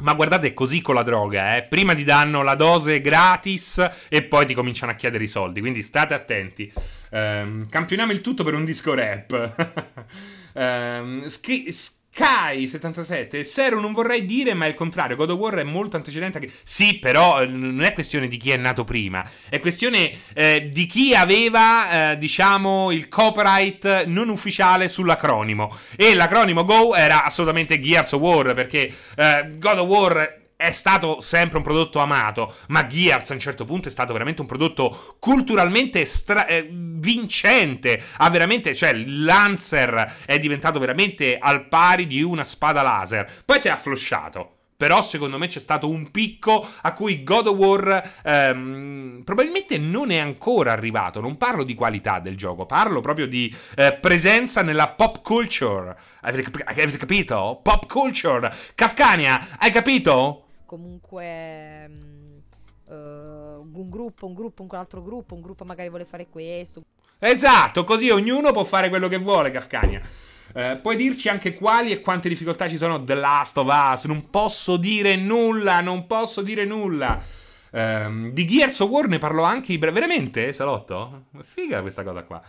Ma 0.00 0.14
guardate, 0.14 0.54
così 0.54 0.80
con 0.80 0.94
la 0.94 1.02
droga, 1.02 1.56
eh. 1.56 1.62
Prima 1.64 1.94
ti 1.94 2.04
danno 2.04 2.42
la 2.42 2.54
dose 2.54 3.00
gratis 3.00 3.90
e 4.08 4.22
poi 4.22 4.46
ti 4.46 4.54
cominciano 4.54 4.92
a 4.92 4.94
chiedere 4.94 5.24
i 5.24 5.28
soldi, 5.28 5.60
quindi 5.60 5.82
state 5.82 6.14
attenti. 6.14 6.72
Um, 7.10 7.68
campioniamo 7.68 8.12
il 8.12 8.20
tutto 8.20 8.44
per 8.44 8.54
un 8.54 8.64
disco 8.64 8.94
rap. 8.94 10.06
Ehm, 10.54 11.20
um, 11.22 11.28
scri- 11.28 11.72
Kai77 12.14 13.42
Sero 13.42 13.80
non 13.80 13.92
vorrei 13.92 14.24
dire 14.24 14.54
ma 14.54 14.64
è 14.64 14.68
il 14.68 14.74
contrario. 14.74 15.16
God 15.16 15.30
of 15.30 15.38
War 15.38 15.54
è 15.56 15.62
molto 15.62 15.96
antecedente 15.96 16.38
a... 16.38 16.40
Sì 16.62 16.98
però 16.98 17.42
eh, 17.42 17.46
non 17.46 17.82
è 17.82 17.92
questione 17.92 18.28
di 18.28 18.36
chi 18.36 18.50
è 18.50 18.56
nato 18.56 18.84
prima. 18.84 19.28
È 19.48 19.60
questione 19.60 20.12
eh, 20.34 20.70
di 20.72 20.86
chi 20.86 21.14
aveva 21.14 22.10
eh, 22.10 22.18
diciamo 22.18 22.90
il 22.90 23.08
copyright 23.08 24.04
non 24.06 24.28
ufficiale 24.28 24.88
sull'acronimo. 24.88 25.76
E 25.96 26.14
l'acronimo 26.14 26.64
Go 26.64 26.94
era 26.94 27.24
assolutamente 27.24 27.80
Gears 27.80 28.12
of 28.12 28.20
War 28.20 28.54
Perché 28.54 28.92
eh, 29.16 29.56
God 29.58 29.78
of 29.78 29.86
War 29.86 30.46
è 30.60 30.72
stato 30.72 31.20
sempre 31.20 31.58
un 31.58 31.62
prodotto 31.62 32.00
amato, 32.00 32.52
ma 32.66 32.84
Gears 32.88 33.30
a 33.30 33.34
un 33.34 33.38
certo 33.38 33.64
punto 33.64 33.86
è 33.86 33.92
stato 33.92 34.12
veramente 34.12 34.40
un 34.40 34.48
prodotto 34.48 35.14
culturalmente 35.20 36.04
stra- 36.04 36.46
eh, 36.46 36.68
vincente. 36.68 38.02
Ha 38.16 38.28
veramente, 38.28 38.74
cioè, 38.74 38.92
Lancer 38.92 40.16
è 40.26 40.36
diventato 40.40 40.80
veramente 40.80 41.38
al 41.38 41.68
pari 41.68 42.08
di 42.08 42.22
una 42.22 42.42
spada 42.42 42.82
laser. 42.82 43.42
Poi 43.44 43.60
si 43.60 43.68
è 43.68 43.70
afflosciato. 43.70 44.54
Però 44.76 45.00
secondo 45.00 45.38
me 45.38 45.46
c'è 45.46 45.60
stato 45.60 45.88
un 45.88 46.10
picco 46.10 46.66
a 46.82 46.92
cui 46.92 47.22
God 47.22 47.48
of 47.48 47.56
War 47.56 48.12
ehm, 48.24 49.22
probabilmente 49.24 49.78
non 49.78 50.10
è 50.10 50.18
ancora 50.18 50.72
arrivato. 50.72 51.20
Non 51.20 51.36
parlo 51.36 51.62
di 51.62 51.74
qualità 51.74 52.18
del 52.18 52.36
gioco, 52.36 52.66
parlo 52.66 53.00
proprio 53.00 53.28
di 53.28 53.54
eh, 53.76 53.92
presenza 53.92 54.62
nella 54.62 54.88
pop 54.88 55.22
culture. 55.22 55.96
Avete, 56.22 56.62
avete 56.64 56.96
capito? 56.96 57.60
Pop 57.62 57.86
culture. 57.86 58.52
Kafkania, 58.74 59.50
hai 59.58 59.70
capito? 59.70 60.47
Comunque... 60.68 61.90
Uh, 62.84 63.68
un 63.70 63.90
gruppo, 63.90 64.26
un 64.26 64.32
gruppo, 64.32 64.62
un 64.62 64.68
altro 64.72 65.02
gruppo, 65.02 65.34
un 65.34 65.42
gruppo 65.42 65.64
magari 65.64 65.88
vuole 65.88 66.06
fare 66.06 66.26
questo. 66.30 66.82
Esatto, 67.18 67.84
così 67.84 68.08
ognuno 68.08 68.52
può 68.52 68.64
fare 68.64 68.88
quello 68.88 69.08
che 69.08 69.18
vuole, 69.18 69.50
Kafkania. 69.50 70.00
Eh, 70.54 70.78
puoi 70.80 70.96
dirci 70.96 71.28
anche 71.28 71.52
quali 71.52 71.92
e 71.92 72.00
quante 72.00 72.28
difficoltà 72.30 72.66
ci 72.66 72.78
sono 72.78 73.04
The 73.04 73.14
Last 73.14 73.58
of 73.58 73.68
Us? 73.70 74.04
Non 74.04 74.30
posso 74.30 74.78
dire 74.78 75.16
nulla, 75.16 75.80
non 75.80 76.06
posso 76.06 76.40
dire 76.40 76.64
nulla. 76.64 77.22
Eh, 77.70 78.30
di 78.32 78.46
Gears 78.46 78.80
of 78.80 78.88
War 78.88 79.08
ne 79.08 79.18
parlo 79.18 79.42
anche. 79.42 79.76
Veramente, 79.76 80.52
Salotto? 80.54 81.26
Figa 81.42 81.82
questa 81.82 82.02
cosa 82.02 82.22
qua. 82.22 82.42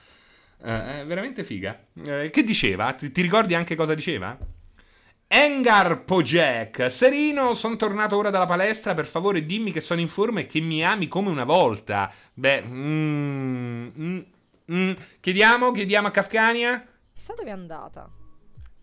Eh, 0.63 1.01
è 1.01 1.05
veramente 1.05 1.43
figa. 1.43 1.77
Eh, 2.05 2.29
che 2.29 2.43
diceva? 2.43 2.93
Ti, 2.93 3.11
ti 3.11 3.21
ricordi 3.21 3.55
anche 3.55 3.75
cosa 3.75 3.93
diceva? 3.93 4.37
Engar 5.31 6.05
Pojek, 6.05 6.89
Serino, 6.89 7.53
sono 7.53 7.75
tornato 7.75 8.17
ora 8.17 8.31
dalla 8.31 8.47
palestra, 8.47 8.95
per 8.95 9.05
favore 9.05 9.45
dimmi 9.45 9.71
che 9.71 9.79
sono 9.79 10.01
in 10.01 10.07
forma 10.07 10.39
e 10.39 10.47
che 10.47 10.59
mi 10.59 10.83
ami 10.83 11.07
come 11.07 11.29
una 11.29 11.43
volta. 11.43 12.11
Beh, 12.33 12.63
mm, 12.63 13.87
mm, 13.95 14.19
mm. 14.71 14.91
chiediamo, 15.19 15.71
chiediamo 15.71 16.07
a 16.07 16.11
Kafkania. 16.11 16.83
Chissà 17.13 17.35
dove 17.35 17.49
è 17.49 17.53
andata. 17.53 18.09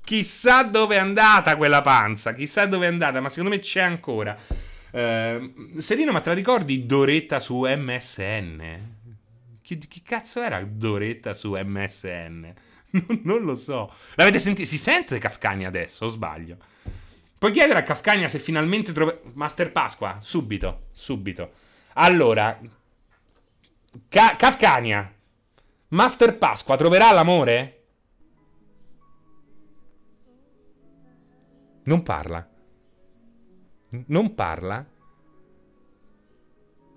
Chissà 0.04 0.62
dove 0.62 0.94
è 0.94 0.98
andata 0.98 1.56
quella 1.56 1.82
panza, 1.82 2.32
chissà 2.32 2.64
dove 2.66 2.86
è 2.86 2.90
andata, 2.90 3.20
ma 3.20 3.28
secondo 3.28 3.50
me 3.50 3.58
c'è 3.58 3.80
ancora. 3.80 4.38
Uh, 4.92 5.80
Serino, 5.80 6.12
ma 6.12 6.20
te 6.20 6.28
la 6.28 6.36
ricordi 6.36 6.86
Doretta 6.86 7.40
su 7.40 7.66
MSN? 7.66 8.94
Chi, 9.62 9.78
chi 9.78 10.00
cazzo 10.00 10.40
era 10.40 10.62
Doretta 10.64 11.34
su 11.34 11.56
MSN? 11.60 12.54
non 13.24 13.44
lo 13.44 13.54
so. 13.54 13.92
L'avete 14.14 14.38
sentito? 14.38 14.68
Si 14.68 14.78
sente 14.78 15.18
Kafkania 15.18 15.68
adesso 15.68 16.04
o 16.04 16.08
sbaglio? 16.08 16.56
Puoi 17.38 17.52
chiedere 17.52 17.78
a 17.78 17.82
Kafkania 17.82 18.28
se 18.28 18.38
finalmente 18.38 18.92
trova... 18.92 19.18
Master 19.34 19.70
Pasqua, 19.70 20.16
subito, 20.20 20.86
subito. 20.92 21.50
Allora, 21.94 22.58
Ka- 24.08 24.36
Kafkania, 24.36 25.12
Master 25.88 26.38
Pasqua 26.38 26.76
troverà 26.76 27.12
l'amore? 27.12 27.72
Non 31.84 32.02
parla. 32.02 32.48
Non 34.06 34.34
parla? 34.34 34.84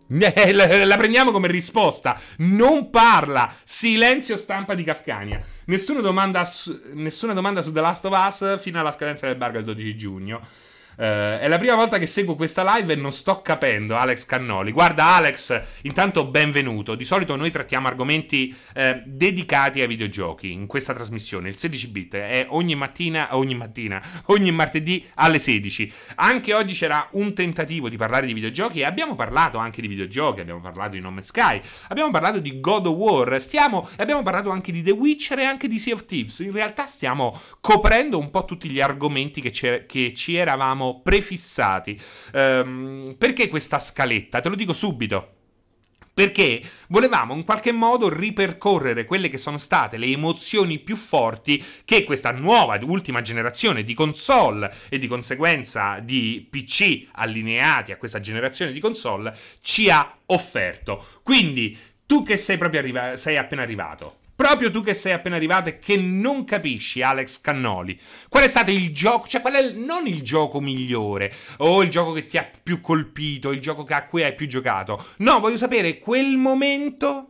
Eh, 0.40 0.54
la, 0.54 0.98
prendiamo 0.98 1.32
come 1.32 1.48
risposta. 1.48 2.20
Non 2.38 2.90
parla. 2.90 3.54
Silenzio 3.64 4.38
stampa 4.38 4.74
di 4.74 4.84
Kafkania. 4.84 5.40
Nessuna 5.66 6.02
domanda, 6.02 6.44
su, 6.46 6.80
nessuna 6.94 7.34
domanda 7.34 7.62
su 7.62 7.72
The 7.72 7.82
Last 7.82 8.06
of 8.06 8.26
Us 8.26 8.60
fino 8.60 8.80
alla 8.80 8.92
scadenza 8.92 9.28
del 9.28 9.36
barco 9.36 9.60
il 9.60 9.66
12 9.66 9.96
giugno. 9.96 10.42
Uh, 11.00 11.40
è 11.40 11.48
la 11.48 11.58
prima 11.58 11.76
volta 11.76 11.98
che 11.98 12.08
seguo 12.08 12.36
questa 12.36 12.76
live 12.76 12.92
e 12.92 12.96
non 12.98 13.14
sto 13.14 13.42
capendo 13.42 13.96
Alex 13.96 14.26
Cannoli. 14.26 14.74
Guarda 14.74 15.16
Alex, 15.16 15.62
intanto 15.84 16.26
benvenuto. 16.26 16.94
Di 16.96 17.06
solito 17.06 17.38
noi 17.38 17.52
trattiamo 17.52 17.88
argomenti 17.88 18.54
eh, 18.74 19.02
dedicati 19.06 19.80
ai 19.80 19.88
videogiochi 19.88 20.52
in 20.52 20.68
questa 20.68 20.94
trasmissione. 20.94 21.48
Il 21.48 21.58
16 21.58 21.88
bit 21.88 22.16
è 22.16 22.48
ogni 22.50 22.76
mattina, 22.76 23.30
ogni 23.38 23.56
mattina, 23.56 24.04
ogni 24.26 24.52
martedì 24.52 25.08
alle 25.14 25.40
16. 25.40 25.90
Anche 26.16 26.54
oggi 26.54 26.74
c'era 26.74 27.08
un 27.14 27.34
tentativo 27.34 27.88
di 27.88 27.96
parlare 27.96 28.26
di 28.26 28.34
videogiochi 28.34 28.82
e 28.82 28.84
abbiamo 28.84 29.16
parlato 29.16 29.58
anche 29.58 29.80
di 29.80 29.88
videogiochi, 29.88 30.42
abbiamo 30.42 30.60
parlato 30.60 30.96
di 30.96 31.00
No 31.00 31.12
Man's 31.12 31.28
Sky, 31.28 31.62
abbiamo 31.88 32.12
parlato 32.12 32.40
di 32.40 32.60
God 32.60 32.88
of 32.88 32.96
War, 32.96 33.40
stiamo, 33.40 33.88
abbiamo 33.96 34.22
parlato 34.22 34.50
anche 34.50 34.74
di 34.74 34.82
The 34.82 34.92
Witcher 34.92 35.40
e 35.40 35.46
anche 35.46 35.70
di 35.70 35.80
Sea 35.80 35.94
of 35.94 36.06
Thieves. 36.06 36.40
In 36.40 36.52
realtà 36.52 36.88
stiamo 36.88 37.40
coprendo 37.62 38.20
un 38.20 38.30
po' 38.30 38.44
tutti 38.44 38.68
gli 38.68 38.82
argomenti 38.82 39.40
che, 39.40 39.86
che 39.86 40.14
ci 40.14 40.36
eravamo 40.36 40.88
prefissati. 40.96 42.00
Um, 42.34 43.16
perché 43.18 43.48
questa 43.48 43.80
scaletta? 43.80 44.42
Te 44.42 44.50
lo 44.50 44.56
dico 44.56 44.74
subito. 44.74 45.36
Perché 46.20 46.62
volevamo 46.90 47.34
in 47.34 47.46
qualche 47.46 47.72
modo 47.72 48.14
ripercorrere 48.14 49.06
quelle 49.06 49.30
che 49.30 49.38
sono 49.38 49.58
state 49.58 49.96
le 49.96 50.08
emozioni 50.08 50.78
più 50.80 50.98
forti 50.98 51.64
che 51.86 52.04
questa 52.04 52.32
nuova 52.32 52.78
ultima 52.82 53.22
generazione 53.22 53.86
di 53.86 53.94
console 53.94 54.74
e 54.90 55.00
di 55.00 55.08
conseguenza 55.08 56.00
di 56.00 56.46
PC 56.50 57.08
allineati 57.14 57.94
a 57.94 57.98
questa 57.98 58.20
generazione 58.20 58.74
di 58.74 58.82
console 58.82 59.34
ci 59.62 59.90
ha 59.90 60.18
offerto. 60.26 61.06
Quindi 61.24 61.78
tu 62.06 62.24
che 62.24 62.36
sei 62.36 62.58
proprio 62.58 62.82
arriva- 62.82 63.16
sei 63.16 63.38
appena 63.38 63.62
arrivato, 63.62 64.19
Proprio 64.40 64.72
tu 64.72 64.82
che 64.82 64.94
sei 64.94 65.12
appena 65.12 65.36
arrivato 65.36 65.68
e 65.68 65.80
che 65.80 65.98
non 65.98 66.46
capisci, 66.46 67.02
Alex 67.02 67.42
Cannoli, 67.42 68.00
qual 68.30 68.46
è 68.46 68.48
stato 68.48 68.72
il 68.72 68.90
gioco, 68.94 69.28
cioè 69.28 69.42
qual 69.42 69.56
è 69.56 69.72
non 69.74 70.08
il 70.08 70.22
gioco 70.22 70.62
migliore 70.62 71.30
o 71.58 71.84
il 71.84 71.90
gioco 71.90 72.14
che 72.14 72.26
ti 72.26 72.38
ha 72.38 72.50
più 72.64 72.80
colpito, 72.80 73.52
il 73.52 73.60
gioco 73.60 73.86
a 73.90 74.04
cui 74.06 74.24
hai 74.24 74.34
più 74.36 74.48
giocato. 74.48 75.08
No, 75.18 75.42
voglio 75.42 75.58
sapere 75.58 76.00
quel 76.00 76.38
momento 76.38 77.29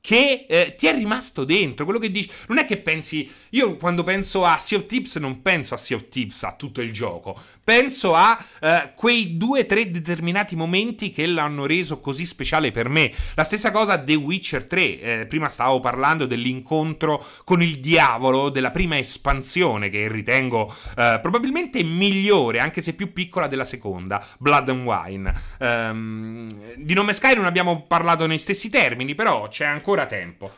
che 0.00 0.46
eh, 0.48 0.74
ti 0.76 0.86
è 0.86 0.94
rimasto 0.94 1.44
dentro, 1.44 1.84
quello 1.84 2.00
che 2.00 2.10
dici. 2.10 2.30
Non 2.48 2.58
è 2.58 2.64
che 2.64 2.78
pensi. 2.78 3.30
Io 3.50 3.76
quando 3.76 4.02
penso 4.02 4.44
a 4.44 4.58
Sea 4.58 4.78
of 4.78 4.86
Tips 4.86 5.16
non 5.16 5.42
penso 5.42 5.74
a 5.74 5.76
Sea 5.76 5.96
of 5.96 6.08
Tips, 6.08 6.42
a 6.44 6.52
tutto 6.52 6.80
il 6.80 6.92
gioco. 6.92 7.38
Penso 7.62 8.14
a 8.14 8.42
eh, 8.60 8.92
quei 8.96 9.36
due 9.36 9.60
o 9.60 9.66
tre 9.66 9.90
determinati 9.90 10.56
momenti 10.56 11.10
che 11.10 11.26
l'hanno 11.26 11.66
reso 11.66 12.00
così 12.00 12.24
speciale 12.24 12.70
per 12.70 12.88
me. 12.88 13.12
La 13.34 13.44
stessa 13.44 13.70
cosa 13.70 13.98
The 13.98 14.14
Witcher 14.14 14.64
3. 14.64 15.00
Eh, 15.00 15.26
prima 15.26 15.48
stavo 15.48 15.80
parlando 15.80 16.26
dell'incontro 16.26 17.24
con 17.44 17.62
il 17.62 17.78
diavolo 17.78 18.48
della 18.48 18.70
prima 18.70 18.98
espansione, 18.98 19.90
che 19.90 20.08
ritengo 20.08 20.74
eh, 20.96 21.18
probabilmente 21.22 21.82
migliore, 21.82 22.58
anche 22.58 22.80
se 22.80 22.94
più 22.94 23.12
piccola 23.12 23.46
della 23.46 23.64
seconda, 23.64 24.24
Blood 24.38 24.68
and 24.70 24.84
Wine. 24.84 25.34
Um, 25.58 26.74
di 26.76 26.94
Nome 26.94 27.12
Sky 27.12 27.34
non 27.34 27.44
abbiamo 27.44 27.82
parlato 27.86 28.26
nei 28.26 28.38
stessi 28.38 28.70
termini, 28.70 29.14
però 29.14 29.48
c'è 29.48 29.66
ancora 29.66 29.89
ancora 29.90 30.06
tempo. 30.06 30.52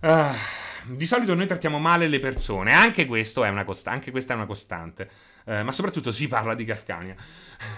Uh, 0.00 0.94
di 0.94 1.06
solito 1.06 1.34
noi 1.34 1.46
trattiamo 1.46 1.78
male 1.78 2.06
le 2.06 2.20
persone, 2.20 2.72
anche, 2.72 3.04
questo 3.04 3.42
è 3.42 3.48
una 3.48 3.64
costa- 3.64 3.90
anche 3.90 4.10
questa 4.10 4.32
è 4.32 4.36
una 4.36 4.46
costante. 4.46 5.08
Uh, 5.44 5.62
ma 5.62 5.72
soprattutto 5.72 6.12
si 6.12 6.28
parla 6.28 6.54
di 6.54 6.64
Kafkania. 6.64 7.14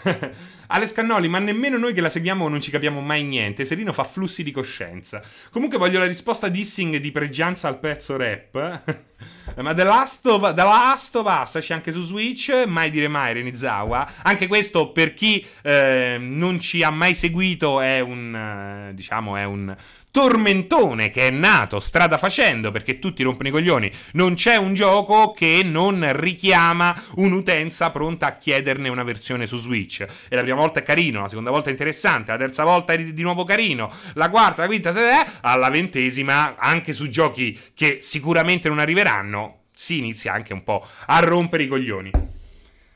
Alex 0.72 0.92
Cannoli, 0.92 1.28
ma 1.28 1.38
nemmeno 1.38 1.78
noi 1.78 1.92
che 1.94 2.00
la 2.00 2.10
seguiamo 2.10 2.48
non 2.48 2.60
ci 2.60 2.70
capiamo 2.70 3.00
mai 3.00 3.22
niente. 3.22 3.64
Serino 3.64 3.92
fa 3.92 4.04
flussi 4.04 4.42
di 4.42 4.50
coscienza. 4.50 5.22
Comunque 5.50 5.78
voglio 5.78 5.98
la 5.98 6.06
risposta 6.06 6.48
dissing 6.48 6.96
di 6.96 7.10
pregianza 7.10 7.68
al 7.68 7.78
pezzo 7.78 8.16
rap. 8.16 8.82
ma 9.56 9.74
The 9.74 9.84
Last, 9.84 10.26
of, 10.26 10.54
The 10.54 10.62
Last 10.62 11.16
of 11.16 11.26
Us 11.26 11.58
c'è 11.60 11.74
anche 11.74 11.92
su 11.92 12.02
Switch, 12.02 12.64
mai 12.66 12.90
dire 12.90 13.08
mai 13.08 13.32
Renizawa. 13.34 14.14
Anche 14.22 14.46
questo 14.46 14.90
per 14.92 15.14
chi 15.14 15.44
eh, 15.62 16.16
non 16.18 16.60
ci 16.60 16.82
ha 16.82 16.90
mai 16.90 17.14
seguito 17.14 17.80
è 17.80 18.00
un, 18.00 18.88
eh, 18.90 18.94
diciamo, 18.94 19.36
è 19.36 19.44
un 19.44 19.74
tormentone 20.10 21.08
che 21.08 21.28
è 21.28 21.30
nato 21.30 21.80
strada 21.80 22.18
facendo 22.18 22.70
perché 22.70 22.98
tutti 22.98 23.22
rompono 23.22 23.48
i 23.48 23.52
coglioni. 23.52 23.92
Non 24.12 24.34
c'è 24.34 24.56
un 24.56 24.74
gioco 24.74 25.32
che 25.32 25.62
non 25.64 26.08
richiama 26.12 26.94
un'utenza 27.16 27.90
pronta 27.90 28.26
a 28.26 28.36
chiederne 28.36 28.88
una 28.88 29.02
versione 29.02 29.46
su 29.46 29.56
Switch. 29.56 30.00
E 30.28 30.36
la 30.36 30.42
prima 30.42 30.56
volta 30.56 30.80
è 30.80 30.82
carino, 30.82 31.20
la 31.20 31.28
seconda 31.28 31.50
volta 31.50 31.68
è 31.68 31.72
interessante, 31.72 32.30
la 32.30 32.38
terza 32.38 32.64
volta 32.64 32.92
è 32.92 33.02
di 33.02 33.22
nuovo 33.22 33.44
carino, 33.44 33.92
la 34.14 34.28
quarta, 34.28 34.62
la 34.62 34.68
quinta, 34.68 34.90
eh, 34.90 35.26
alla 35.42 35.70
ventesima, 35.70 36.56
anche 36.56 36.92
su 36.92 37.08
giochi 37.08 37.58
che 37.74 37.98
sicuramente 38.00 38.68
non 38.68 38.78
arriveranno, 38.78 39.64
si 39.74 39.98
inizia 39.98 40.32
anche 40.32 40.52
un 40.52 40.62
po' 40.62 40.86
a 41.06 41.18
rompere 41.20 41.64
i 41.64 41.68
coglioni. 41.68 42.38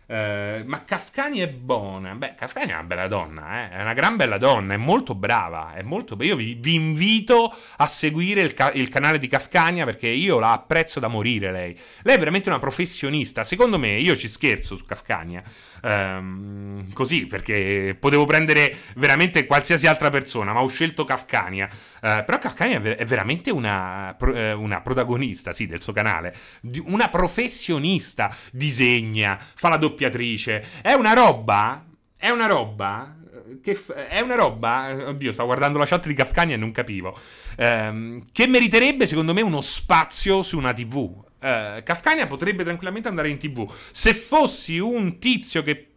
Uh, 0.07 0.63
ma 0.67 0.85
Kafkani 0.85 1.39
è 1.39 1.49
buona. 1.49 2.15
Beh, 2.15 2.35
Kafkani 2.35 2.71
è 2.71 2.75
una 2.75 2.83
bella 2.83 3.09
donna, 3.09 3.63
eh? 3.63 3.71
è 3.71 3.81
una 3.81 3.95
gran 3.95 4.17
bella 4.17 4.37
donna, 4.37 4.75
è 4.75 4.77
molto 4.77 5.15
brava. 5.15 5.73
È 5.75 5.83
molto... 5.83 6.17
Io 6.21 6.37
vi, 6.37 6.59
vi 6.61 6.75
invito 6.75 7.55
a 7.77 7.87
seguire 7.87 8.43
il, 8.43 8.53
ca- 8.53 8.73
il, 8.73 8.89
canale 8.89 9.19
di 9.19 9.29
Kafkania 9.29 9.85
perché 9.85 10.09
io 10.09 10.39
la 10.39 10.53
apprezzo 10.53 11.01
da 11.01 11.09
morire 11.09 11.51
lei. 11.51 11.79
Lei 12.03 12.17
è 12.17 12.19
veramente 12.19 12.51
una 12.51 12.59
professionista. 12.59 13.45
Secondo 13.45 13.79
me, 13.79 13.99
io 13.99 14.15
ci 14.15 14.29
scherzo 14.29 14.77
su 14.77 14.85
Kafkania. 14.85 15.43
Um, 15.83 16.93
così, 16.93 17.27
perché 17.27 17.97
potevo 17.99 18.25
prendere 18.25 18.77
veramente 18.97 19.47
qualsiasi 19.47 19.87
altra 19.87 20.11
persona, 20.11 20.53
ma 20.53 20.63
ho 20.63 20.69
scelto 20.69 21.05
Kafkania. 21.05 21.69
Uh, 21.73 22.25
però 22.25 22.39
Kafkania 22.39 22.77
è, 22.77 22.81
ver- 22.81 22.99
è 22.99 23.05
veramente 23.07 23.51
una, 23.51 24.17
eh, 24.17 24.53
una, 24.53 24.81
protagonista, 24.83 25.53
sì, 25.53 25.67
del 25.67 25.81
suo 25.81 25.93
canale. 25.95 26.35
Una 26.85 27.09
professionista. 27.09 28.35
Disegna, 28.51 29.39
fa 29.55 29.69
la 29.69 29.77
doppiatrice. 29.95 30.67
È 30.83 30.93
una 30.93 31.13
roba. 31.13 31.85
È 32.17 32.29
una 32.31 32.47
roba. 32.47 33.17
Che 33.63 33.75
f- 33.75 33.93
è 33.93 34.21
una 34.21 34.35
roba. 34.35 35.09
Oddio, 35.09 35.33
stavo 35.33 35.49
guardando 35.49 35.79
la 35.79 35.87
chat 35.87 36.07
di 36.07 36.15
Kafkania 36.15 36.57
e 36.57 36.59
non 36.59 36.73
capivo. 36.73 37.19
Um, 37.57 38.25
che 38.33 38.47
meriterebbe, 38.47 39.07
secondo 39.07 39.33
me, 39.33 39.41
uno 39.41 39.61
spazio 39.61 40.43
su 40.43 40.59
una 40.59 40.73
TV 40.73 41.23
uh, 41.45 41.83
Kafkania 41.83 42.27
potrebbe 42.27 42.65
tranquillamente 42.65 43.09
andare 43.09 43.29
in 43.29 43.39
tv. 43.39 43.71
Se 43.93 44.15
fossi 44.15 44.79
un 44.79 45.19
tizio 45.19 45.63
che 45.63 45.89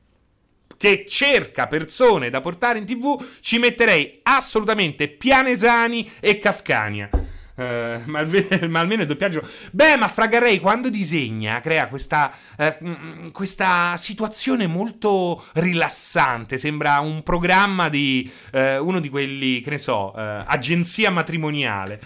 che 0.77 1.05
cerca 1.07 1.65
persone 1.65 2.29
da 2.29 2.39
portare 2.39 2.77
in 2.77 2.85
tv, 2.85 3.19
ci 3.39 3.57
metterei 3.57 4.19
assolutamente 4.21 5.07
Pianesani 5.07 6.11
e 6.19 6.37
Kafkania. 6.37 7.09
Uh, 7.57 8.03
ma, 8.05 8.19
alve- 8.19 8.47
ma, 8.69 8.79
almeno 8.79 9.01
il 9.01 9.07
doppiaggio. 9.07 9.41
Beh, 9.71 9.97
ma 9.97 10.07
Fragarei 10.07 10.59
quando 10.59 10.91
disegna 10.91 11.59
crea 11.59 11.87
questa, 11.87 12.31
uh, 12.55 13.31
questa 13.31 13.97
situazione 13.97 14.67
molto 14.67 15.43
rilassante. 15.53 16.57
Sembra 16.59 16.99
un 16.99 17.23
programma 17.23 17.89
di 17.89 18.31
uh, 18.53 18.85
uno 18.85 18.99
di 18.99 19.09
quelli, 19.09 19.61
che 19.61 19.71
ne 19.71 19.77
so, 19.79 20.11
agenzia 20.11 21.09
matrimoniale. 21.09 21.99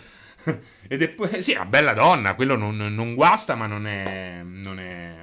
Ed 0.87 1.01
è. 1.01 1.41
Sì, 1.41 1.51
una 1.51 1.65
bella 1.65 1.93
donna, 1.93 2.33
quello 2.33 2.55
non, 2.55 2.77
non 2.77 3.13
guasta, 3.13 3.55
ma 3.55 3.67
non 3.67 3.87
è. 3.87 4.41
Non 4.43 4.79
è. 4.79 5.15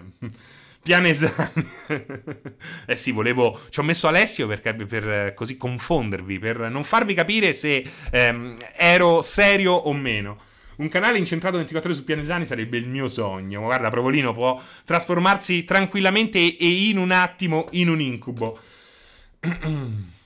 Pianesani. 0.88 1.70
eh 2.86 2.96
sì, 2.96 3.12
volevo. 3.12 3.60
Ci 3.68 3.80
ho 3.80 3.82
messo 3.82 4.08
Alessio 4.08 4.46
per, 4.46 4.86
per 4.86 5.34
così 5.34 5.58
confondervi, 5.58 6.38
per 6.38 6.70
non 6.70 6.82
farvi 6.82 7.12
capire 7.12 7.52
se 7.52 7.84
ehm, 8.10 8.56
ero 8.74 9.20
serio 9.20 9.72
o 9.72 9.92
meno. 9.92 10.38
Un 10.76 10.88
canale 10.88 11.18
incentrato 11.18 11.56
24 11.56 11.90
ore 11.90 11.98
su 11.98 12.06
Pianesani 12.06 12.46
sarebbe 12.46 12.78
il 12.78 12.88
mio 12.88 13.06
sogno. 13.06 13.60
Guarda, 13.60 13.90
Provolino 13.90 14.32
può 14.32 14.58
trasformarsi 14.84 15.64
tranquillamente 15.64 16.38
e 16.38 16.88
in 16.88 16.96
un 16.96 17.10
attimo 17.10 17.66
in 17.72 17.90
un 17.90 18.00
incubo. 18.00 18.58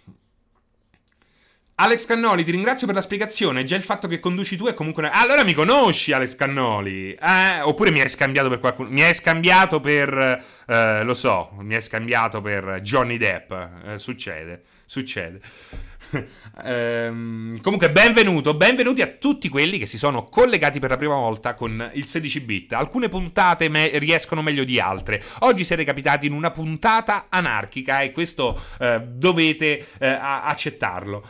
Alex 1.74 2.04
Cannoli, 2.04 2.44
ti 2.44 2.50
ringrazio 2.50 2.86
per 2.86 2.94
la 2.94 3.02
spiegazione. 3.02 3.64
Già 3.64 3.76
il 3.76 3.82
fatto 3.82 4.06
che 4.06 4.20
conduci 4.20 4.56
tu 4.56 4.66
è 4.66 4.74
comunque. 4.74 5.04
Una... 5.04 5.12
Allora 5.12 5.42
mi 5.42 5.54
conosci, 5.54 6.12
Alex 6.12 6.36
Cannoli? 6.36 7.14
Eh? 7.14 7.60
Oppure 7.62 7.90
mi 7.90 8.00
hai 8.00 8.08
scambiato 8.08 8.48
per 8.50 8.58
qualcuno. 8.58 8.90
Mi 8.90 9.02
hai 9.02 9.14
scambiato 9.14 9.80
per. 9.80 10.44
Eh, 10.66 11.02
lo 11.02 11.14
so, 11.14 11.50
mi 11.60 11.74
hai 11.74 11.82
scambiato 11.82 12.40
per 12.42 12.80
Johnny 12.82 13.16
Depp. 13.16 13.52
Eh, 13.86 13.98
succede, 13.98 14.62
succede. 14.84 15.40
ehm, 16.64 17.60
comunque, 17.62 17.90
benvenuto, 17.90 18.54
benvenuti 18.54 19.00
a 19.00 19.06
tutti 19.06 19.48
quelli 19.48 19.78
che 19.78 19.86
si 19.86 19.98
sono 19.98 20.24
collegati 20.24 20.78
per 20.78 20.90
la 20.90 20.96
prima 20.96 21.14
volta 21.14 21.54
con 21.54 21.90
il 21.94 22.06
16 22.06 22.40
bit. 22.40 22.72
Alcune 22.74 23.08
puntate 23.08 23.68
me- 23.68 23.98
riescono 23.98 24.42
meglio 24.42 24.64
di 24.64 24.78
altre. 24.78 25.22
Oggi 25.40 25.64
siete 25.64 25.84
capitati 25.84 26.26
in 26.26 26.32
una 26.32 26.50
puntata 26.50 27.26
anarchica 27.28 28.00
e 28.00 28.12
questo 28.12 28.60
eh, 28.78 29.00
dovete 29.00 29.86
eh, 29.98 30.06
accettarlo. 30.06 31.26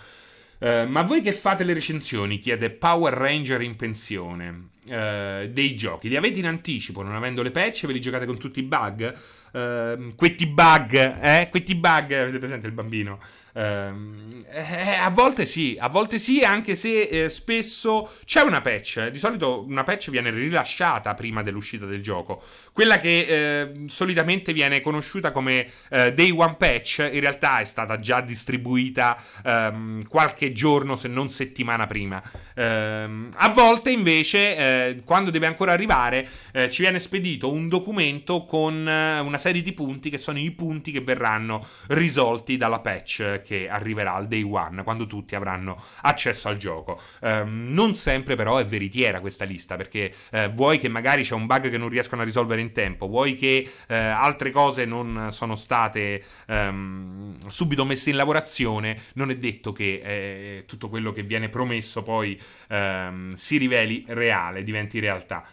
Uh, 0.63 0.87
ma 0.89 1.03
voi 1.03 1.23
che 1.23 1.33
fate 1.33 1.65
le 1.65 1.73
recensioni, 1.73 2.39
chiede 2.39 2.71
Power 2.71 3.13
Ranger 3.15 3.61
in 3.63 3.75
pensione, 3.75 4.69
uh, 4.87 5.49
dei 5.49 5.75
giochi, 5.75 6.09
li 6.09 6.15
avete 6.15 6.39
in 6.39 6.47
anticipo, 6.47 7.03
non 7.03 7.17
avendo 7.17 7.43
le 7.43 7.51
patch, 7.51 7.87
ve 7.87 7.93
li 7.93 8.01
giocate 8.01 8.27
con 8.27 8.39
tutti 8.39 8.61
i 8.61 8.63
bug? 8.63 9.13
Uh, 9.51 10.15
questi 10.15 10.47
bug, 10.47 11.19
eh? 11.21 11.49
Questi 11.51 11.75
bug, 11.75 12.13
avete 12.13 12.39
presente 12.39 12.69
il 12.69 12.73
bambino? 12.73 13.19
Ehm, 13.55 14.43
eh, 14.51 14.95
a 14.95 15.11
volte 15.11 15.45
sì, 15.45 15.77
a 15.79 15.89
volte 15.89 16.19
sì, 16.19 16.43
anche 16.43 16.75
se 16.75 17.03
eh, 17.03 17.29
spesso 17.29 18.11
c'è 18.25 18.43
una 18.43 18.61
patch. 18.61 19.09
Di 19.09 19.19
solito 19.19 19.65
una 19.67 19.83
patch 19.83 20.11
viene 20.11 20.31
rilasciata 20.31 21.15
prima 21.15 21.43
dell'uscita 21.43 21.87
del 21.87 22.03
gioco. 22.03 22.43
Quella 22.73 22.99
che 22.99 23.27
eh, 23.29 23.85
solitamente 23.89 24.53
viene 24.53 24.81
conosciuta 24.81 25.33
come 25.33 25.69
eh, 25.91 26.13
Day 26.15 26.31
One 26.31 26.57
Patch, 26.59 27.09
in 27.13 27.21
realtà 27.21 27.59
è 27.61 27.65
stata 27.65 27.99
già 27.99 28.21
distribuita 28.21 29.21
ehm, 29.45 30.07
qualche 30.09 30.53
giorno, 30.53 30.97
se 30.97 31.09
non 31.09 31.29
settimana 31.29 31.87
prima. 31.87 32.23
Ehm, 32.55 33.29
a 33.37 33.49
volte 33.51 33.91
invece, 33.91 34.57
eh, 34.57 35.03
quando 35.05 35.31
deve 35.31 35.47
ancora 35.47 35.73
arrivare, 35.73 36.29
eh, 36.53 36.71
ci 36.71 36.83
viene 36.83 36.99
spedito 36.99 37.51
un 37.51 37.69
documento 37.69 38.45
con 38.45 38.71
una 38.73 39.39
serie 39.39 39.63
di 39.63 39.73
punti 39.73 40.11
che 40.11 40.19
sono 40.19 40.39
i 40.39 40.51
punti 40.51 40.91
che 40.91 41.01
verranno 41.01 41.67
risolti 41.89 42.57
dalla 42.57 42.81
patch 42.81 43.42
che 43.43 43.69
arriverà 43.69 44.15
al 44.15 44.27
day 44.27 44.43
one, 44.43 44.83
quando 44.83 45.07
tutti 45.07 45.35
avranno 45.35 45.77
accesso 46.03 46.49
al 46.49 46.57
gioco. 46.57 47.01
Um, 47.21 47.67
non 47.71 47.95
sempre 47.95 48.35
però 48.35 48.57
è 48.57 48.65
veritiera 48.65 49.21
questa 49.21 49.45
lista, 49.45 49.77
perché 49.77 50.13
uh, 50.31 50.49
vuoi 50.53 50.79
che 50.79 50.89
magari 50.89 51.23
c'è 51.23 51.35
un 51.35 51.47
bug 51.47 51.69
che 51.69 51.79
non 51.79 51.89
riescono 51.91 52.23
a 52.23 52.25
risolvere 52.25 52.61
in 52.61 52.73
tempo, 52.73 53.07
vuoi 53.09 53.35
che 53.35 53.69
uh, 53.69 53.93
altre 53.93 54.51
cose 54.51 54.85
non 54.85 55.29
sono 55.31 55.55
state 55.55 56.23
um, 56.47 57.37
subito 57.49 57.85
messe 57.85 58.11
in 58.11 58.17
lavorazione, 58.17 58.99
non 59.15 59.31
è 59.31 59.37
detto 59.37 59.73
che 59.73 60.01
eh, 60.03 60.65
tutto 60.67 60.89
quello 60.89 61.13
che 61.13 61.23
viene 61.23 61.49
promesso 61.49 62.03
poi 62.03 62.41
um, 62.71 63.35
si 63.35 63.57
riveli 63.59 64.05
reale, 64.09 64.63
diventi 64.63 64.99
realtà. 64.99 65.45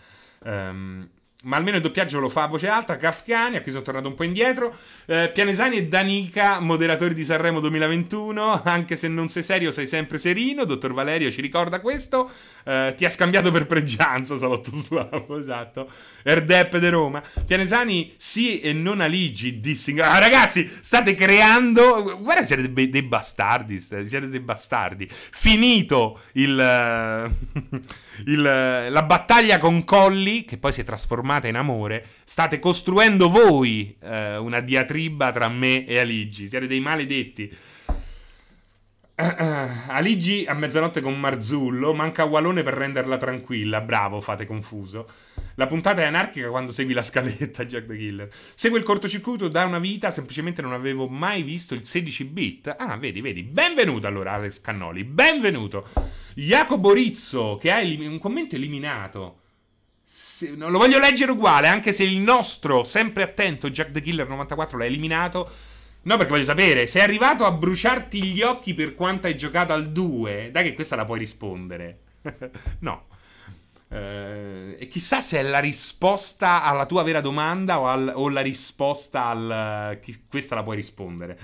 Um, 0.43 1.09
ma 1.43 1.55
almeno 1.55 1.77
il 1.77 1.81
doppiaggio 1.81 2.19
lo 2.19 2.27
fa 2.27 2.43
a 2.43 2.47
voce 2.47 2.67
alta. 2.67 2.97
Kafkani, 2.97 3.55
a 3.55 3.61
cui 3.61 3.71
sono 3.71 3.83
tornato 3.83 4.07
un 4.07 4.13
po' 4.13 4.23
indietro. 4.23 4.75
Eh, 5.05 5.31
Pianesani 5.33 5.77
e 5.77 5.87
Danica, 5.87 6.59
moderatori 6.59 7.13
di 7.13 7.23
Sanremo 7.23 7.61
2021. 7.61 8.61
Anche 8.63 8.97
se 8.97 9.07
non 9.07 9.29
sei 9.29 9.43
serio, 9.43 9.71
sei 9.71 9.87
sempre 9.87 10.17
serino. 10.17 10.65
Dottor 10.65 10.93
Valerio 10.93 11.31
ci 11.31 11.39
ricorda 11.39 11.79
questo. 11.79 12.29
Eh, 12.69 12.93
ti 12.95 13.03
ha 13.03 13.09
scambiato 13.09 13.49
per 13.49 13.65
pregianza, 13.65 14.37
Salotto 14.37 14.69
Slavo, 14.71 15.37
esatto. 15.41 15.89
Erdep 16.21 16.77
de 16.77 16.89
Roma. 16.91 17.23
Pianesani 17.43 18.13
sì 18.15 18.59
e 18.59 18.73
non 18.73 19.01
Aligi, 19.01 19.59
dissing. 19.59 19.97
Ah, 19.97 20.19
ragazzi, 20.19 20.69
state 20.79 21.15
creando... 21.15 22.19
Guarda, 22.21 22.43
siete 22.43 22.71
dei, 22.71 22.89
dei 22.89 23.01
bastardi, 23.01 23.79
siete 23.79 24.29
dei 24.29 24.39
bastardi. 24.39 25.07
Finito 25.09 26.21
il... 26.33 26.51
il, 28.25 28.41
la 28.41 29.03
battaglia 29.03 29.57
con 29.57 29.83
Colli, 29.83 30.45
che 30.45 30.59
poi 30.59 30.71
si 30.71 30.81
è 30.81 30.83
trasformata 30.83 31.47
in 31.47 31.55
amore, 31.55 32.05
state 32.23 32.59
costruendo 32.59 33.29
voi 33.29 33.97
eh, 33.99 34.37
una 34.37 34.59
diatriba 34.59 35.31
tra 35.31 35.47
me 35.49 35.87
e 35.87 35.97
Aligi. 35.97 36.47
Siete 36.47 36.67
dei 36.67 36.81
maledetti. 36.81 37.51
Aligi 39.87 40.45
a 40.47 40.53
mezzanotte 40.53 41.01
con 41.01 41.19
Marzullo, 41.19 41.93
manca 41.93 42.23
Walone 42.23 42.63
per 42.63 42.73
renderla 42.73 43.17
tranquilla. 43.17 43.81
Bravo, 43.81 44.21
fate 44.21 44.45
confuso. 44.45 45.09
La 45.55 45.67
puntata 45.67 46.01
è 46.01 46.05
anarchica 46.05 46.47
quando 46.47 46.71
segui 46.71 46.93
la 46.93 47.03
scaletta, 47.03 47.65
Jack 47.67 47.85
the 47.85 47.97
Killer. 47.97 48.29
Segue 48.55 48.77
il 48.77 48.85
cortocircuito 48.85 49.49
da 49.49 49.65
una 49.65 49.79
vita, 49.79 50.09
semplicemente 50.09 50.61
non 50.61 50.71
avevo 50.71 51.09
mai 51.09 51.43
visto 51.43 51.73
il 51.73 51.83
16 51.83 52.23
bit. 52.25 52.75
Ah, 52.77 52.95
vedi, 52.95 53.19
vedi. 53.19 53.43
Benvenuto 53.43 54.07
allora, 54.07 54.33
Alex 54.33 54.61
Cannoli. 54.61 55.03
Benvenuto. 55.03 55.89
Jacobo 56.35 56.93
Rizzo, 56.93 57.57
che 57.59 57.71
ha 57.71 57.81
elim- 57.81 58.09
un 58.09 58.19
commento 58.19 58.55
eliminato. 58.55 59.39
Se, 60.05 60.55
no, 60.55 60.69
lo 60.69 60.77
voglio 60.77 60.97
leggere 60.97 61.33
uguale, 61.33 61.67
anche 61.67 61.91
se 61.91 62.03
il 62.03 62.19
nostro, 62.19 62.85
sempre 62.85 63.23
attento, 63.23 63.69
Jack 63.69 63.91
the 63.91 63.99
Killer 63.99 64.29
94 64.29 64.77
l'ha 64.77 64.85
eliminato. 64.85 65.51
No, 66.01 66.15
perché 66.15 66.31
voglio 66.31 66.45
sapere, 66.45 66.87
sei 66.87 67.01
arrivato 67.01 67.45
a 67.45 67.51
bruciarti 67.51 68.23
gli 68.23 68.41
occhi 68.41 68.73
per 68.73 68.95
quanto 68.95 69.27
hai 69.27 69.35
giocato 69.35 69.73
al 69.73 69.91
2? 69.91 70.49
Dai 70.51 70.63
che 70.63 70.73
questa 70.73 70.95
la 70.95 71.05
puoi 71.05 71.19
rispondere. 71.19 71.99
no. 72.79 73.07
Eh, 73.91 74.77
e 74.79 74.87
chissà 74.87 75.19
se 75.19 75.39
è 75.39 75.43
la 75.43 75.59
risposta 75.59 76.63
alla 76.63 76.85
tua 76.85 77.03
vera 77.03 77.21
domanda 77.21 77.79
o, 77.79 77.87
al, 77.87 78.11
o 78.15 78.29
la 78.29 78.41
risposta 78.41 79.25
al... 79.25 79.99
Chi, 80.01 80.25
questa 80.29 80.55
la 80.55 80.63
puoi 80.63 80.77
rispondere. 80.77 81.37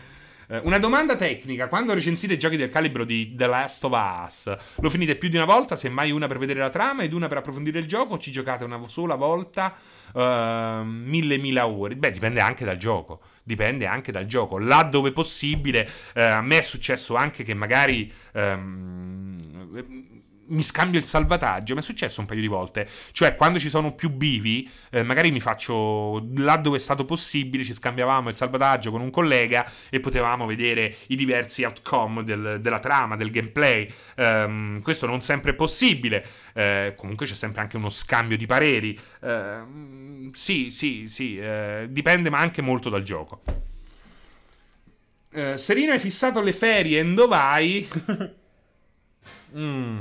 Eh, 0.47 0.59
una 0.63 0.77
domanda 0.77 1.15
tecnica: 1.15 1.67
quando 1.67 1.93
recensite 1.93 2.37
giochi 2.37 2.55
del 2.55 2.69
calibro 2.69 3.03
di 3.03 3.33
The 3.35 3.47
Last 3.47 3.83
of 3.83 4.23
Us, 4.25 4.55
lo 4.75 4.89
finite 4.89 5.15
più 5.15 5.29
di 5.29 5.35
una 5.35 5.45
volta? 5.45 5.75
Semmai 5.75 6.11
una 6.11 6.27
per 6.27 6.37
vedere 6.37 6.59
la 6.59 6.69
trama 6.69 7.03
ed 7.03 7.13
una 7.13 7.27
per 7.27 7.37
approfondire 7.37 7.79
il 7.79 7.87
gioco? 7.87 8.13
O 8.13 8.17
ci 8.17 8.31
giocate 8.31 8.63
una 8.63 8.79
sola 8.87 9.15
volta? 9.15 9.73
Uh, 10.13 10.83
mille 10.83 11.37
mila 11.37 11.67
ore. 11.67 11.95
Beh, 11.95 12.11
dipende 12.11 12.39
anche 12.39 12.63
dal 12.63 12.77
gioco. 12.77 13.19
Dipende 13.45 13.85
anche 13.85 14.11
dal 14.11 14.25
gioco. 14.25 14.57
Là 14.57 14.81
dove 14.81 15.11
possibile, 15.11 15.87
uh, 16.15 16.19
a 16.19 16.41
me 16.41 16.57
è 16.57 16.61
successo 16.63 17.15
anche 17.15 17.43
che 17.43 17.53
magari. 17.53 18.11
Um, 18.33 20.14
mi 20.47 20.63
scambio 20.63 20.99
il 20.99 21.05
salvataggio. 21.05 21.73
Mi 21.73 21.79
è 21.79 21.83
successo 21.83 22.19
un 22.19 22.25
paio 22.27 22.41
di 22.41 22.47
volte. 22.47 22.87
Cioè, 23.11 23.35
quando 23.35 23.59
ci 23.59 23.69
sono 23.69 23.93
più 23.93 24.09
bivi, 24.09 24.69
eh, 24.91 25.03
magari 25.03 25.31
mi 25.31 25.39
faccio 25.39 26.27
là 26.37 26.57
dove 26.57 26.77
è 26.77 26.79
stato 26.79 27.05
possibile. 27.05 27.63
Ci 27.63 27.73
scambiavamo 27.73 28.29
il 28.29 28.35
salvataggio 28.35 28.91
con 28.91 29.01
un 29.01 29.09
collega 29.09 29.69
e 29.89 29.99
potevamo 29.99 30.45
vedere 30.45 30.97
i 31.07 31.15
diversi 31.15 31.63
outcome 31.63 32.23
del, 32.23 32.59
della 32.61 32.79
trama, 32.79 33.15
del 33.15 33.31
gameplay. 33.31 33.91
Um, 34.17 34.81
questo 34.81 35.05
non 35.05 35.21
sempre 35.21 35.51
è 35.51 35.55
possibile. 35.55 36.25
Eh, 36.53 36.93
comunque 36.95 37.25
c'è 37.25 37.33
sempre 37.33 37.61
anche 37.61 37.77
uno 37.77 37.89
scambio 37.89 38.37
di 38.37 38.45
pareri. 38.45 38.99
Uh, 39.21 40.29
sì, 40.31 40.69
sì, 40.69 41.07
sì. 41.07 41.37
Uh, 41.37 41.87
dipende, 41.87 42.29
ma 42.29 42.39
anche 42.39 42.61
molto 42.61 42.89
dal 42.89 43.03
gioco. 43.03 43.41
Uh, 45.31 45.57
Serino 45.57 45.91
hai 45.91 45.99
fissato 45.99 46.39
le 46.41 46.53
ferie, 46.53 47.13
dove 47.13 47.27
vai? 47.27 47.87
mm. 49.57 49.99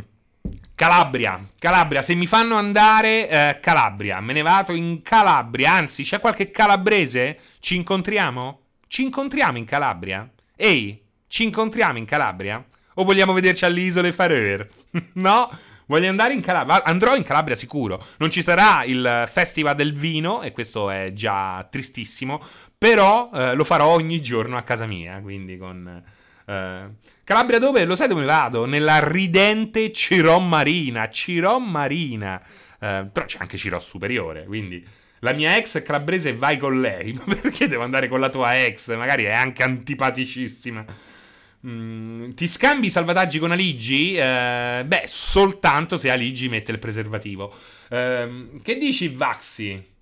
Calabria, 0.77 1.41
Calabria, 1.57 2.03
se 2.03 2.15
mi 2.15 2.27
fanno 2.27 2.57
andare 2.57 3.29
eh, 3.29 3.59
Calabria, 3.61 4.21
me 4.21 4.33
ne 4.33 4.43
vado 4.43 4.73
in 4.73 5.03
Calabria, 5.03 5.73
anzi 5.73 6.03
c'è 6.03 6.19
qualche 6.19 6.51
calabrese? 6.51 7.39
Ci 7.61 7.77
incontriamo? 7.77 8.61
Ci 8.89 9.03
incontriamo 9.03 9.57
in 9.57 9.67
Calabria? 9.67 10.29
Ehi, 10.57 11.01
ci 11.29 11.45
incontriamo 11.45 11.99
in 11.99 12.05
Calabria? 12.05 12.65
O 12.95 13.05
vogliamo 13.05 13.33
vederci 13.33 13.65
alle 13.65 13.83
isole 13.83 14.13
Faroe? 14.13 14.69
no? 15.15 15.59
Voglio 15.87 16.09
andare 16.09 16.35
in 16.35 16.41
Calabria. 16.41 16.83
Andrò 16.83 17.15
in 17.15 17.23
Calabria 17.23 17.55
sicuro. 17.55 18.05
Non 18.17 18.31
ci 18.31 18.43
sarà 18.43 18.83
il 18.85 19.25
Festival 19.29 19.77
del 19.77 19.93
Vino, 19.93 20.43
e 20.43 20.51
questo 20.51 20.91
è 20.91 21.13
già 21.13 21.67
tristissimo. 21.71 22.43
Però 22.77 23.31
eh, 23.33 23.55
lo 23.55 23.65
farò 23.65 23.89
ogni 23.89 24.21
giorno 24.21 24.57
a 24.57 24.63
casa 24.63 24.87
mia. 24.87 25.21
Quindi 25.21 25.57
con 25.57 26.03
Uh, 26.47 26.95
Calabria 27.25 27.59
dove? 27.59 27.85
Lo 27.85 27.97
sai 27.97 28.09
dove 28.09 28.25
vado? 28.25 28.67
Nella 28.67 28.99
ridente 29.07 29.93
Cirò 29.93 30.39
Marina. 30.41 31.09
Cirò 31.09 31.59
Marina. 31.59 32.41
Uh, 32.75 33.11
però 33.11 33.25
c'è 33.25 33.39
anche 33.41 33.57
Cirò 33.57 33.81
Superiore, 33.81 34.45
quindi 34.45 34.85
la 35.21 35.33
mia 35.33 35.57
ex 35.57 35.79
è 35.79 35.83
calabrese 35.83 36.31
e 36.31 36.37
vai 36.37 36.59
con 36.59 36.81
lei. 36.81 37.13
Ma 37.25 37.35
perché 37.35 37.67
devo 37.67 37.83
andare 37.83 38.09
con 38.09 38.21
la 38.21 38.29
tua 38.29 38.63
ex? 38.63 38.95
Magari 38.95 39.25
è 39.25 39.33
anche 39.33 39.63
antipaticissima. 39.63 40.85
Mm, 41.67 42.31
ti 42.31 42.47
scambi 42.47 42.89
i 42.89 42.91
salvataggi 42.91 43.39
con 43.39 43.51
Aligi? 43.51 44.17
Uh, 44.19 44.85
beh, 44.85 45.05
soltanto 45.07 45.97
se 45.97 46.11
Aligi 46.11 46.49
mette 46.49 46.73
il 46.73 46.79
preservativo. 46.79 47.55
Uh, 47.89 48.61
che 48.63 48.77
dici, 48.77 49.09
Vaxi? 49.09 49.93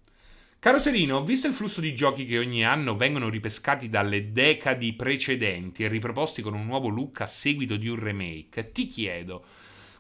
Caro 0.63 0.79
Serino, 0.79 1.25
visto 1.25 1.49
il 1.49 1.55
flusso 1.55 1.81
di 1.81 1.93
giochi 1.93 2.25
che 2.25 2.39
ogni 2.39 2.65
anno 2.65 2.95
vengono 2.97 3.29
ripescati 3.29 3.89
dalle 3.89 4.31
decadi 4.31 4.93
precedenti 4.93 5.83
e 5.83 5.89
riproposti 5.89 6.41
con 6.41 6.55
un 6.55 6.65
nuovo 6.67 6.87
look 6.87 7.21
a 7.21 7.27
seguito 7.27 7.75
di 7.75 7.89
un 7.89 7.99
remake. 7.99 8.71
Ti 8.71 8.87
chiedo, 8.87 9.45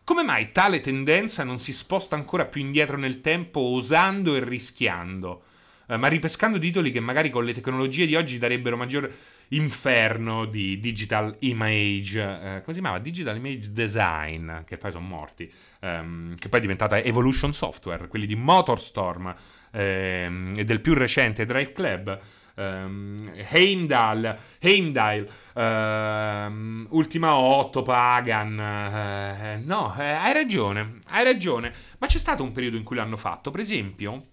come 0.04 0.22
mai 0.22 0.52
tale 0.52 0.78
tendenza 0.78 1.42
non 1.42 1.58
si 1.58 1.72
sposta 1.72 2.14
ancora 2.14 2.44
più 2.44 2.60
indietro 2.60 2.96
nel 2.96 3.20
tempo 3.20 3.58
osando 3.58 4.36
e 4.36 4.44
rischiando, 4.44 5.42
eh, 5.88 5.96
ma 5.96 6.06
ripescando 6.06 6.60
titoli 6.60 6.92
che 6.92 7.00
magari 7.00 7.30
con 7.30 7.44
le 7.44 7.54
tecnologie 7.54 8.06
di 8.06 8.14
oggi 8.14 8.38
darebbero 8.38 8.76
maggior 8.76 9.12
inferno 9.48 10.44
di 10.44 10.78
digital 10.78 11.38
image, 11.40 12.20
eh, 12.20 12.60
come 12.62 12.72
si 12.72 12.80
chiamava? 12.80 13.00
Digital 13.00 13.34
image 13.34 13.72
design, 13.72 14.62
che 14.64 14.78
poi 14.78 14.92
sono 14.92 15.06
morti, 15.06 15.52
ehm, 15.80 16.36
che 16.36 16.48
poi 16.48 16.60
è 16.60 16.62
diventata 16.62 17.02
Evolution 17.02 17.52
Software, 17.52 18.06
quelli 18.06 18.26
di 18.26 18.36
Motorstorm 18.36 19.34
ehm, 19.72 20.60
del 20.60 20.80
più 20.80 20.94
recente 20.94 21.44
Drive 21.44 21.72
Club. 21.72 22.20
Um, 22.54 23.32
Heimdall, 23.34 24.38
Heimdall 24.60 25.26
um, 25.54 26.86
Ultima 26.90 27.34
8, 27.34 27.82
Pagan. 27.82 28.52
Uh, 28.52 29.66
no, 29.66 29.94
eh, 29.98 30.10
hai 30.10 30.32
ragione, 30.32 30.98
hai 31.08 31.24
ragione. 31.24 31.72
Ma 31.98 32.06
c'è 32.06 32.18
stato 32.18 32.42
un 32.42 32.52
periodo 32.52 32.76
in 32.76 32.84
cui 32.84 32.96
l'hanno 32.96 33.16
fatto. 33.16 33.50
Per 33.50 33.60
esempio, 33.60 34.26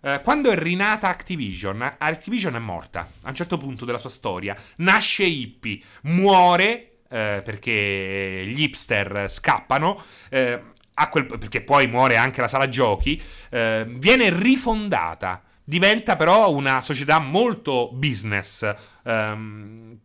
uh, 0.00 0.20
quando 0.22 0.50
è 0.50 0.58
rinata 0.58 1.08
Activision, 1.08 1.94
Activision 1.98 2.56
è 2.56 2.58
morta 2.58 3.08
a 3.22 3.28
un 3.28 3.34
certo 3.34 3.56
punto 3.56 3.84
della 3.84 3.98
sua 3.98 4.10
storia. 4.10 4.56
Nasce 4.76 5.24
Hippie, 5.24 5.80
muore. 6.02 6.86
Uh, 7.10 7.42
perché 7.42 8.44
gli 8.46 8.62
hipster 8.62 9.28
scappano 9.28 10.00
quel, 11.08 11.26
perché 11.26 11.62
poi 11.62 11.86
muore 11.86 12.16
anche 12.16 12.40
la 12.40 12.48
sala 12.48 12.68
giochi, 12.68 13.20
eh, 13.50 13.84
viene 13.86 14.30
rifondata. 14.30 15.42
Diventa 15.64 16.16
però 16.16 16.50
una 16.50 16.80
società 16.80 17.18
molto 17.20 17.90
business. 17.92 18.68
Um, 19.04 19.98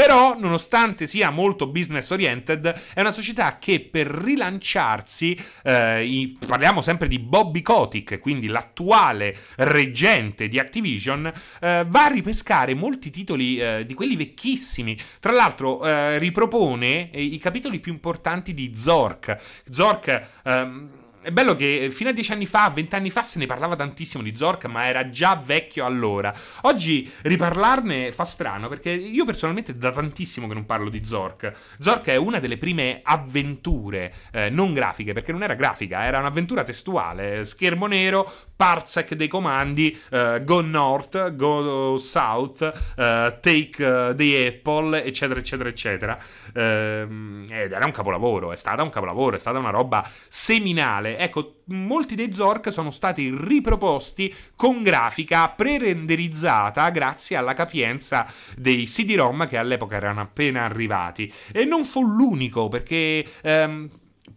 però, 0.00 0.34
nonostante 0.38 1.06
sia 1.06 1.28
molto 1.28 1.66
business 1.66 2.08
oriented, 2.08 2.66
è 2.94 3.00
una 3.02 3.10
società 3.10 3.58
che 3.58 3.80
per 3.80 4.06
rilanciarsi, 4.06 5.38
eh, 5.62 6.06
i, 6.06 6.38
parliamo 6.46 6.80
sempre 6.80 7.06
di 7.06 7.18
Bobby 7.18 7.60
Kotick, 7.60 8.18
quindi 8.18 8.46
l'attuale 8.46 9.36
reggente 9.56 10.48
di 10.48 10.58
Activision, 10.58 11.26
eh, 11.26 11.84
va 11.86 12.04
a 12.06 12.08
ripescare 12.08 12.72
molti 12.72 13.10
titoli 13.10 13.60
eh, 13.60 13.84
di 13.84 13.92
quelli 13.92 14.16
vecchissimi. 14.16 14.98
Tra 15.20 15.32
l'altro, 15.32 15.86
eh, 15.86 16.16
ripropone 16.16 17.10
i 17.12 17.36
capitoli 17.36 17.78
più 17.78 17.92
importanti 17.92 18.54
di 18.54 18.72
Zork. 18.74 19.36
Zork. 19.68 20.28
Ehm, 20.44 20.99
è 21.22 21.30
bello 21.30 21.54
che 21.54 21.88
fino 21.90 22.08
a 22.08 22.12
dieci 22.12 22.32
anni 22.32 22.46
fa, 22.46 22.70
vent'anni 22.70 23.10
fa 23.10 23.22
se 23.22 23.38
ne 23.38 23.46
parlava 23.46 23.76
tantissimo 23.76 24.22
di 24.22 24.34
Zork, 24.34 24.64
ma 24.66 24.86
era 24.86 25.10
già 25.10 25.34
vecchio 25.36 25.84
allora. 25.84 26.34
Oggi 26.62 27.10
riparlarne 27.22 28.10
fa 28.10 28.24
strano 28.24 28.68
perché 28.68 28.90
io 28.90 29.24
personalmente 29.24 29.76
da 29.76 29.90
tantissimo 29.90 30.48
che 30.48 30.54
non 30.54 30.64
parlo 30.64 30.88
di 30.88 31.04
Zork. 31.04 31.52
Zork 31.78 32.06
è 32.06 32.16
una 32.16 32.38
delle 32.38 32.56
prime 32.56 33.00
avventure 33.02 34.14
eh, 34.32 34.48
non 34.48 34.72
grafiche, 34.72 35.12
perché 35.12 35.32
non 35.32 35.42
era 35.42 35.54
grafica, 35.54 36.04
era 36.04 36.18
un'avventura 36.18 36.64
testuale, 36.64 37.44
schermo 37.44 37.86
nero, 37.86 38.32
parsec 38.60 39.14
dei 39.14 39.26
comandi, 39.26 39.98
uh, 40.10 40.44
go 40.44 40.60
north, 40.60 41.34
go 41.34 41.96
south, 41.96 42.60
uh, 42.60 43.40
take 43.40 43.82
uh, 43.82 44.14
the 44.14 44.46
apple, 44.48 45.02
eccetera, 45.02 45.40
eccetera, 45.40 45.70
eccetera. 45.70 46.18
Uh, 46.52 47.46
ed 47.48 47.72
era 47.72 47.86
un 47.86 47.90
capolavoro, 47.90 48.52
è 48.52 48.56
stata 48.56 48.82
un 48.82 48.90
capolavoro, 48.90 49.36
è 49.36 49.38
stata 49.38 49.58
una 49.58 49.70
roba 49.70 50.06
seminale. 50.28 51.16
Ecco, 51.16 51.62
molti 51.68 52.14
dei 52.14 52.34
Zork 52.34 52.70
sono 52.70 52.90
stati 52.90 53.34
riproposti 53.34 54.34
con 54.54 54.82
grafica 54.82 55.48
pre-renderizzata 55.48 56.90
grazie 56.90 57.36
alla 57.36 57.54
capienza 57.54 58.30
dei 58.58 58.84
CD-ROM 58.84 59.48
che 59.48 59.56
all'epoca 59.56 59.96
erano 59.96 60.20
appena 60.20 60.64
arrivati. 60.64 61.32
E 61.50 61.64
non 61.64 61.86
fu 61.86 62.04
l'unico, 62.04 62.68
perché... 62.68 63.24
Um, 63.42 63.88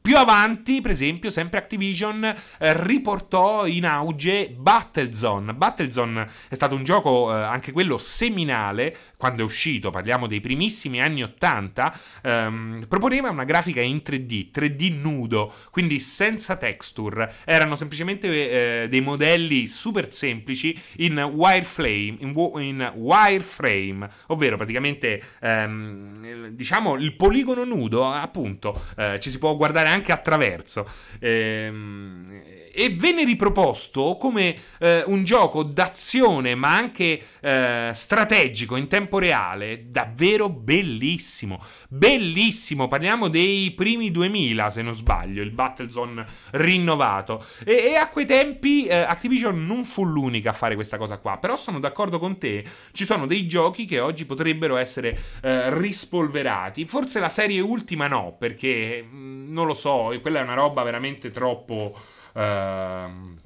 più 0.03 0.17
avanti, 0.17 0.81
per 0.81 0.91
esempio, 0.91 1.31
sempre 1.31 1.59
Activision 1.59 2.25
eh, 2.25 2.35
riportò 2.83 3.65
in 3.65 3.85
auge 3.85 4.49
Battlezone. 4.49 5.53
Battlezone 5.53 6.29
è 6.49 6.55
stato 6.55 6.75
un 6.75 6.83
gioco, 6.83 7.33
eh, 7.33 7.41
anche 7.41 7.71
quello 7.71 7.97
seminale, 7.97 8.93
quando 9.15 9.43
è 9.43 9.45
uscito, 9.45 9.91
parliamo 9.91 10.27
dei 10.27 10.41
primissimi 10.41 11.01
anni 11.01 11.23
80, 11.23 11.99
ehm, 12.21 12.85
proponeva 12.89 13.29
una 13.29 13.45
grafica 13.45 13.79
in 13.79 14.01
3D, 14.05 14.51
3D 14.51 14.99
nudo, 14.99 15.53
quindi 15.71 16.01
senza 16.01 16.57
texture. 16.57 17.35
Erano 17.45 17.77
semplicemente 17.77 18.83
eh, 18.83 18.89
dei 18.89 18.99
modelli 18.99 19.67
super 19.67 20.11
semplici 20.11 20.77
in 20.97 21.17
wireframe, 21.17 22.17
in, 22.19 22.33
in 22.57 22.91
wireframe 22.93 24.09
ovvero 24.27 24.57
praticamente, 24.57 25.23
ehm, 25.39 26.47
diciamo, 26.49 26.95
il 26.95 27.15
poligono 27.15 27.63
nudo, 27.63 28.05
appunto, 28.11 28.83
eh, 28.97 29.17
ci 29.21 29.29
si 29.29 29.39
può 29.39 29.55
guardare 29.55 29.87
anche 29.87 29.92
attraverso. 30.11 30.87
Ehm, 31.19 32.41
e 32.75 32.89
venne 32.89 33.23
riproposto 33.23 34.17
come 34.19 34.55
eh, 34.79 35.03
un 35.05 35.23
gioco 35.23 35.61
d'azione 35.61 36.55
ma 36.55 36.75
anche 36.75 37.21
eh, 37.39 37.91
strategico 37.93 38.75
in 38.75 38.87
tempo 38.87 39.19
reale, 39.19 39.89
davvero 39.89 40.49
bellissimo, 40.49 41.63
bellissimo, 41.87 42.87
parliamo 42.87 43.27
dei 43.27 43.71
primi 43.71 44.09
2000 44.09 44.69
se 44.71 44.81
non 44.81 44.93
sbaglio, 44.93 45.43
il 45.43 45.51
Battlezone 45.51 46.25
rinnovato. 46.51 47.45
E, 47.63 47.91
e 47.91 47.95
a 47.95 48.09
quei 48.09 48.25
tempi 48.25 48.87
eh, 48.87 48.95
Activision 48.95 49.65
non 49.65 49.85
fu 49.85 50.03
l'unica 50.03 50.49
a 50.49 50.53
fare 50.53 50.73
questa 50.73 50.97
cosa 50.97 51.17
qua, 51.17 51.37
però 51.37 51.55
sono 51.55 51.79
d'accordo 51.79 52.17
con 52.17 52.39
te, 52.39 52.63
ci 52.91 53.05
sono 53.05 53.27
dei 53.27 53.47
giochi 53.47 53.85
che 53.85 53.99
oggi 53.99 54.25
potrebbero 54.25 54.77
essere 54.77 55.17
eh, 55.43 55.77
rispolverati, 55.77 56.85
forse 56.85 57.19
la 57.19 57.29
serie 57.29 57.59
ultima 57.59 58.07
no, 58.07 58.35
perché 58.37 59.05
mm, 59.07 59.51
non 59.53 59.67
lo 59.67 59.75
so, 59.75 60.11
quella 60.21 60.39
è 60.39 60.43
una 60.43 60.55
roba 60.55 60.81
veramente 60.81 61.29
troppo 61.29 61.95
Ehm, 62.33 63.39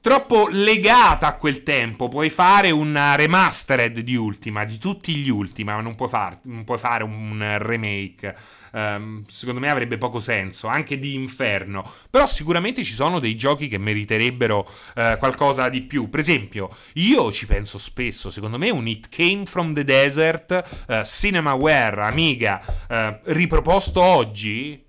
troppo 0.00 0.48
legata 0.48 1.26
a 1.26 1.34
quel 1.34 1.62
tempo. 1.62 2.08
Puoi 2.08 2.30
fare 2.30 2.70
una 2.70 3.14
remastered 3.14 4.00
di 4.00 4.16
Ultima, 4.16 4.64
di 4.64 4.78
tutti 4.78 5.14
gli 5.14 5.28
Ultima, 5.28 5.74
ma 5.74 5.82
non 5.82 5.94
puoi, 5.94 6.08
far, 6.08 6.38
non 6.42 6.64
puoi 6.64 6.78
fare 6.78 7.04
un 7.04 7.56
remake. 7.58 8.36
Um, 8.72 9.24
secondo 9.26 9.58
me 9.58 9.68
avrebbe 9.68 9.98
poco 9.98 10.20
senso, 10.20 10.68
anche 10.68 10.98
di 10.98 11.14
Inferno. 11.14 11.84
Però 12.08 12.24
sicuramente 12.26 12.84
ci 12.84 12.92
sono 12.92 13.18
dei 13.18 13.34
giochi 13.34 13.66
che 13.66 13.78
meriterebbero 13.78 14.58
uh, 14.58 15.18
qualcosa 15.18 15.68
di 15.68 15.82
più. 15.82 16.08
Per 16.08 16.20
esempio, 16.20 16.70
io 16.94 17.32
ci 17.32 17.46
penso 17.46 17.78
spesso, 17.78 18.30
secondo 18.30 18.58
me 18.58 18.70
un 18.70 18.86
It 18.86 19.08
Came 19.08 19.44
From 19.44 19.74
The 19.74 19.84
Desert, 19.84 20.84
uh, 20.88 21.02
Cinemaware, 21.04 22.02
Amiga, 22.02 22.62
uh, 22.88 23.32
riproposto 23.32 24.00
oggi 24.00 24.88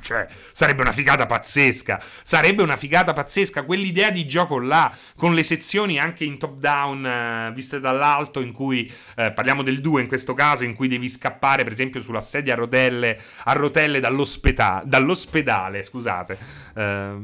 cioè, 0.00 0.26
sarebbe 0.52 0.80
una 0.80 0.92
figata 0.92 1.26
pazzesca. 1.26 2.02
Sarebbe 2.22 2.62
una 2.62 2.76
figata 2.76 3.12
pazzesca. 3.12 3.64
Quell'idea 3.64 4.10
di 4.10 4.26
gioco 4.26 4.58
là, 4.58 4.94
con 5.16 5.34
le 5.34 5.42
sezioni 5.42 5.98
anche 5.98 6.24
in 6.24 6.38
top 6.38 6.58
down, 6.58 7.04
eh, 7.04 7.52
viste 7.54 7.78
dall'alto, 7.78 8.40
in 8.40 8.52
cui 8.52 8.90
eh, 9.16 9.32
parliamo 9.32 9.62
del 9.62 9.80
2 9.80 10.00
in 10.00 10.08
questo 10.08 10.32
caso, 10.32 10.64
in 10.64 10.74
cui 10.74 10.88
devi 10.88 11.08
scappare, 11.08 11.64
per 11.64 11.72
esempio, 11.72 12.00
sulla 12.00 12.20
sedia 12.20 12.54
a 12.54 12.56
rotelle, 12.56 13.20
a 13.44 13.52
rotelle 13.52 14.00
dall'ospedale, 14.00 14.84
dall'ospedale 14.86 15.82
scusate. 15.82 16.38
Eh, 16.74 17.16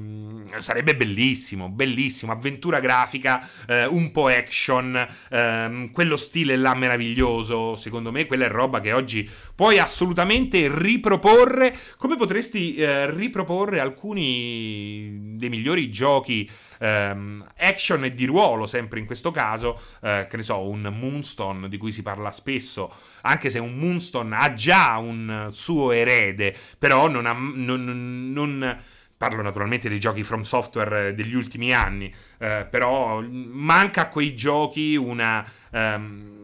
sarebbe 0.58 0.94
bellissimo, 0.94 1.70
bellissimo. 1.70 2.32
Avventura 2.32 2.78
grafica, 2.80 3.48
eh, 3.66 3.86
un 3.86 4.10
po' 4.10 4.28
action, 4.28 5.08
ehm, 5.30 5.90
quello 5.90 6.16
stile 6.16 6.56
là 6.56 6.74
meraviglioso. 6.74 7.74
Secondo 7.74 8.12
me, 8.12 8.26
quella 8.26 8.44
è 8.44 8.48
roba 8.48 8.80
che 8.80 8.92
oggi 8.92 9.28
puoi 9.54 9.78
assolutamente 9.78 10.70
riproporre 10.72 11.74
come 12.02 12.16
potresti 12.16 12.74
eh, 12.74 13.08
riproporre 13.12 13.78
alcuni 13.78 15.36
dei 15.36 15.48
migliori 15.48 15.88
giochi 15.88 16.50
ehm, 16.80 17.46
action 17.58 18.02
e 18.02 18.12
di 18.12 18.24
ruolo, 18.24 18.66
sempre 18.66 18.98
in 18.98 19.06
questo 19.06 19.30
caso, 19.30 19.80
eh, 20.00 20.26
che 20.28 20.36
ne 20.36 20.42
so, 20.42 20.68
un 20.68 20.92
Moonstone 20.98 21.68
di 21.68 21.78
cui 21.78 21.92
si 21.92 22.02
parla 22.02 22.32
spesso, 22.32 22.92
anche 23.20 23.50
se 23.50 23.60
un 23.60 23.74
Moonstone 23.74 24.34
ha 24.36 24.52
già 24.52 24.98
un 24.98 25.46
suo 25.52 25.92
erede, 25.92 26.56
però 26.76 27.06
non 27.06 27.24
ha... 27.26 27.34
Non, 27.34 28.32
non, 28.32 28.80
parlo 29.16 29.40
naturalmente 29.40 29.88
dei 29.88 30.00
giochi 30.00 30.24
From 30.24 30.40
Software 30.40 31.14
degli 31.14 31.34
ultimi 31.34 31.72
anni, 31.72 32.12
eh, 32.38 32.66
però 32.68 33.22
manca 33.22 34.00
a 34.00 34.08
quei 34.08 34.34
giochi 34.34 34.96
una... 34.96 35.48
Um, 35.70 36.41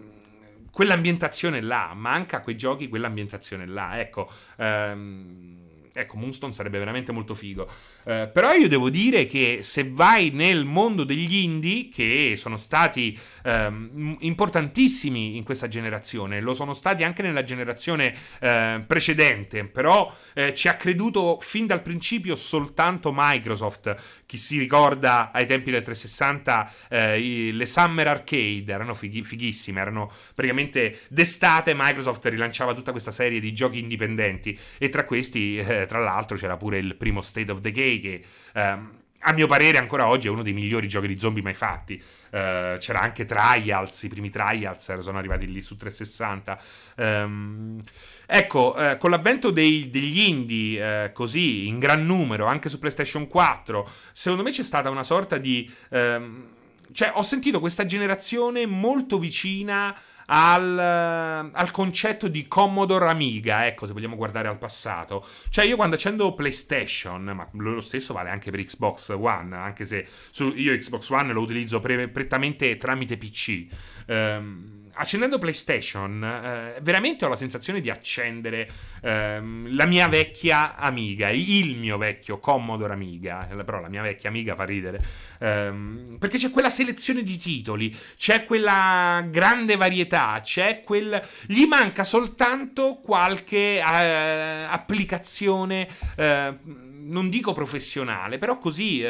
quell'ambientazione 0.79 1.61
là, 1.61 1.93
manca 1.93 2.37
a 2.37 2.41
quei 2.41 2.57
giochi 2.57 2.87
quell'ambientazione 2.89 3.67
là, 3.67 3.99
ecco. 3.99 4.31
Ehm, 4.59 5.89
ecco, 5.93 6.17
Moonstone 6.17 6.53
sarebbe 6.53 6.79
veramente 6.79 7.11
molto 7.11 7.35
figo. 7.35 7.69
Uh, 8.09 8.33
però 8.33 8.53
io 8.53 8.69
devo 8.69 8.89
dire 8.89 9.27
che 9.27 9.59
se 9.61 9.91
vai 9.91 10.31
nel 10.31 10.65
mondo 10.65 11.05
degli 11.05 11.35
indie, 11.37 11.91
che 11.91 12.37
sono 12.37 12.57
stati 12.57 13.19
um, 13.45 14.17
importantissimi 14.21 15.37
in 15.37 15.45
questa 15.45 15.69
generazione, 15.69 16.41
lo 16.41 16.55
sono 16.55 16.73
stati 16.73 17.05
anche 17.05 17.21
nella 17.21 17.45
generazione 17.45 18.15
uh, 18.41 18.87
precedente, 18.87 19.65
però 19.65 20.11
uh, 20.35 20.53
ci 20.53 20.69
ha 20.69 20.77
creduto 20.77 21.37
fin 21.43 21.67
dal 21.67 21.83
principio 21.83 22.35
soltanto 22.35 23.13
Microsoft. 23.15 23.95
Chi 24.25 24.39
si 24.39 24.59
ricorda 24.59 25.31
ai 25.31 25.45
tempi 25.45 25.71
del 25.71 25.83
360 25.83 27.17
i, 27.17 27.53
le 27.53 27.67
Summer 27.67 28.09
Arcade 28.09 28.73
erano 28.73 28.95
fighi, 28.95 29.23
fighissime, 29.23 29.81
erano 29.81 30.11
praticamente 30.35 31.01
d'estate 31.09 31.75
Microsoft 31.75 32.25
rilanciava 32.27 32.75
tutta 32.75 32.91
questa 32.91 33.11
serie 33.11 33.41
di 33.41 33.53
giochi 33.53 33.79
indipendenti 33.79 34.59
e 34.77 34.91
tra 34.91 35.05
questi 35.05 35.63
tra 35.89 35.99
l'altro 35.99 36.37
c'era 36.37 36.59
pure 36.59 36.77
il 36.79 36.97
primo 36.97 37.23
State 37.23 37.51
of 37.51 37.61
Decay 37.99 38.21
che 38.21 38.25
ehm, 38.55 38.97
a 39.21 39.33
mio 39.33 39.47
parere 39.47 39.79
ancora 39.79 40.07
oggi 40.07 40.29
è 40.29 40.31
uno 40.31 40.43
dei 40.43 40.53
migliori 40.53 40.87
giochi 40.87 41.09
di 41.09 41.19
zombie 41.19 41.43
mai 41.43 41.55
fatti. 41.55 42.01
Uh, 42.31 42.79
c'era 42.79 43.01
anche 43.01 43.25
Trials, 43.25 44.03
i 44.03 44.09
primi 44.09 44.31
Trials 44.31 44.99
sono 44.99 45.19
arrivati 45.19 45.51
lì 45.51 45.61
su 45.61 45.77
360. 45.77 46.61
Um, 46.97 47.05
ehm, 47.05 47.81
ecco, 48.27 48.77
uh, 48.77 48.97
con 48.97 49.11
l'avvento 49.11 49.51
dei, 49.51 49.91
degli 49.91 50.21
indie 50.21 51.05
uh, 51.05 51.13
così 51.13 51.67
in 51.67 51.79
gran 51.79 52.07
numero, 52.07 52.47
anche 52.47 52.69
su 52.69 52.79
PlayStation 52.79 53.27
4, 53.27 53.91
secondo 54.13 54.45
me 54.45 54.51
c'è 54.51 54.63
stata 54.63 54.89
una 54.89 55.03
sorta 55.03 55.37
di... 55.37 55.71
Um, 55.91 56.47
cioè, 56.93 57.13
ho 57.15 57.23
sentito 57.23 57.61
questa 57.61 57.85
generazione 57.85 58.67
molto 58.67 59.19
vicina 59.19 59.95
al, 60.31 60.79
eh, 60.79 61.51
al, 61.53 61.71
concetto 61.71 62.29
di 62.29 62.47
Commodore 62.47 63.09
Amiga, 63.09 63.67
ecco, 63.67 63.87
se 63.87 63.93
vogliamo 63.93 64.17
guardare 64.17 64.49
al 64.49 64.59
passato. 64.59 65.25
Cioè, 65.49 65.65
io 65.65 65.77
quando 65.77 65.97
accendo 65.97 66.35
PlayStation, 66.35 67.23
ma 67.23 67.49
lo 67.53 67.81
stesso 67.81 68.13
vale 68.13 68.31
anche 68.31 68.51
per 68.51 68.63
Xbox 68.63 69.11
One, 69.11 69.57
anche 69.57 69.85
se 69.85 70.07
su, 70.31 70.53
io 70.55 70.77
Xbox 70.77 71.09
One 71.11 71.33
lo 71.33 71.41
utilizzo 71.41 71.81
pre- 71.81 72.09
prettamente 72.09 72.77
tramite 72.77 73.17
PC. 73.17 73.67
Ehm, 74.07 74.78
accendendo 74.99 75.39
PlayStation, 75.39 76.23
eh, 76.23 76.81
veramente 76.83 77.25
ho 77.25 77.29
la 77.29 77.37
sensazione 77.37 77.81
di 77.81 77.89
accendere 77.89 78.71
ehm, 79.03 79.75
la 79.75 79.87
mia 79.87 80.09
vecchia 80.09 80.77
Amiga, 80.77 81.31
il 81.31 81.77
mio 81.77 81.97
vecchio 81.97 82.39
Commodore 82.39 82.93
Amiga, 82.93 83.49
eh, 83.49 83.65
però 83.65 83.81
la 83.81 83.89
mia 83.89 84.03
vecchia 84.03 84.29
Amiga 84.29 84.55
fa 84.55 84.65
ridere, 84.65 85.01
ehm, 85.39 86.17
perché 86.19 86.37
c'è 86.37 86.51
quella 86.51 86.69
selezione 86.69 87.23
di 87.23 87.37
titoli, 87.37 87.97
c'è 88.17 88.45
quella 88.45 89.25
grande 89.31 89.77
varietà, 89.77 90.41
c'è 90.43 90.83
quel... 90.85 91.23
gli 91.47 91.65
manca 91.67 92.03
soltanto 92.03 93.01
qualche 93.03 93.77
eh, 93.77 94.67
applicazione, 94.69 95.89
eh, 96.17 96.57
non 96.65 97.29
dico 97.29 97.53
professionale, 97.53 98.39
però 98.39 98.59
così 98.59 99.03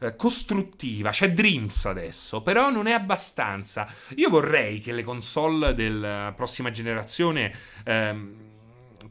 eh, 0.00 0.16
costruttiva. 0.16 1.10
C'è 1.10 1.32
Dreams 1.32 1.86
adesso, 1.86 2.42
però 2.42 2.70
non 2.70 2.86
è 2.86 2.92
abbastanza. 2.92 3.86
Io 4.16 4.28
vorrei 4.28 4.80
che 4.80 4.92
le 4.92 5.02
console 5.02 5.74
della 5.74 6.32
prossima 6.36 6.70
generazione 6.70 7.52
ehm, 7.84 8.34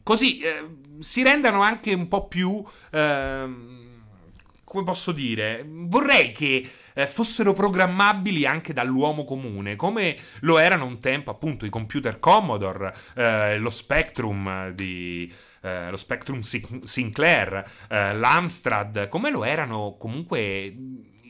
così 0.02 0.38
eh, 0.40 0.66
si 1.00 1.22
rendano 1.22 1.62
anche 1.62 1.92
un 1.92 2.08
po' 2.08 2.26
più... 2.26 2.62
Ehm, 2.92 3.86
come 4.68 4.84
posso 4.84 5.12
dire? 5.12 5.64
Vorrei 5.66 6.30
che 6.30 6.68
eh, 6.92 7.06
fossero 7.06 7.54
programmabili 7.54 8.44
anche 8.44 8.74
dall'uomo 8.74 9.24
comune, 9.24 9.76
come 9.76 10.16
lo 10.40 10.58
erano 10.58 10.84
un 10.84 10.98
tempo 10.98 11.30
appunto 11.30 11.64
i 11.64 11.70
computer 11.70 12.18
Commodore, 12.18 12.94
eh, 13.14 13.56
lo 13.56 13.70
Spectrum 13.70 14.70
di 14.72 15.32
eh, 15.60 15.90
lo 15.90 15.96
Spectrum 15.96 16.40
Sinclair, 16.40 17.64
eh, 17.88 18.14
l'Amstrad, 18.14 19.08
come 19.08 19.30
lo 19.30 19.44
erano 19.44 19.96
comunque 19.98 20.74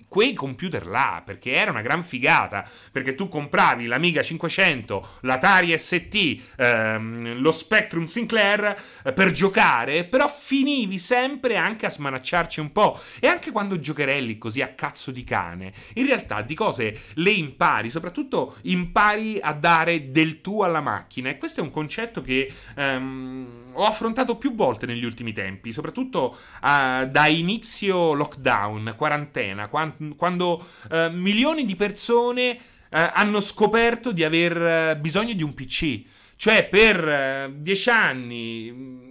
quei 0.09 0.33
computer 0.33 0.87
là, 0.87 1.23
perché 1.25 1.53
era 1.53 1.71
una 1.71 1.83
gran 1.83 2.03
figata, 2.03 2.69
perché 2.91 3.15
tu 3.15 3.29
compravi 3.29 3.87
l'Amiga 3.87 4.23
500, 4.23 5.19
l'Atari 5.21 5.77
ST, 5.77 6.43
ehm, 6.57 7.41
lo 7.41 7.53
Spectrum 7.53 8.07
Sinclair 8.07 8.83
eh, 9.05 9.13
per 9.13 9.33
giocare, 9.33 10.05
però 10.05 10.27
finivi 10.27 10.99
sempre 10.99 11.57
anche 11.57 11.87
a 11.87 11.91
smanacciarci 11.91 12.61
un 12.61 12.73
po'. 12.73 12.99
E 13.21 13.27
anche 13.27 13.53
quando 13.53 13.79
giocherelli 13.79 14.39
così 14.39 14.63
a 14.63 14.69
cazzo 14.69 15.11
di 15.11 15.25
cane, 15.25 15.73
in 15.95 16.07
realtà 16.07 16.41
di 16.41 16.55
cose 16.55 17.01
le 17.15 17.31
impari, 17.31 17.91
soprattutto 17.91 18.57
impari 18.63 19.39
a 19.41 19.53
dare 19.53 20.11
del 20.11 20.41
tuo 20.41 20.65
alla 20.65 20.81
macchina. 20.81 21.29
E 21.29 21.37
questo 21.37 21.61
è 21.61 21.63
un 21.63 21.71
concetto 21.71 22.23
che 22.23 22.51
ehm, 22.77 23.73
ho 23.75 23.85
affrontato 23.85 24.37
più 24.37 24.55
volte 24.55 24.87
negli 24.87 25.05
ultimi 25.05 25.33
tempi, 25.33 25.73
soprattutto 25.73 26.37
uh, 26.63 27.07
da 27.07 27.27
inizio 27.27 28.15
lockdown, 28.15 28.95
quarantena, 28.97 29.69
quando 29.69 29.97
quando 30.17 30.65
uh, 30.91 31.11
milioni 31.13 31.65
di 31.65 31.77
persone 31.77 32.51
uh, 32.51 32.59
hanno 32.91 33.41
scoperto 33.41 34.13
di 34.13 34.25
aver 34.25 34.97
uh, 34.97 35.01
bisogno 35.01 35.33
di 35.33 35.43
un 35.43 35.55
PC. 35.55 36.03
Cioè, 36.37 36.69
per 36.69 37.51
dieci 37.57 37.91
anni 37.91 39.08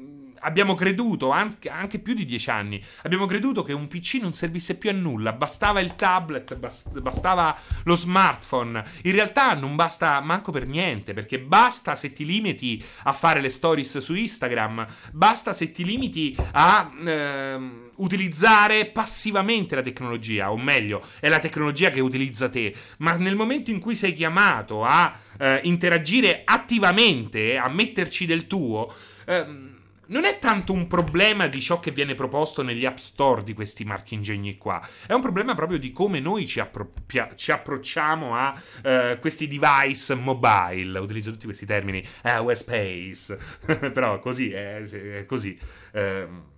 abbiamo 0.47 0.75
creduto, 0.75 1.29
anche, 1.29 1.69
anche, 1.69 1.99
più 1.99 2.13
di 2.13 2.25
dieci 2.25 2.49
anni, 2.49 2.81
abbiamo 3.03 3.25
creduto 3.25 3.63
che 3.63 3.73
un 3.73 3.87
PC 3.87 4.19
non 4.21 4.31
servisse 4.31 4.75
più 4.75 4.89
a 4.89 4.93
nulla, 4.93 5.33
bastava 5.33 5.81
il 5.81 5.95
tablet, 5.95 6.55
bastava 6.99 7.55
lo 7.83 7.95
smartphone. 7.95 8.83
In 9.03 9.11
realtà 9.11 9.53
non 9.53 9.75
basta 9.75 10.19
manco 10.21 10.51
per 10.51 10.65
niente, 10.65 11.13
perché 11.13 11.39
basta 11.39 11.95
se 11.95 12.13
ti 12.13 12.25
limiti 12.25 12.83
a 13.03 13.11
fare 13.11 13.41
le 13.41 13.49
stories 13.49 13.97
su 13.97 14.15
Instagram, 14.15 14.87
basta 15.11 15.51
se 15.51 15.71
ti 15.71 15.83
limiti 15.83 16.35
a 16.53 16.91
eh, 17.05 17.59
utilizzare 17.97 18.85
passivamente 18.85 19.75
la 19.75 19.81
tecnologia, 19.81 20.51
o 20.51 20.57
meglio, 20.57 21.03
è 21.19 21.27
la 21.27 21.39
tecnologia 21.39 21.89
che 21.89 21.99
utilizza 21.99 22.47
te, 22.47 22.73
ma 22.99 23.17
nel 23.17 23.35
momento 23.35 23.69
in 23.69 23.79
cui 23.79 23.95
sei 23.95 24.13
chiamato 24.13 24.85
a 24.85 25.13
eh, 25.37 25.59
interagire 25.63 26.43
attivamente, 26.45 27.57
a 27.57 27.67
metterci 27.67 28.25
del 28.25 28.47
tuo, 28.47 28.93
eh, 29.25 29.75
non 30.07 30.25
è 30.25 30.39
tanto 30.39 30.73
un 30.73 30.87
problema 30.87 31.47
di 31.47 31.61
ciò 31.61 31.79
che 31.79 31.91
viene 31.91 32.15
proposto 32.15 32.63
negli 32.63 32.85
app 32.85 32.97
store 32.97 33.43
di 33.43 33.53
questi 33.53 33.83
marchi 33.83 34.13
ingegni 34.13 34.57
qua, 34.57 34.85
è 35.05 35.13
un 35.13 35.21
problema 35.21 35.55
proprio 35.55 35.77
di 35.77 35.91
come 35.91 36.19
noi 36.19 36.45
ci, 36.45 36.59
appro- 36.59 36.93
ci 37.35 37.51
approcciamo 37.51 38.35
a 38.35 38.61
uh, 38.83 39.19
questi 39.19 39.47
device 39.47 40.15
mobile. 40.15 40.99
Utilizzo 40.99 41.31
tutti 41.31 41.45
questi 41.45 41.65
termini, 41.65 42.03
eh, 42.23 42.55
space, 42.55 43.37
però 43.93 44.19
così, 44.19 44.51
è, 44.51 44.81
è 44.81 45.25
così. 45.25 45.57
Uh, 45.93 46.55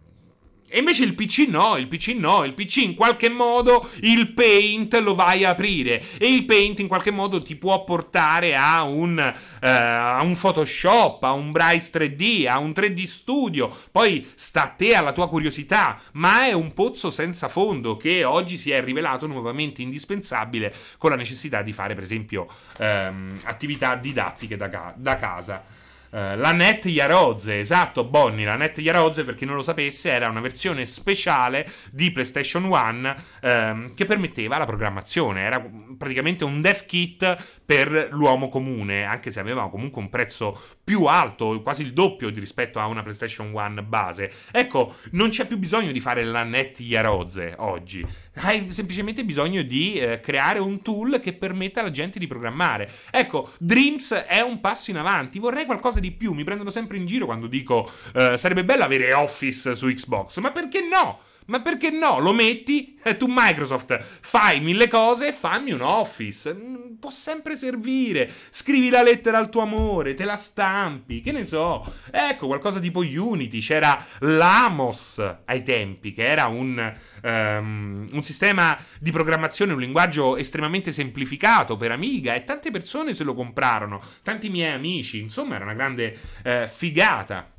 e 0.70 0.80
invece 0.80 1.04
il 1.04 1.16
PC 1.16 1.48
no, 1.48 1.78
il 1.78 1.88
PC 1.88 2.10
no, 2.10 2.44
il 2.44 2.54
PC 2.54 2.78
in 2.78 2.96
qualche 2.96 3.30
modo 3.30 3.90
il 4.02 4.32
paint 4.34 4.96
lo 5.00 5.16
vai 5.16 5.44
a 5.44 5.50
aprire 5.50 6.04
e 6.18 6.32
il 6.32 6.46
paint 6.46 6.80
in 6.80 6.88
qualche 6.88 7.12
modo 7.12 7.42
ti 7.42 7.56
può 7.56 7.84
portare 7.84 8.56
a 8.56 8.84
un, 8.84 9.18
uh, 9.18 9.66
a 9.66 10.22
un 10.22 10.38
Photoshop, 10.38 11.24
a 11.24 11.32
un 11.32 11.52
Bryce 11.52 11.92
3D, 11.92 12.48
a 12.48 12.60
un 12.60 12.70
3D 12.70 13.04
Studio, 13.06 13.76
poi 13.92 14.28
sta 14.36 14.64
a 14.66 14.68
te, 14.70 14.94
alla 14.94 15.12
tua 15.12 15.28
curiosità, 15.28 16.00
ma 16.14 16.46
è 16.46 16.52
un 16.54 16.74
pozzo 16.74 17.10
senza 17.10 17.48
fondo 17.48 17.98
che 17.98 18.24
oggi 18.24 18.58
si 18.58 18.72
è 18.72 18.84
rivelato 18.84 19.28
nuovamente 19.28 19.82
indispensabile 19.82 20.74
con 20.98 21.10
la 21.10 21.16
necessità 21.16 21.62
di 21.62 21.74
fare 21.74 21.96
per 21.96 22.04
esempio 22.04 22.48
um, 22.78 23.38
attività 23.44 23.96
didattiche 23.96 24.56
da, 24.56 24.70
ca- 24.70 24.94
da 24.96 25.16
casa. 25.18 25.78
Uh, 26.12 26.36
la 26.36 26.52
Net 26.54 26.86
Yaroze, 26.86 27.60
esatto, 27.60 28.04
Bonnie, 28.04 28.46
la 28.46 28.56
Net 28.56 28.80
Yaroze, 28.80 29.24
per 29.24 29.36
chi 29.36 29.46
non 29.46 29.56
lo 29.56 29.62
sapesse, 29.62 30.10
era 30.10 30.28
una 30.28 30.42
versione 30.42 30.86
speciale 30.88 31.70
di 31.92 32.12
PlayStation 32.12 32.64
1 32.64 33.16
um, 33.42 33.94
che 33.94 34.06
permetteva 34.06 34.58
la 34.58 34.66
programmazione, 34.66 35.42
era 35.42 35.64
praticamente 35.98 36.44
un 36.44 36.62
dev 36.62 36.86
kit 36.86 37.62
per 37.64 38.08
l'uomo 38.12 38.50
comune, 38.50 39.04
anche 39.04 39.30
se 39.30 39.40
aveva 39.40 39.70
comunque 39.70 40.02
un 40.02 40.10
prezzo 40.10 40.60
più 40.84 41.06
alto, 41.06 41.62
quasi 41.62 41.84
il 41.84 41.94
doppio 41.94 42.30
rispetto 42.30 42.80
a 42.80 42.88
una 42.88 43.04
PlayStation 43.04 43.52
1 43.54 43.84
base. 43.84 44.32
Ecco, 44.52 44.96
non 45.12 45.30
c'è 45.30 45.46
più 45.46 45.58
bisogno 45.58 45.92
di 45.92 46.00
fare 46.00 46.24
la 46.24 46.44
Net 46.44 46.80
Yaroze 46.80 47.54
oggi 47.58 48.04
hai 48.42 48.72
semplicemente 48.72 49.24
bisogno 49.24 49.62
di 49.62 50.00
eh, 50.00 50.20
creare 50.20 50.60
un 50.60 50.82
tool 50.82 51.20
che 51.22 51.34
permetta 51.34 51.82
alla 51.82 51.92
gente 51.92 52.20
di 52.20 52.28
programmare. 52.28 52.90
Ecco, 53.12 53.52
Dreams 53.58 54.14
è 54.14 54.42
un 54.42 54.60
passo 54.60 54.92
in 54.92 54.98
avanti. 54.98 55.40
Vorrei 55.40 55.66
qualcosa 55.66 56.00
di 56.00 56.12
più. 56.12 56.34
Mi 56.34 56.44
prendono 56.44 56.70
sempre 56.70 56.98
in 56.98 57.06
giro 57.06 57.26
quando 57.26 57.48
dico 57.48 57.90
eh, 58.14 58.38
sarebbe 58.38 58.66
bello 58.66 58.84
avere 58.84 59.14
Office 59.14 59.76
su 59.76 59.88
Xbox. 59.88 60.40
Ma 60.40 60.52
perché 60.52 60.82
no? 60.82 61.20
Ma 61.50 61.62
perché 61.62 61.90
no? 61.90 62.20
Lo 62.20 62.32
metti 62.32 62.98
e 63.02 63.18
tu 63.18 63.26
Microsoft 63.28 63.98
fai 64.02 64.60
mille 64.60 64.88
cose 64.88 65.30
e 65.30 65.34
fammi 65.34 65.72
un 65.72 65.82
Office. 65.82 66.54
Mm, 66.54 66.96
può 67.00 67.10
sempre 67.10 67.58
servire. 67.58 68.32
Scrivi 68.52 68.90
la 68.90 69.02
lettera 69.02 69.40
al 69.40 69.50
tuo 69.50 69.62
amore, 69.62 70.14
te 70.14 70.26
la 70.26 70.36
stampi, 70.36 71.22
che 71.22 71.32
ne 71.32 71.44
so. 71.44 71.84
Ecco, 72.12 72.46
qualcosa 72.46 72.80
tipo 72.80 73.00
Unity. 73.00 73.60
C'era 73.60 74.04
l'Amos 74.20 75.20
ai 75.46 75.64
tempi, 75.64 76.14
che 76.14 76.28
era 76.28 76.46
un, 76.46 76.94
um, 77.24 78.08
un 78.12 78.22
sistema 78.24 78.78
di 79.00 79.12
programmazione, 79.12 79.74
un 79.74 79.80
linguaggio 79.80 80.38
estremamente 80.38 80.92
semplificato 80.92 81.76
per 81.76 81.92
Amiga 81.92 82.36
e 82.36 82.44
tante 82.44 82.70
persone 82.70 83.16
se 83.16 83.24
lo 83.24 83.34
comprarono. 83.34 84.02
Tanti 84.22 84.50
miei 84.50 84.74
amici. 84.74 85.20
Insomma, 85.20 85.56
era 85.56 85.64
una 85.64 85.74
grande 85.74 86.16
uh, 86.46 86.68
figata. 86.68 87.54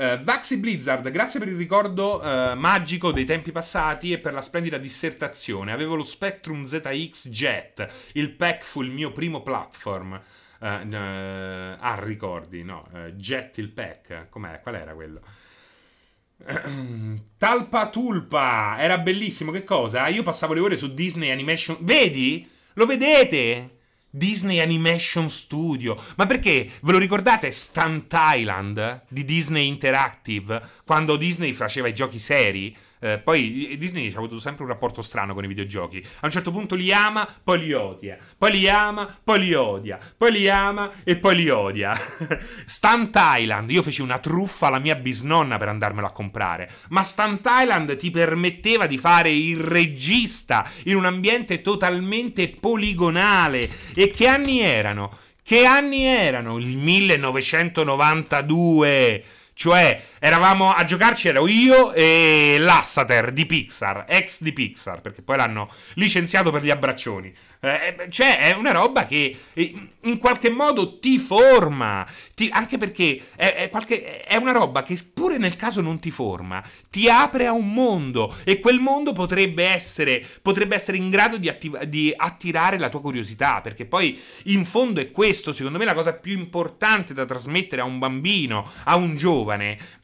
Uh, 0.00 0.18
Vaxi 0.22 0.56
Blizzard, 0.56 1.10
grazie 1.10 1.38
per 1.38 1.48
il 1.48 1.58
ricordo 1.58 2.22
uh, 2.22 2.56
magico 2.56 3.12
dei 3.12 3.26
tempi 3.26 3.52
passati 3.52 4.12
e 4.12 4.18
per 4.18 4.32
la 4.32 4.40
splendida 4.40 4.78
dissertazione. 4.78 5.72
Avevo 5.72 5.94
lo 5.94 6.04
Spectrum 6.04 6.64
ZX 6.64 7.28
Jet, 7.28 7.86
il 8.12 8.30
pack 8.30 8.64
fu 8.64 8.80
il 8.80 8.90
mio 8.90 9.12
primo 9.12 9.42
platform. 9.42 10.18
Uh, 10.58 10.64
ah, 10.64 11.98
ricordi, 12.02 12.62
no, 12.62 12.88
Jet 13.12 13.58
il 13.58 13.68
pack, 13.68 14.30
com'è? 14.30 14.60
Qual 14.62 14.74
era 14.74 14.94
quello? 14.94 15.20
Talpa 17.36 17.90
Tulpa, 17.90 18.76
era 18.78 18.96
bellissimo, 18.96 19.52
che 19.52 19.64
cosa? 19.64 20.08
Io 20.08 20.22
passavo 20.22 20.54
le 20.54 20.60
ore 20.60 20.76
su 20.78 20.94
Disney 20.94 21.30
Animation. 21.30 21.76
Vedi? 21.80 22.48
Lo 22.72 22.86
vedete? 22.86 23.79
Disney 24.10 24.60
Animation 24.60 25.30
Studio. 25.30 25.96
Ma 26.16 26.26
perché 26.26 26.70
ve 26.82 26.92
lo 26.92 26.98
ricordate 26.98 27.50
Stunt 27.50 28.12
Island 28.12 29.02
di 29.08 29.24
Disney 29.24 29.68
Interactive? 29.68 30.60
Quando 30.84 31.16
Disney 31.16 31.52
faceva 31.52 31.88
i 31.88 31.94
giochi 31.94 32.18
seri? 32.18 32.76
Eh, 33.02 33.16
poi 33.18 33.76
Disney 33.78 34.12
ha 34.12 34.18
avuto 34.18 34.38
sempre 34.38 34.64
un 34.64 34.68
rapporto 34.68 35.00
strano 35.00 35.32
con 35.32 35.44
i 35.44 35.48
videogiochi. 35.48 36.06
A 36.20 36.26
un 36.26 36.30
certo 36.30 36.50
punto 36.50 36.74
li 36.74 36.92
ama, 36.92 37.26
poi 37.42 37.60
li 37.60 37.72
odia. 37.72 38.18
Poi 38.36 38.50
li 38.52 38.68
ama, 38.68 39.18
poi 39.22 39.40
li 39.40 39.54
odia. 39.54 39.98
Poi 40.16 40.32
li 40.32 40.50
ama 40.50 40.90
e 41.02 41.16
poi 41.16 41.36
li 41.36 41.48
odia. 41.48 41.96
Stunt 42.66 43.18
Island. 43.18 43.70
Io 43.70 43.80
feci 43.82 44.02
una 44.02 44.18
truffa 44.18 44.66
alla 44.66 44.78
mia 44.78 44.96
bisnonna 44.96 45.56
per 45.56 45.68
andarmelo 45.68 46.06
a 46.06 46.12
comprare. 46.12 46.70
Ma 46.90 47.02
Stunt 47.02 47.48
Island 47.48 47.96
ti 47.96 48.10
permetteva 48.10 48.86
di 48.86 48.98
fare 48.98 49.32
il 49.32 49.56
regista 49.56 50.68
in 50.84 50.96
un 50.96 51.06
ambiente 51.06 51.62
totalmente 51.62 52.48
poligonale. 52.48 53.66
E 53.94 54.10
che 54.10 54.26
anni 54.26 54.60
erano? 54.60 55.16
Che 55.42 55.64
anni 55.64 56.04
erano? 56.04 56.58
Il 56.58 56.76
1992. 56.76 59.24
Cioè, 59.60 60.02
eravamo 60.18 60.72
a 60.72 60.84
giocarci, 60.84 61.28
ero 61.28 61.46
io 61.46 61.92
e 61.92 62.56
Lassater 62.58 63.30
di 63.30 63.44
Pixar, 63.44 64.06
ex 64.08 64.40
di 64.40 64.54
Pixar, 64.54 65.02
perché 65.02 65.20
poi 65.20 65.36
l'hanno 65.36 65.70
licenziato 65.96 66.50
per 66.50 66.62
gli 66.62 66.70
abbraccioni. 66.70 67.30
Eh, 67.62 67.94
eh, 67.98 68.10
cioè, 68.10 68.38
è 68.38 68.54
una 68.54 68.72
roba 68.72 69.04
che 69.04 69.38
eh, 69.52 69.88
in 70.04 70.16
qualche 70.16 70.48
modo 70.48 70.98
ti 70.98 71.18
forma. 71.18 72.06
Ti, 72.34 72.48
anche 72.50 72.78
perché 72.78 73.20
è, 73.36 73.52
è, 73.54 73.68
qualche, 73.68 74.22
è, 74.22 74.36
una 74.36 74.52
roba 74.52 74.82
che, 74.82 74.96
pure 75.12 75.36
nel 75.36 75.56
caso 75.56 75.82
non 75.82 75.98
ti 75.98 76.10
forma, 76.10 76.64
ti 76.88 77.10
apre 77.10 77.46
a 77.46 77.52
un 77.52 77.70
mondo. 77.70 78.34
E 78.44 78.60
quel 78.60 78.80
mondo 78.80 79.12
potrebbe 79.12 79.64
essere, 79.64 80.26
potrebbe 80.40 80.74
essere 80.74 80.96
in 80.96 81.10
grado 81.10 81.36
di, 81.36 81.50
attiv- 81.50 81.84
di 81.84 82.14
attirare 82.16 82.78
la 82.78 82.88
tua 82.88 83.02
curiosità. 83.02 83.60
Perché 83.60 83.84
poi, 83.84 84.18
in 84.44 84.64
fondo, 84.64 85.00
è 85.00 85.10
questo, 85.10 85.52
secondo 85.52 85.76
me, 85.76 85.84
la 85.84 85.94
cosa 85.94 86.14
più 86.14 86.38
importante 86.38 87.12
da 87.12 87.26
trasmettere 87.26 87.82
a 87.82 87.84
un 87.84 87.98
bambino, 87.98 88.70
a 88.84 88.96
un 88.96 89.16
giovane 89.16 89.98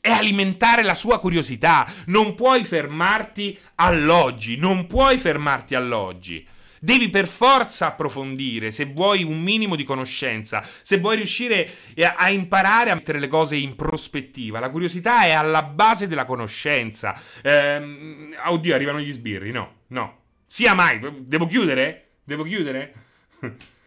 è 0.00 0.10
alimentare 0.10 0.82
la 0.82 0.94
sua 0.94 1.18
curiosità. 1.18 1.92
Non 2.06 2.36
puoi 2.36 2.64
fermarti 2.64 3.58
all'oggi, 3.74 4.56
non 4.56 4.86
puoi 4.86 5.18
fermarti 5.18 5.74
all'oggi. 5.74 6.46
Devi 6.82 7.10
per 7.10 7.28
forza 7.28 7.88
approfondire 7.88 8.70
se 8.70 8.86
vuoi 8.86 9.22
un 9.22 9.42
minimo 9.42 9.76
di 9.76 9.84
conoscenza, 9.84 10.66
se 10.80 10.96
vuoi 10.96 11.16
riuscire 11.16 11.70
a 12.16 12.30
imparare 12.30 12.88
a 12.88 12.94
mettere 12.94 13.18
le 13.18 13.28
cose 13.28 13.56
in 13.56 13.76
prospettiva. 13.76 14.60
La 14.60 14.70
curiosità 14.70 15.24
è 15.24 15.32
alla 15.32 15.62
base 15.62 16.08
della 16.08 16.24
conoscenza. 16.24 17.20
Ehm, 17.42 18.34
oddio, 18.46 18.74
arrivano 18.74 19.00
gli 19.00 19.12
sbirri. 19.12 19.50
No, 19.50 19.80
no. 19.88 20.16
Sia 20.46 20.72
mai. 20.72 20.98
Devo 21.26 21.46
chiudere? 21.46 22.12
Devo 22.24 22.44
chiudere? 22.44 22.94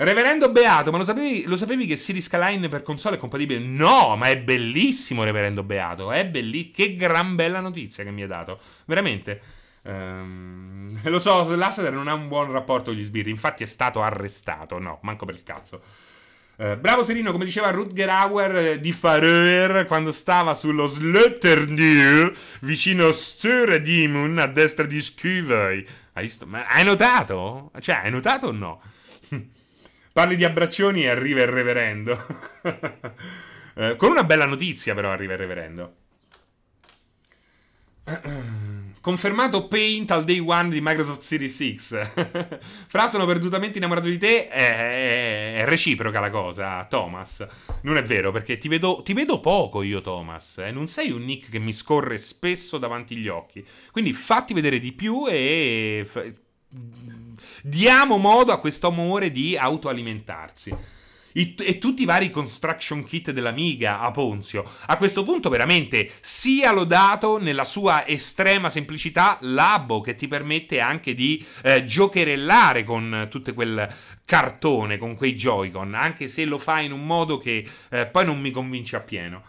Reverendo 0.00 0.50
Beato, 0.50 0.90
ma 0.92 0.98
lo 0.98 1.04
sapevi, 1.04 1.44
lo 1.44 1.56
sapevi, 1.56 1.86
che 1.86 1.96
City 1.96 2.20
Skyline 2.20 2.68
per 2.68 2.82
console 2.82 3.16
è 3.16 3.18
compatibile? 3.18 3.58
No, 3.58 4.14
ma 4.16 4.26
è 4.26 4.38
bellissimo 4.38 5.24
Reverendo 5.24 5.64
Beato, 5.64 6.12
è 6.12 6.24
bellissimo, 6.24 6.72
che 6.74 6.94
gran 6.94 7.34
bella 7.34 7.60
notizia 7.60 8.04
che 8.04 8.12
mi 8.12 8.22
hai 8.22 8.28
dato, 8.28 8.60
veramente. 8.86 9.40
Um, 9.88 11.00
lo 11.08 11.18
so, 11.18 11.54
Lasseter 11.56 11.92
non 11.92 12.08
ha 12.08 12.14
un 12.14 12.28
buon 12.28 12.52
rapporto 12.52 12.90
con 12.90 13.00
gli 13.00 13.02
sbirri, 13.02 13.30
infatti 13.30 13.62
è 13.62 13.66
stato 13.66 14.02
arrestato. 14.02 14.78
No, 14.78 14.98
manco 15.02 15.24
per 15.24 15.34
il 15.34 15.42
cazzo. 15.42 15.82
Uh, 16.56 16.76
bravo 16.76 17.04
Serino, 17.04 17.30
come 17.30 17.44
diceva 17.44 17.70
Rutger 17.70 18.08
Hauer 18.08 18.56
eh, 18.56 18.80
di 18.80 18.92
Faröer 18.92 19.86
quando 19.86 20.10
stava 20.10 20.54
sullo 20.54 20.86
Slötternieu 20.86 22.34
vicino 22.62 23.06
a 23.06 23.12
Störedimon 23.12 24.38
a 24.38 24.46
destra 24.46 24.84
di 24.84 25.00
Skuvøy. 25.00 25.86
Hai, 26.14 26.32
Ma 26.46 26.66
hai 26.66 26.84
notato? 26.84 27.70
Cioè, 27.78 28.00
hai 28.02 28.10
notato 28.10 28.48
o 28.48 28.52
no? 28.52 28.82
Parli 30.12 30.34
di 30.34 30.44
abbraccioni 30.44 31.04
e 31.04 31.08
arriva 31.08 31.42
il 31.42 31.46
reverendo. 31.46 32.26
uh, 32.62 33.94
con 33.96 34.10
una 34.10 34.24
bella 34.24 34.46
notizia 34.46 34.94
però 34.94 35.12
arriva 35.12 35.34
il 35.34 35.38
reverendo. 35.38 35.94
Confermato 39.00 39.68
Paint 39.68 40.10
al 40.10 40.24
day 40.24 40.38
one 40.38 40.70
di 40.70 40.80
Microsoft 40.80 41.20
Series 41.20 41.74
X. 41.76 42.10
Fra 42.88 43.06
sono 43.06 43.26
perdutamente 43.26 43.78
innamorato 43.78 44.08
di 44.08 44.18
te. 44.18 44.48
È, 44.48 45.58
è, 45.58 45.64
reciproca 45.64 46.20
la 46.20 46.30
cosa, 46.30 46.84
Thomas. 46.84 47.46
Non 47.82 47.96
è 47.96 48.02
vero, 48.02 48.32
perché 48.32 48.58
ti 48.58 48.68
vedo, 48.68 49.02
ti 49.04 49.12
vedo 49.12 49.40
poco 49.40 49.82
io, 49.82 50.00
Thomas. 50.00 50.58
Eh? 50.58 50.70
Non 50.70 50.88
sei 50.88 51.10
un 51.10 51.24
nick 51.24 51.50
che 51.50 51.58
mi 51.58 51.72
scorre 51.72 52.18
spesso 52.18 52.78
davanti 52.78 53.14
agli 53.14 53.28
occhi. 53.28 53.64
Quindi 53.92 54.12
fatti 54.12 54.54
vedere 54.54 54.78
di 54.78 54.92
più 54.92 55.26
e. 55.28 56.06
Diamo 57.62 58.18
modo 58.18 58.52
a 58.52 58.60
questo 58.60 58.88
amore 58.88 59.30
di 59.30 59.56
autoalimentarsi 59.56 60.96
e 61.32 61.78
tutti 61.78 62.02
i 62.02 62.06
vari 62.06 62.30
construction 62.30 63.04
kit 63.04 63.30
dell'Amiga 63.30 64.00
a 64.00 64.10
Ponzio. 64.10 64.64
A 64.86 64.96
questo 64.96 65.24
punto 65.24 65.48
veramente 65.48 66.10
sia 66.20 66.72
lodato 66.72 67.38
nella 67.38 67.64
sua 67.64 68.06
estrema 68.06 68.70
semplicità 68.70 69.38
Labo 69.42 70.00
che 70.00 70.14
ti 70.14 70.26
permette 70.26 70.80
anche 70.80 71.14
di 71.14 71.44
eh, 71.62 71.84
giocherellare 71.84 72.84
con 72.84 73.26
tutto 73.30 73.54
quel 73.54 73.88
cartone, 74.24 74.98
con 74.98 75.16
quei 75.16 75.34
Joy-Con, 75.34 75.94
anche 75.94 76.28
se 76.28 76.44
lo 76.44 76.58
fa 76.58 76.80
in 76.80 76.92
un 76.92 77.06
modo 77.06 77.38
che 77.38 77.66
eh, 77.90 78.06
poi 78.06 78.24
non 78.24 78.40
mi 78.40 78.50
convince 78.50 78.96
appieno. 78.96 79.42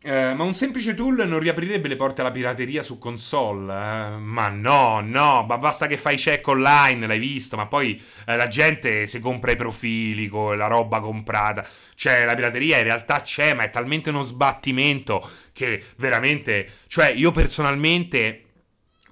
Eh, 0.00 0.32
ma 0.32 0.44
un 0.44 0.54
semplice 0.54 0.94
tool 0.94 1.26
non 1.26 1.40
riaprirebbe 1.40 1.88
le 1.88 1.96
porte 1.96 2.20
alla 2.20 2.30
pirateria 2.30 2.82
su 2.82 2.98
console? 2.98 3.72
Eh? 3.72 4.16
Ma 4.16 4.46
no, 4.46 5.00
no, 5.00 5.44
ma 5.44 5.58
basta 5.58 5.88
che 5.88 5.96
fai 5.96 6.16
check 6.16 6.46
online, 6.46 7.08
l'hai 7.08 7.18
visto, 7.18 7.56
ma 7.56 7.66
poi 7.66 8.00
eh, 8.26 8.36
la 8.36 8.46
gente 8.46 9.08
si 9.08 9.18
compra 9.18 9.50
i 9.50 9.56
profili 9.56 10.28
con 10.28 10.56
la 10.56 10.68
roba 10.68 11.00
comprata. 11.00 11.66
Cioè, 11.96 12.24
la 12.24 12.36
pirateria 12.36 12.78
in 12.78 12.84
realtà 12.84 13.22
c'è, 13.22 13.54
ma 13.54 13.64
è 13.64 13.70
talmente 13.70 14.10
uno 14.10 14.22
sbattimento 14.22 15.28
che 15.52 15.82
veramente... 15.96 16.70
Cioè, 16.86 17.08
io 17.08 17.32
personalmente 17.32 18.44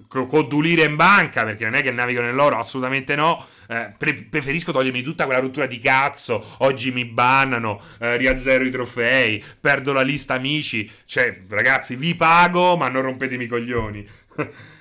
codulire 0.07 0.85
in 0.85 0.95
banca, 0.95 1.43
perché 1.43 1.65
non 1.65 1.73
è 1.73 1.81
che 1.81 1.91
navigo 1.91 2.21
nell'oro, 2.21 2.59
assolutamente 2.59 3.15
no. 3.15 3.45
Eh, 3.67 3.93
pre- 3.97 4.27
preferisco 4.29 4.71
togliermi 4.71 5.01
tutta 5.01 5.25
quella 5.25 5.39
rottura 5.39 5.65
di 5.65 5.79
cazzo. 5.79 6.55
Oggi 6.59 6.91
mi 6.91 7.05
bannano, 7.05 7.81
eh, 7.99 8.17
riazzero 8.17 8.63
i 8.63 8.71
trofei, 8.71 9.43
perdo 9.59 9.93
la 9.93 10.01
lista 10.01 10.33
amici. 10.33 10.89
Cioè, 11.05 11.41
ragazzi, 11.49 11.95
vi 11.95 12.15
pago, 12.15 12.77
ma 12.77 12.89
non 12.89 13.01
rompetemi 13.03 13.45
i 13.45 13.47
coglioni. 13.47 14.07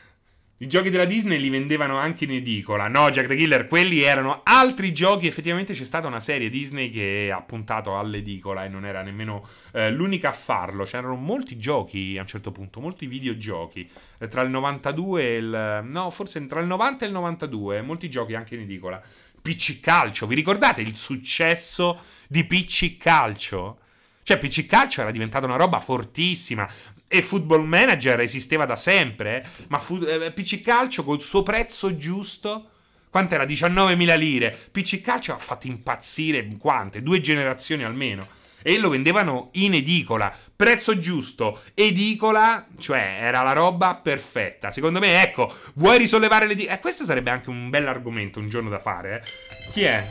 I 0.58 0.68
giochi 0.68 0.88
della 0.88 1.04
Disney 1.04 1.38
li 1.38 1.50
vendevano 1.50 1.98
anche 1.98 2.24
in 2.24 2.30
edicola. 2.30 2.88
No, 2.88 3.10
Jack 3.10 3.28
the 3.28 3.36
Killer, 3.36 3.66
quelli 3.66 4.00
erano 4.00 4.40
altri 4.42 4.90
giochi. 4.90 5.26
Effettivamente 5.26 5.74
c'è 5.74 5.84
stata 5.84 6.06
una 6.06 6.18
serie 6.18 6.48
Disney 6.48 6.88
che 6.88 7.30
ha 7.30 7.42
puntato 7.42 7.98
all'edicola 7.98 8.64
e 8.64 8.68
non 8.68 8.86
era 8.86 9.02
nemmeno 9.02 9.46
eh, 9.72 9.90
l'unica 9.90 10.30
a 10.30 10.32
farlo. 10.32 10.84
C'erano 10.84 11.14
molti 11.14 11.58
giochi 11.58 12.16
a 12.16 12.22
un 12.22 12.26
certo 12.26 12.52
punto, 12.52 12.80
molti 12.80 13.06
videogiochi. 13.06 13.86
Eh, 14.18 14.28
tra 14.28 14.40
il 14.40 14.48
92 14.48 15.22
e 15.22 15.36
il... 15.36 15.80
No, 15.84 16.08
forse 16.08 16.46
tra 16.46 16.60
il 16.60 16.66
90 16.66 17.04
e 17.04 17.08
il 17.08 17.12
92. 17.12 17.82
Molti 17.82 18.08
giochi 18.08 18.34
anche 18.34 18.54
in 18.54 18.62
edicola. 18.62 18.98
PC 19.42 19.80
Calcio, 19.80 20.26
vi 20.26 20.36
ricordate 20.36 20.80
il 20.80 20.96
successo 20.96 22.00
di 22.28 22.44
PC 22.44 22.96
Calcio? 22.96 23.80
Cioè, 24.26 24.38
PC 24.38 24.66
Calcio 24.66 25.02
era 25.02 25.12
diventata 25.12 25.46
una 25.46 25.54
roba 25.54 25.78
fortissima. 25.78 26.68
E 27.08 27.22
Football 27.22 27.64
Manager 27.64 28.20
esisteva 28.20 28.64
da 28.66 28.76
sempre, 28.76 29.42
eh? 29.42 29.64
ma 29.68 29.78
fu- 29.78 30.02
eh, 30.02 30.32
PC 30.32 30.60
Calcio 30.60 31.04
col 31.04 31.20
suo 31.22 31.42
prezzo 31.44 31.94
giusto, 31.96 32.70
quant'era? 33.10 33.44
19.000 33.44 34.16
lire. 34.18 34.58
PC 34.72 35.00
Calcio 35.02 35.32
ha 35.32 35.38
fatto 35.38 35.66
impazzire 35.68 36.46
quante? 36.58 37.02
Due 37.02 37.20
generazioni 37.20 37.84
almeno. 37.84 38.26
e 38.62 38.78
lo 38.80 38.88
vendevano 38.88 39.50
in 39.52 39.74
edicola, 39.74 40.34
prezzo 40.56 40.98
giusto, 40.98 41.60
edicola, 41.74 42.66
cioè 42.80 43.18
era 43.20 43.42
la 43.42 43.52
roba 43.52 43.94
perfetta. 43.94 44.72
Secondo 44.72 44.98
me, 44.98 45.22
ecco, 45.22 45.54
vuoi 45.74 45.98
risollevare 45.98 46.46
le 46.46 46.54
edicole? 46.54 46.74
Eh, 46.74 46.80
questo 46.80 47.04
sarebbe 47.04 47.30
anche 47.30 47.48
un 47.48 47.70
bel 47.70 47.86
argomento 47.86 48.40
un 48.40 48.48
giorno 48.48 48.68
da 48.68 48.80
fare. 48.80 49.22
Eh. 49.24 49.70
Chi 49.70 49.82
è? 49.84 50.04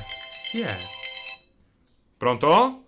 Chi 0.49 0.61
è? 0.61 0.77
Pronto? 2.17 2.84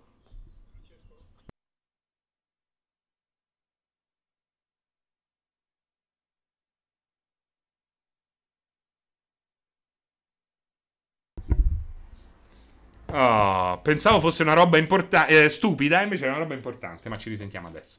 Oh, 13.10 13.80
pensavo 13.80 14.20
fosse 14.20 14.42
una 14.42 14.52
roba 14.52 14.76
importante, 14.76 15.44
eh, 15.44 15.48
stupida, 15.48 16.02
invece 16.02 16.26
è 16.26 16.28
una 16.28 16.38
roba 16.38 16.54
importante, 16.54 17.08
ma 17.08 17.16
ci 17.16 17.30
risentiamo 17.30 17.66
adesso. 17.68 17.98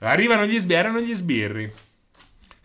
Arrivano 0.00 0.44
gli 0.44 0.58
sbirri, 0.58 0.78
erano 0.78 1.00
gli 1.00 1.14
sbirri. 1.14 1.72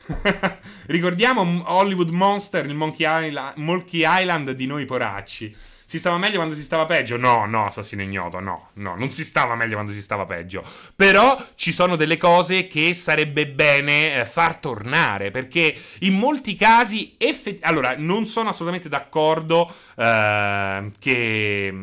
Ricordiamo 0.88 1.63
Hollywood 1.65 2.09
Monster, 2.09 2.65
il 2.65 2.75
Monkey 2.75 3.27
Island, 3.27 3.57
Monkey 3.57 4.03
Island 4.05 4.51
di 4.51 4.65
noi 4.65 4.85
poracci. 4.85 5.55
Si 5.89 5.99
stava 5.99 6.17
meglio 6.17 6.35
quando 6.35 6.53
si 6.53 6.63
stava 6.63 6.85
peggio? 6.85 7.15
No, 7.15 7.45
no, 7.45 7.65
assassino 7.65 8.01
ignoto, 8.01 8.41
no, 8.41 8.71
no, 8.73 8.95
non 8.97 9.09
si 9.09 9.23
stava 9.23 9.55
meglio 9.55 9.75
quando 9.75 9.93
si 9.93 10.01
stava 10.01 10.25
peggio. 10.25 10.61
Però 10.93 11.41
ci 11.55 11.71
sono 11.71 11.95
delle 11.95 12.17
cose 12.17 12.67
che 12.67 12.93
sarebbe 12.93 13.47
bene 13.47 14.19
eh, 14.19 14.25
far 14.25 14.57
tornare, 14.57 15.31
perché 15.31 15.73
in 15.99 16.15
molti 16.15 16.55
casi, 16.55 17.15
effett- 17.17 17.63
allora, 17.63 17.95
non 17.97 18.25
sono 18.25 18.49
assolutamente 18.49 18.89
d'accordo 18.89 19.73
eh, 19.95 20.91
che 20.99 21.73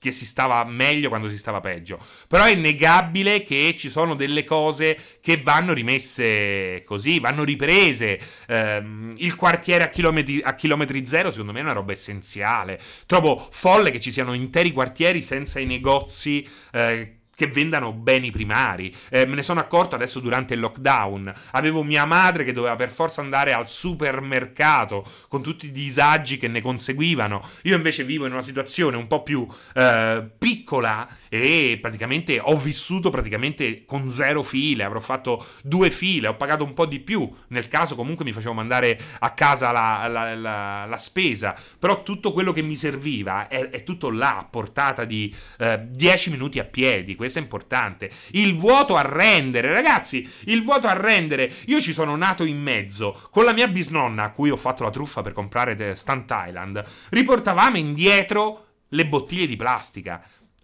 che 0.00 0.12
si 0.12 0.24
stava 0.24 0.64
meglio 0.64 1.10
quando 1.10 1.28
si 1.28 1.36
stava 1.36 1.60
peggio. 1.60 1.98
Però 2.26 2.44
è 2.44 2.52
innegabile 2.52 3.42
che 3.42 3.74
ci 3.76 3.90
sono 3.90 4.14
delle 4.14 4.44
cose 4.44 4.98
che 5.20 5.42
vanno 5.42 5.74
rimesse 5.74 6.82
così, 6.86 7.20
vanno 7.20 7.44
riprese. 7.44 8.18
Eh, 8.48 8.82
il 9.16 9.34
quartiere 9.36 9.84
a 9.84 9.88
chilometri, 9.88 10.40
a 10.42 10.54
chilometri, 10.54 11.04
zero, 11.04 11.30
secondo 11.30 11.52
me, 11.52 11.58
è 11.60 11.62
una 11.62 11.72
roba 11.72 11.92
essenziale. 11.92 12.80
Trovo 13.04 13.46
folle 13.50 13.90
che 13.90 14.00
ci 14.00 14.10
siano 14.10 14.32
interi 14.32 14.72
quartieri 14.72 15.20
senza 15.20 15.60
i 15.60 15.66
negozi. 15.66 16.48
Eh, 16.72 17.19
che 17.40 17.46
vendano 17.46 17.94
beni 17.94 18.30
primari. 18.30 18.94
Eh, 19.08 19.24
me 19.24 19.36
ne 19.36 19.42
sono 19.42 19.60
accorto 19.60 19.94
adesso 19.94 20.20
durante 20.20 20.52
il 20.52 20.60
lockdown. 20.60 21.32
Avevo 21.52 21.82
mia 21.82 22.04
madre 22.04 22.44
che 22.44 22.52
doveva 22.52 22.74
per 22.74 22.90
forza 22.90 23.22
andare 23.22 23.54
al 23.54 23.66
supermercato 23.66 25.02
con 25.26 25.42
tutti 25.42 25.64
i 25.64 25.70
disagi 25.70 26.36
che 26.36 26.48
ne 26.48 26.60
conseguivano. 26.60 27.42
Io 27.62 27.76
invece 27.76 28.04
vivo 28.04 28.26
in 28.26 28.32
una 28.32 28.42
situazione 28.42 28.98
un 28.98 29.06
po' 29.06 29.22
più 29.22 29.48
eh, 29.72 30.28
piccola 30.38 31.08
e 31.32 31.78
praticamente 31.80 32.40
ho 32.42 32.56
vissuto 32.56 33.08
praticamente 33.08 33.84
con 33.84 34.10
zero 34.10 34.42
file. 34.42 34.82
Avrò 34.82 34.98
fatto 34.98 35.46
due 35.62 35.88
file, 35.88 36.26
ho 36.26 36.36
pagato 36.36 36.64
un 36.64 36.74
po' 36.74 36.86
di 36.86 36.98
più. 36.98 37.30
Nel 37.48 37.68
caso 37.68 37.94
comunque 37.94 38.24
mi 38.24 38.32
facevo 38.32 38.52
mandare 38.52 39.00
a 39.20 39.30
casa 39.30 39.70
la, 39.70 40.08
la, 40.08 40.34
la, 40.34 40.84
la 40.86 40.96
spesa. 40.98 41.54
Però 41.78 42.02
tutto 42.02 42.32
quello 42.32 42.52
che 42.52 42.62
mi 42.62 42.74
serviva 42.74 43.46
è, 43.46 43.70
è 43.70 43.84
tutto 43.84 44.10
là 44.10 44.38
a 44.38 44.44
portata 44.44 45.04
di 45.04 45.32
eh, 45.58 45.86
10 45.88 46.30
minuti 46.30 46.58
a 46.58 46.64
piedi. 46.64 47.14
Questo 47.14 47.38
è 47.38 47.42
importante. 47.42 48.10
Il 48.32 48.56
vuoto 48.56 48.96
a 48.96 49.02
rendere, 49.02 49.72
ragazzi, 49.72 50.28
il 50.46 50.64
vuoto 50.64 50.88
a 50.88 50.92
rendere. 50.94 51.50
Io 51.66 51.80
ci 51.80 51.92
sono 51.92 52.16
nato 52.16 52.42
in 52.44 52.60
mezzo 52.60 53.16
con 53.30 53.44
la 53.44 53.52
mia 53.52 53.68
bisnonna, 53.68 54.24
a 54.24 54.32
cui 54.32 54.50
ho 54.50 54.56
fatto 54.56 54.82
la 54.82 54.90
truffa 54.90 55.22
per 55.22 55.32
comprare 55.32 55.94
Stunt 55.94 56.34
Island. 56.34 56.84
Riportavamo 57.10 57.76
indietro 57.76 58.64
le 58.88 59.06
bottiglie 59.06 59.46
di 59.46 59.56
plastica. 59.56 60.22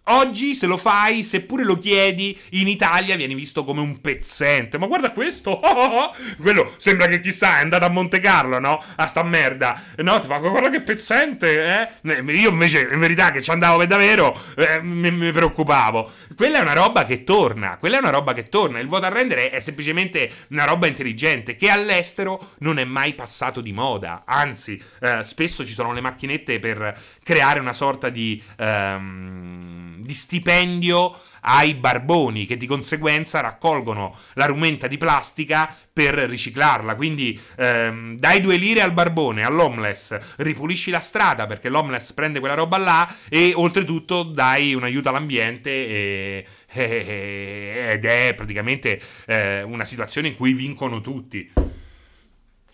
Oggi, 0.09 0.55
se 0.55 0.67
lo 0.67 0.77
fai, 0.77 1.21
seppure 1.21 1.65
lo 1.65 1.77
chiedi, 1.77 2.37
in 2.51 2.67
Italia 2.69 3.17
vieni 3.17 3.35
visto 3.35 3.65
come 3.65 3.81
un 3.81 3.99
pezzente. 3.99 4.77
Ma 4.77 4.87
guarda 4.87 5.11
questo! 5.11 5.51
Oh, 5.51 5.67
oh, 5.67 5.95
oh. 6.03 6.15
Quello 6.39 6.73
sembra 6.77 7.07
che 7.07 7.19
chissà 7.19 7.57
è 7.57 7.61
andato 7.61 7.83
a 7.83 7.89
Monte 7.89 8.19
Carlo, 8.19 8.57
no? 8.59 8.81
A 8.95 9.07
sta 9.07 9.23
merda. 9.23 9.81
No, 9.97 10.19
ti 10.21 10.27
fa, 10.27 10.37
guarda 10.37 10.69
che 10.69 10.81
pezzente, 10.81 11.91
eh? 12.03 12.31
Io 12.31 12.49
invece, 12.51 12.87
in 12.89 12.99
verità, 12.99 13.31
che 13.31 13.41
ci 13.41 13.51
andavo 13.51 13.79
per 13.79 13.87
davvero, 13.87 14.39
eh, 14.55 14.81
mi, 14.81 15.11
mi, 15.11 15.31
preoccupavo. 15.31 16.11
Quella 16.37 16.59
è 16.59 16.61
una 16.61 16.73
roba 16.73 17.03
che 17.03 17.25
torna. 17.25 17.75
Quella 17.77 17.97
è 17.97 17.99
una 17.99 18.11
roba 18.11 18.33
che 18.33 18.47
torna. 18.47 18.79
Il 18.79 18.87
voto 18.87 19.07
a 19.07 19.09
rendere 19.09 19.49
è 19.49 19.59
semplicemente 19.59 20.31
una 20.51 20.63
roba 20.63 20.87
intelligente 20.87 21.55
che 21.55 21.69
all'estero 21.69 22.51
non 22.59 22.79
è 22.79 22.85
mai 22.85 23.13
passato 23.13 23.59
di 23.59 23.73
moda. 23.73 24.23
Anzi, 24.25 24.81
eh, 25.01 25.21
spesso 25.21 25.65
ci 25.65 25.73
sono 25.73 25.91
le 25.91 25.99
macchinette 25.99 26.59
per 26.59 26.97
creare 27.23 27.59
una 27.59 27.73
sorta 27.73 28.07
di... 28.07 28.41
Um, 28.57 29.96
di 29.97 30.13
stipendio 30.13 31.15
ai 31.41 31.73
barboni 31.75 32.45
che 32.45 32.57
di 32.57 32.67
conseguenza 32.67 33.39
raccolgono 33.39 34.15
la 34.33 34.45
rumenta 34.45 34.87
di 34.87 34.97
plastica 34.97 35.73
per 35.91 36.13
riciclarla. 36.13 36.95
Quindi 36.95 37.39
ehm, 37.57 38.17
dai 38.17 38.41
due 38.41 38.57
lire 38.57 38.81
al 38.81 38.93
barbone, 38.93 39.43
all'homeless, 39.43 40.17
ripulisci 40.37 40.91
la 40.91 40.99
strada 40.99 41.45
perché 41.45 41.69
l'homeless 41.69 42.13
prende 42.13 42.39
quella 42.39 42.55
roba 42.55 42.77
là 42.77 43.15
e 43.29 43.53
oltretutto 43.55 44.23
dai 44.23 44.73
un 44.73 44.83
aiuto 44.83 45.09
all'ambiente 45.09 45.69
e, 45.69 46.45
e, 46.67 47.89
ed 47.91 48.05
è 48.05 48.33
praticamente 48.35 49.01
eh, 49.25 49.63
una 49.63 49.85
situazione 49.85 50.29
in 50.29 50.35
cui 50.35 50.53
vincono 50.53 51.01
tutti. 51.01 51.51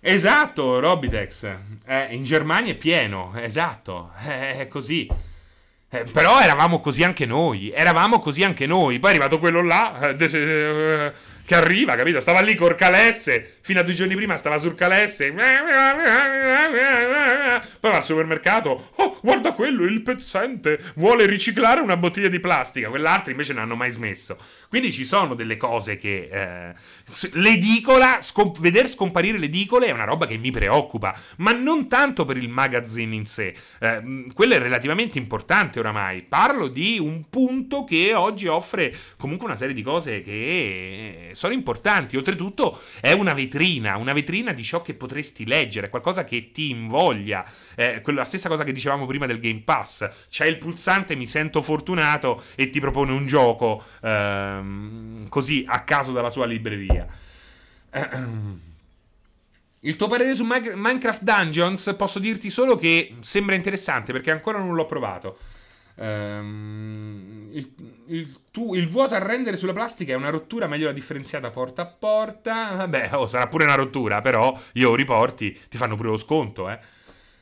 Esatto, 0.06 0.82
Robitex. 0.82 1.56
Eh, 1.86 2.14
in 2.14 2.26
Germania 2.26 2.74
è 2.74 2.76
pieno, 2.76 3.34
esatto, 3.36 4.12
è 4.18 4.68
così. 4.70 5.08
Eh, 5.94 6.06
però 6.12 6.40
eravamo 6.40 6.80
così 6.80 7.04
anche 7.04 7.28
noi. 7.28 7.72
Eravamo 7.72 8.18
così 8.18 8.44
anche 8.44 8.66
noi. 8.66 8.98
Poi 8.98 9.12
è 9.12 9.14
arrivato 9.14 9.38
quello 9.38 9.62
là. 9.62 10.16
Eh, 10.18 10.26
eh, 10.26 11.14
che 11.46 11.56
arriva, 11.56 11.96
capito? 11.96 12.20
Stava 12.20 12.42
lì 12.42 12.56
col 12.56 12.74
calesse. 12.74 13.58
Fino 13.62 13.80
a 13.80 13.84
due 13.84 13.94
giorni 13.94 14.16
prima 14.16 14.36
stava 14.36 14.58
sul 14.58 14.74
calesse. 14.74 15.32
Poi 15.32 15.44
va 17.92 17.98
al 17.98 18.04
supermercato. 18.04 18.90
Oh, 18.96 19.20
guarda 19.22 19.52
quello, 19.52 19.84
il 19.84 20.02
pezzente. 20.02 20.80
Vuole 20.96 21.28
riciclare 21.28 21.80
una 21.80 21.96
bottiglia 21.96 22.30
di 22.30 22.40
plastica. 22.40 22.90
Quell'altra 22.90 23.30
invece 23.30 23.54
non 23.54 23.62
hanno 23.64 23.76
mai 23.76 23.92
smesso. 23.92 24.38
Quindi 24.74 24.92
ci 24.92 25.06
sono 25.06 25.36
delle 25.36 25.56
cose 25.56 25.98
che. 25.98 26.30
Eh, 26.32 26.74
l'edicola, 27.34 28.22
scomp- 28.22 28.60
veder 28.60 28.90
scomparire 28.90 29.38
le 29.38 29.46
edicole 29.46 29.86
è 29.86 29.92
una 29.92 30.04
roba 30.04 30.26
che 30.26 30.36
mi 30.38 30.50
preoccupa. 30.50 31.16
Ma 31.38 31.52
non 31.52 31.88
tanto 31.88 32.26
per 32.26 32.38
il 32.38 32.50
magazine 32.50 33.14
in 33.14 33.28
sé. 33.28 33.54
Eh, 33.80 34.26
quello 34.34 34.56
è 34.56 34.58
relativamente 34.58 35.20
importante 35.20 35.78
oramai. 35.78 36.24
Parlo 36.24 36.70
di 36.70 36.98
un 36.98 37.30
punto 37.30 37.84
che 37.84 38.16
oggi 38.16 38.48
offre 38.48 38.92
comunque 39.16 39.46
una 39.46 39.58
serie 39.58 39.76
di 39.76 39.84
cose 39.84 40.22
che 40.22 41.30
sono 41.34 41.54
importanti. 41.54 42.18
Oltretutto 42.18 42.82
è 43.00 43.12
una 43.12 43.34
vetrina, 43.34 43.98
una 43.98 44.14
vetrina 44.14 44.54
di 44.54 44.64
ciò 44.64 44.82
che 44.82 44.96
potresti 44.96 45.46
leggere, 45.46 45.90
qualcosa 45.90 46.24
che 46.24 46.50
ti 46.50 46.72
invoglia. 46.72 47.46
Eh, 47.76 48.02
la 48.06 48.26
stessa 48.26 48.50
cosa 48.50 48.64
che 48.64 48.72
dicevamo 48.72 49.06
prima 49.06 49.28
del 49.28 49.38
Game 49.38 49.62
Pass. 49.64 50.10
C'è 50.32 50.48
il 50.48 50.58
pulsante, 50.58 51.14
mi 51.14 51.28
sento 51.28 51.62
fortunato 51.62 52.42
e 52.56 52.72
ti 52.72 52.80
propone 52.80 53.12
un 53.12 53.28
gioco 53.28 53.84
ehm, 54.64 55.30
così 55.30 55.66
a 55.68 55.82
caso 55.82 56.12
dalla 56.12 56.30
sua 56.30 56.46
libreria. 56.46 57.08
Il 59.86 59.98
tuo 59.98 60.08
parere 60.08 60.34
su 60.34 60.46
Minecraft 60.46 61.24
Dungeons? 61.24 61.94
Posso 61.98 62.20
dirti 62.20 62.50
solo 62.50 62.78
che 62.78 63.18
sembra 63.20 63.54
interessante 63.54 64.14
perché 64.14 64.32
ancora 64.32 64.58
non 64.58 64.76
l'ho 64.76 64.86
provato. 64.86 65.38
Um, 65.96 67.50
il, 67.52 67.72
il, 68.08 68.40
tu, 68.50 68.74
il, 68.74 68.88
vuoto 68.90 69.14
a 69.14 69.20
rendere 69.20 69.58
sulla 69.58 69.74
plastica 69.74 70.14
è 70.14 70.16
una 70.16 70.30
rottura, 70.30 70.68
meglio 70.68 70.86
la 70.86 70.94
differenziata 70.94 71.50
porta 71.50 71.82
a 71.82 71.86
porta. 71.86 72.76
Vabbè, 72.76 73.10
oh, 73.14 73.28
sarà 73.28 73.48
pure 73.48 73.66
una 73.66 73.76
rottura, 73.76 74.22
però 74.22 74.58
io 74.74 74.96
riporti, 74.96 75.60
ti 75.70 75.78
fanno 75.78 75.96
pure 75.98 76.10
lo 76.10 76.18
sconto, 76.18 76.70
eh. 76.70 76.80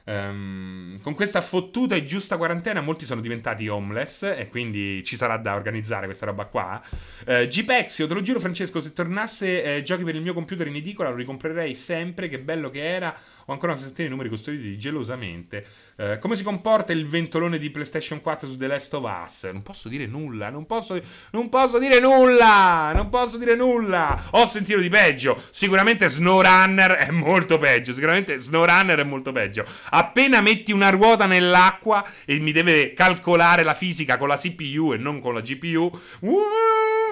Um, 0.04 0.99
con 1.02 1.14
questa 1.14 1.41
fottuta 1.41 1.95
e 1.95 2.04
giusta 2.04 2.38
quarantena 2.38 2.82
molti 2.82 3.06
sono 3.06 3.22
diventati 3.22 3.68
homeless 3.68 4.24
e 4.24 4.49
quindi 4.49 5.04
ci 5.04 5.16
sarà 5.16 5.38
da 5.38 5.54
organizzare 5.56 6.06
questa 6.06 6.26
roba 6.26 6.45
qua. 6.45 6.82
Uh, 7.26 7.45
Gpexio, 7.45 8.08
te 8.08 8.14
lo 8.14 8.22
giuro 8.22 8.39
Francesco, 8.39 8.82
se 8.82 8.93
tornasse 8.93 9.64
eh, 9.64 9.84
giochi 9.84 10.04
per 10.04 10.16
il 10.16 10.22
mio 10.22 10.34
computer 10.34 10.68
in 10.68 10.76
edicola 10.76 11.10
lo 11.10 11.16
ricomprerei 11.16 11.76
sempre, 11.76 12.30
che 12.30 12.39
bello 12.39 12.70
che 12.70 12.84
era. 12.84 13.16
Ho 13.46 13.54
ancora 13.54 13.72
una 13.72 13.80
sessantina 13.80 14.08
di 14.08 14.14
numeri 14.14 14.30
custoditi 14.30 14.78
gelosamente. 14.78 15.66
Uh, 15.96 16.20
come 16.20 16.36
si 16.36 16.44
comporta 16.44 16.94
il 16.94 17.08
ventolone 17.08 17.58
di 17.58 17.70
PlayStation 17.70 18.22
4 18.22 18.50
su 18.50 18.58
The 18.58 18.68
Last 18.68 18.94
of 18.94 19.24
Us? 19.26 19.50
Non 19.52 19.62
posso 19.62 19.89
dire 19.89 20.06
nulla, 20.06 20.50
non 20.50 20.66
posso, 20.66 21.00
non 21.32 21.50
posso 21.50 21.80
dire 21.80 22.00
nulla, 22.00 22.92
non 22.94 23.10
posso 23.10 23.38
dire 23.38 23.56
nulla. 23.56 24.30
Ho 24.32 24.46
sentito 24.46 24.80
di 24.80 24.89
peggio. 24.89 25.42
Sicuramente 25.50 26.08
SnowRunner 26.08 26.92
è 26.92 27.12
molto 27.12 27.58
peggio. 27.58 27.94
Sicuramente 27.94 28.38
SnowRunner 28.38 29.00
è 29.00 29.04
molto 29.04 29.32
peggio. 29.32 29.66
Appena 29.89 30.42
metti 30.42 30.72
una 30.72 30.89
ruota 30.89 31.26
nell'acqua 31.26 32.06
e 32.26 32.39
mi 32.39 32.52
deve 32.52 32.94
calcolare 32.94 33.64
la 33.64 33.74
fisica 33.74 34.18
con 34.18 34.28
la 34.28 34.38
CPU 34.38 34.94
e 34.94 34.98
non 34.98 35.20
con 35.20 35.34
la 35.34 35.42
GPU, 35.42 36.00
uh, 36.20 36.38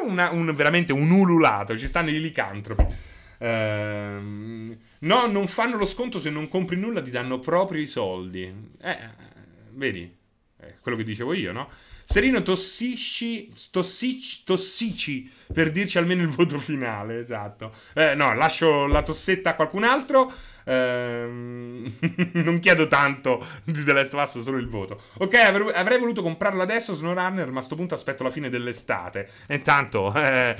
una, 0.05 0.29
un, 0.31 0.53
veramente 0.53 0.93
un 0.93 1.09
ululato. 1.09 1.77
Ci 1.77 1.87
stanno 1.87 2.09
i 2.09 2.19
licantropi. 2.19 2.85
Ehm. 3.39 4.77
No, 4.99 5.27
non 5.27 5.47
fanno 5.47 5.77
lo 5.77 5.85
sconto 5.85 6.19
se 6.19 6.29
non 6.29 6.47
compri 6.47 6.75
nulla, 6.75 7.01
ti 7.01 7.11
danno 7.11 7.39
proprio 7.39 7.81
i 7.81 7.87
soldi. 7.87 8.53
Eh, 8.81 8.97
vedi? 9.71 10.17
È 10.57 10.75
quello 10.81 10.97
che 10.97 11.03
dicevo 11.03 11.33
io, 11.33 11.53
no? 11.53 11.69
Serino 12.03 12.41
tossici, 12.41 13.53
tossici, 13.69 14.43
tossici 14.43 15.31
per 15.53 15.69
dirci 15.71 15.97
almeno 15.97 16.23
il 16.23 16.29
voto 16.29 16.57
finale, 16.59 17.19
esatto. 17.19 17.73
Eh, 17.93 18.15
no, 18.15 18.33
lascio 18.33 18.87
la 18.87 19.03
tossetta 19.03 19.51
a 19.51 19.55
qualcun 19.55 19.83
altro. 19.83 20.33
Ehm, 20.65 21.85
non 22.33 22.59
chiedo 22.59 22.87
tanto 22.87 23.45
di 23.63 23.83
The 23.83 23.93
Last 23.93 24.13
of 24.15 24.23
Us, 24.23 24.41
solo 24.41 24.57
il 24.57 24.67
voto. 24.67 25.03
Ok, 25.19 25.35
avrei, 25.35 25.99
voluto 25.99 26.21
comprarlo 26.21 26.61
adesso, 26.61 26.93
SnowRunner, 26.93 27.51
ma 27.51 27.59
a 27.59 27.63
sto 27.63 27.75
punto 27.75 27.93
aspetto 27.93 28.23
la 28.23 28.31
fine 28.31 28.49
dell'estate. 28.49 29.29
Intanto, 29.47 30.13
eh, 30.15 30.55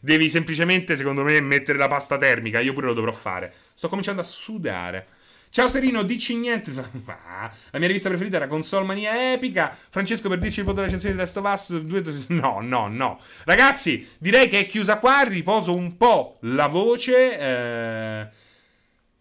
devi 0.00 0.30
semplicemente, 0.30 0.96
secondo 0.96 1.22
me, 1.22 1.40
mettere 1.40 1.78
la 1.78 1.88
pasta 1.88 2.16
termica. 2.16 2.60
Io 2.60 2.72
pure 2.72 2.86
lo 2.86 2.94
dovrò 2.94 3.12
fare. 3.12 3.52
Sto 3.74 3.88
cominciando 3.88 4.20
a 4.20 4.24
sudare. 4.24 5.06
Ciao 5.50 5.68
Serino, 5.68 6.02
dici 6.02 6.34
niente. 6.36 6.72
Ah, 7.38 7.52
la 7.70 7.78
mia 7.78 7.88
rivista 7.88 8.08
preferita 8.08 8.36
era 8.36 8.46
Console 8.46 8.86
Mania 8.86 9.32
Epica. 9.32 9.76
Francesco, 9.90 10.28
per 10.28 10.38
dirci 10.38 10.60
il 10.60 10.64
voto 10.64 10.80
della 10.80 10.92
recensione 10.92 11.14
di 11.14 11.20
Last 11.20 11.36
of 11.36 11.52
Us. 11.52 12.26
No, 12.28 12.60
no, 12.60 12.88
no. 12.88 13.20
Ragazzi, 13.44 14.08
direi 14.18 14.48
che 14.48 14.60
è 14.60 14.66
chiusa 14.66 14.98
qua. 14.98 15.22
Riposo 15.22 15.74
un 15.74 15.96
po' 15.96 16.36
la 16.40 16.66
voce. 16.66 17.38
Eh 17.38 18.44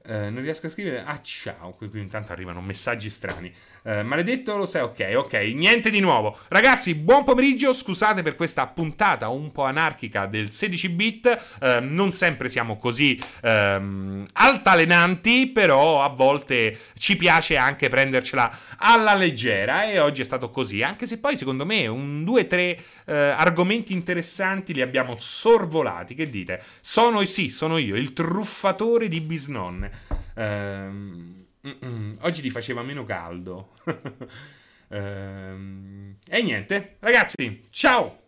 eh, 0.08 0.30
non 0.30 0.42
riesco 0.44 0.68
a 0.68 0.70
scrivere. 0.70 1.04
Ah, 1.04 1.20
ciao. 1.22 1.72
Qui 1.72 1.90
intanto 1.94 2.32
arrivano 2.32 2.62
messaggi 2.62 3.10
strani. 3.10 3.54
Eh, 3.88 4.02
maledetto, 4.02 4.58
lo 4.58 4.66
sai. 4.66 4.82
Ok, 4.82 5.14
ok. 5.16 5.34
Niente 5.54 5.92
di 5.92 6.00
nuovo. 6.00 6.40
Ragazzi, 6.48 6.96
buon 6.96 7.24
pomeriggio. 7.24 7.72
Scusate 7.72 8.24
per 8.24 8.36
questa 8.36 8.66
puntata 8.66 9.30
un 9.30 9.52
po' 9.52 9.64
anarchica 9.66 10.26
del 10.26 10.50
16 10.50 10.90
bit. 10.90 11.44
Eh, 11.62 11.82
non 11.82 12.12
sempre 12.12 12.50
siamo 12.50 12.78
così 12.78 13.22
ehm, 13.44 14.26
altalenanti, 14.34 15.50
però 15.50 16.02
a 16.02 16.10
volte 16.10 16.76
ci 16.98 17.16
piace 17.16 17.58
anche 17.58 17.88
prendercela 17.88 18.52
alla 18.78 19.14
leggera. 19.14 19.84
E 19.84 20.00
oggi 20.00 20.22
è 20.22 20.26
stato 20.26 20.50
così. 20.50 20.82
Anche 20.82 21.06
se 21.06 21.20
poi, 21.20 21.38
secondo 21.38 21.64
me, 21.64 21.86
un, 21.86 22.24
due, 22.24 22.48
tre 22.48 22.80
eh, 23.06 23.14
argomenti 23.14 23.94
interessanti 23.94 24.74
li 24.74 24.82
abbiamo 24.82 25.16
sorvolati. 25.20 26.16
Che 26.16 26.28
dite? 26.28 26.60
Sono 26.82 27.24
sì, 27.26 27.50
sono 27.50 27.78
io, 27.78 27.96
il 27.96 28.14
truffatore 28.14 29.08
di 29.08 29.22
bisnonne. 29.22 29.92
Ehm, 30.34 31.45
oggi 32.22 32.42
ti 32.42 32.50
faceva 32.50 32.82
meno 32.84 33.04
caldo. 33.04 33.74
ehm, 34.90 36.18
e 36.28 36.42
niente, 36.42 36.98
ragazzi, 37.00 37.64
ciao! 37.70 38.25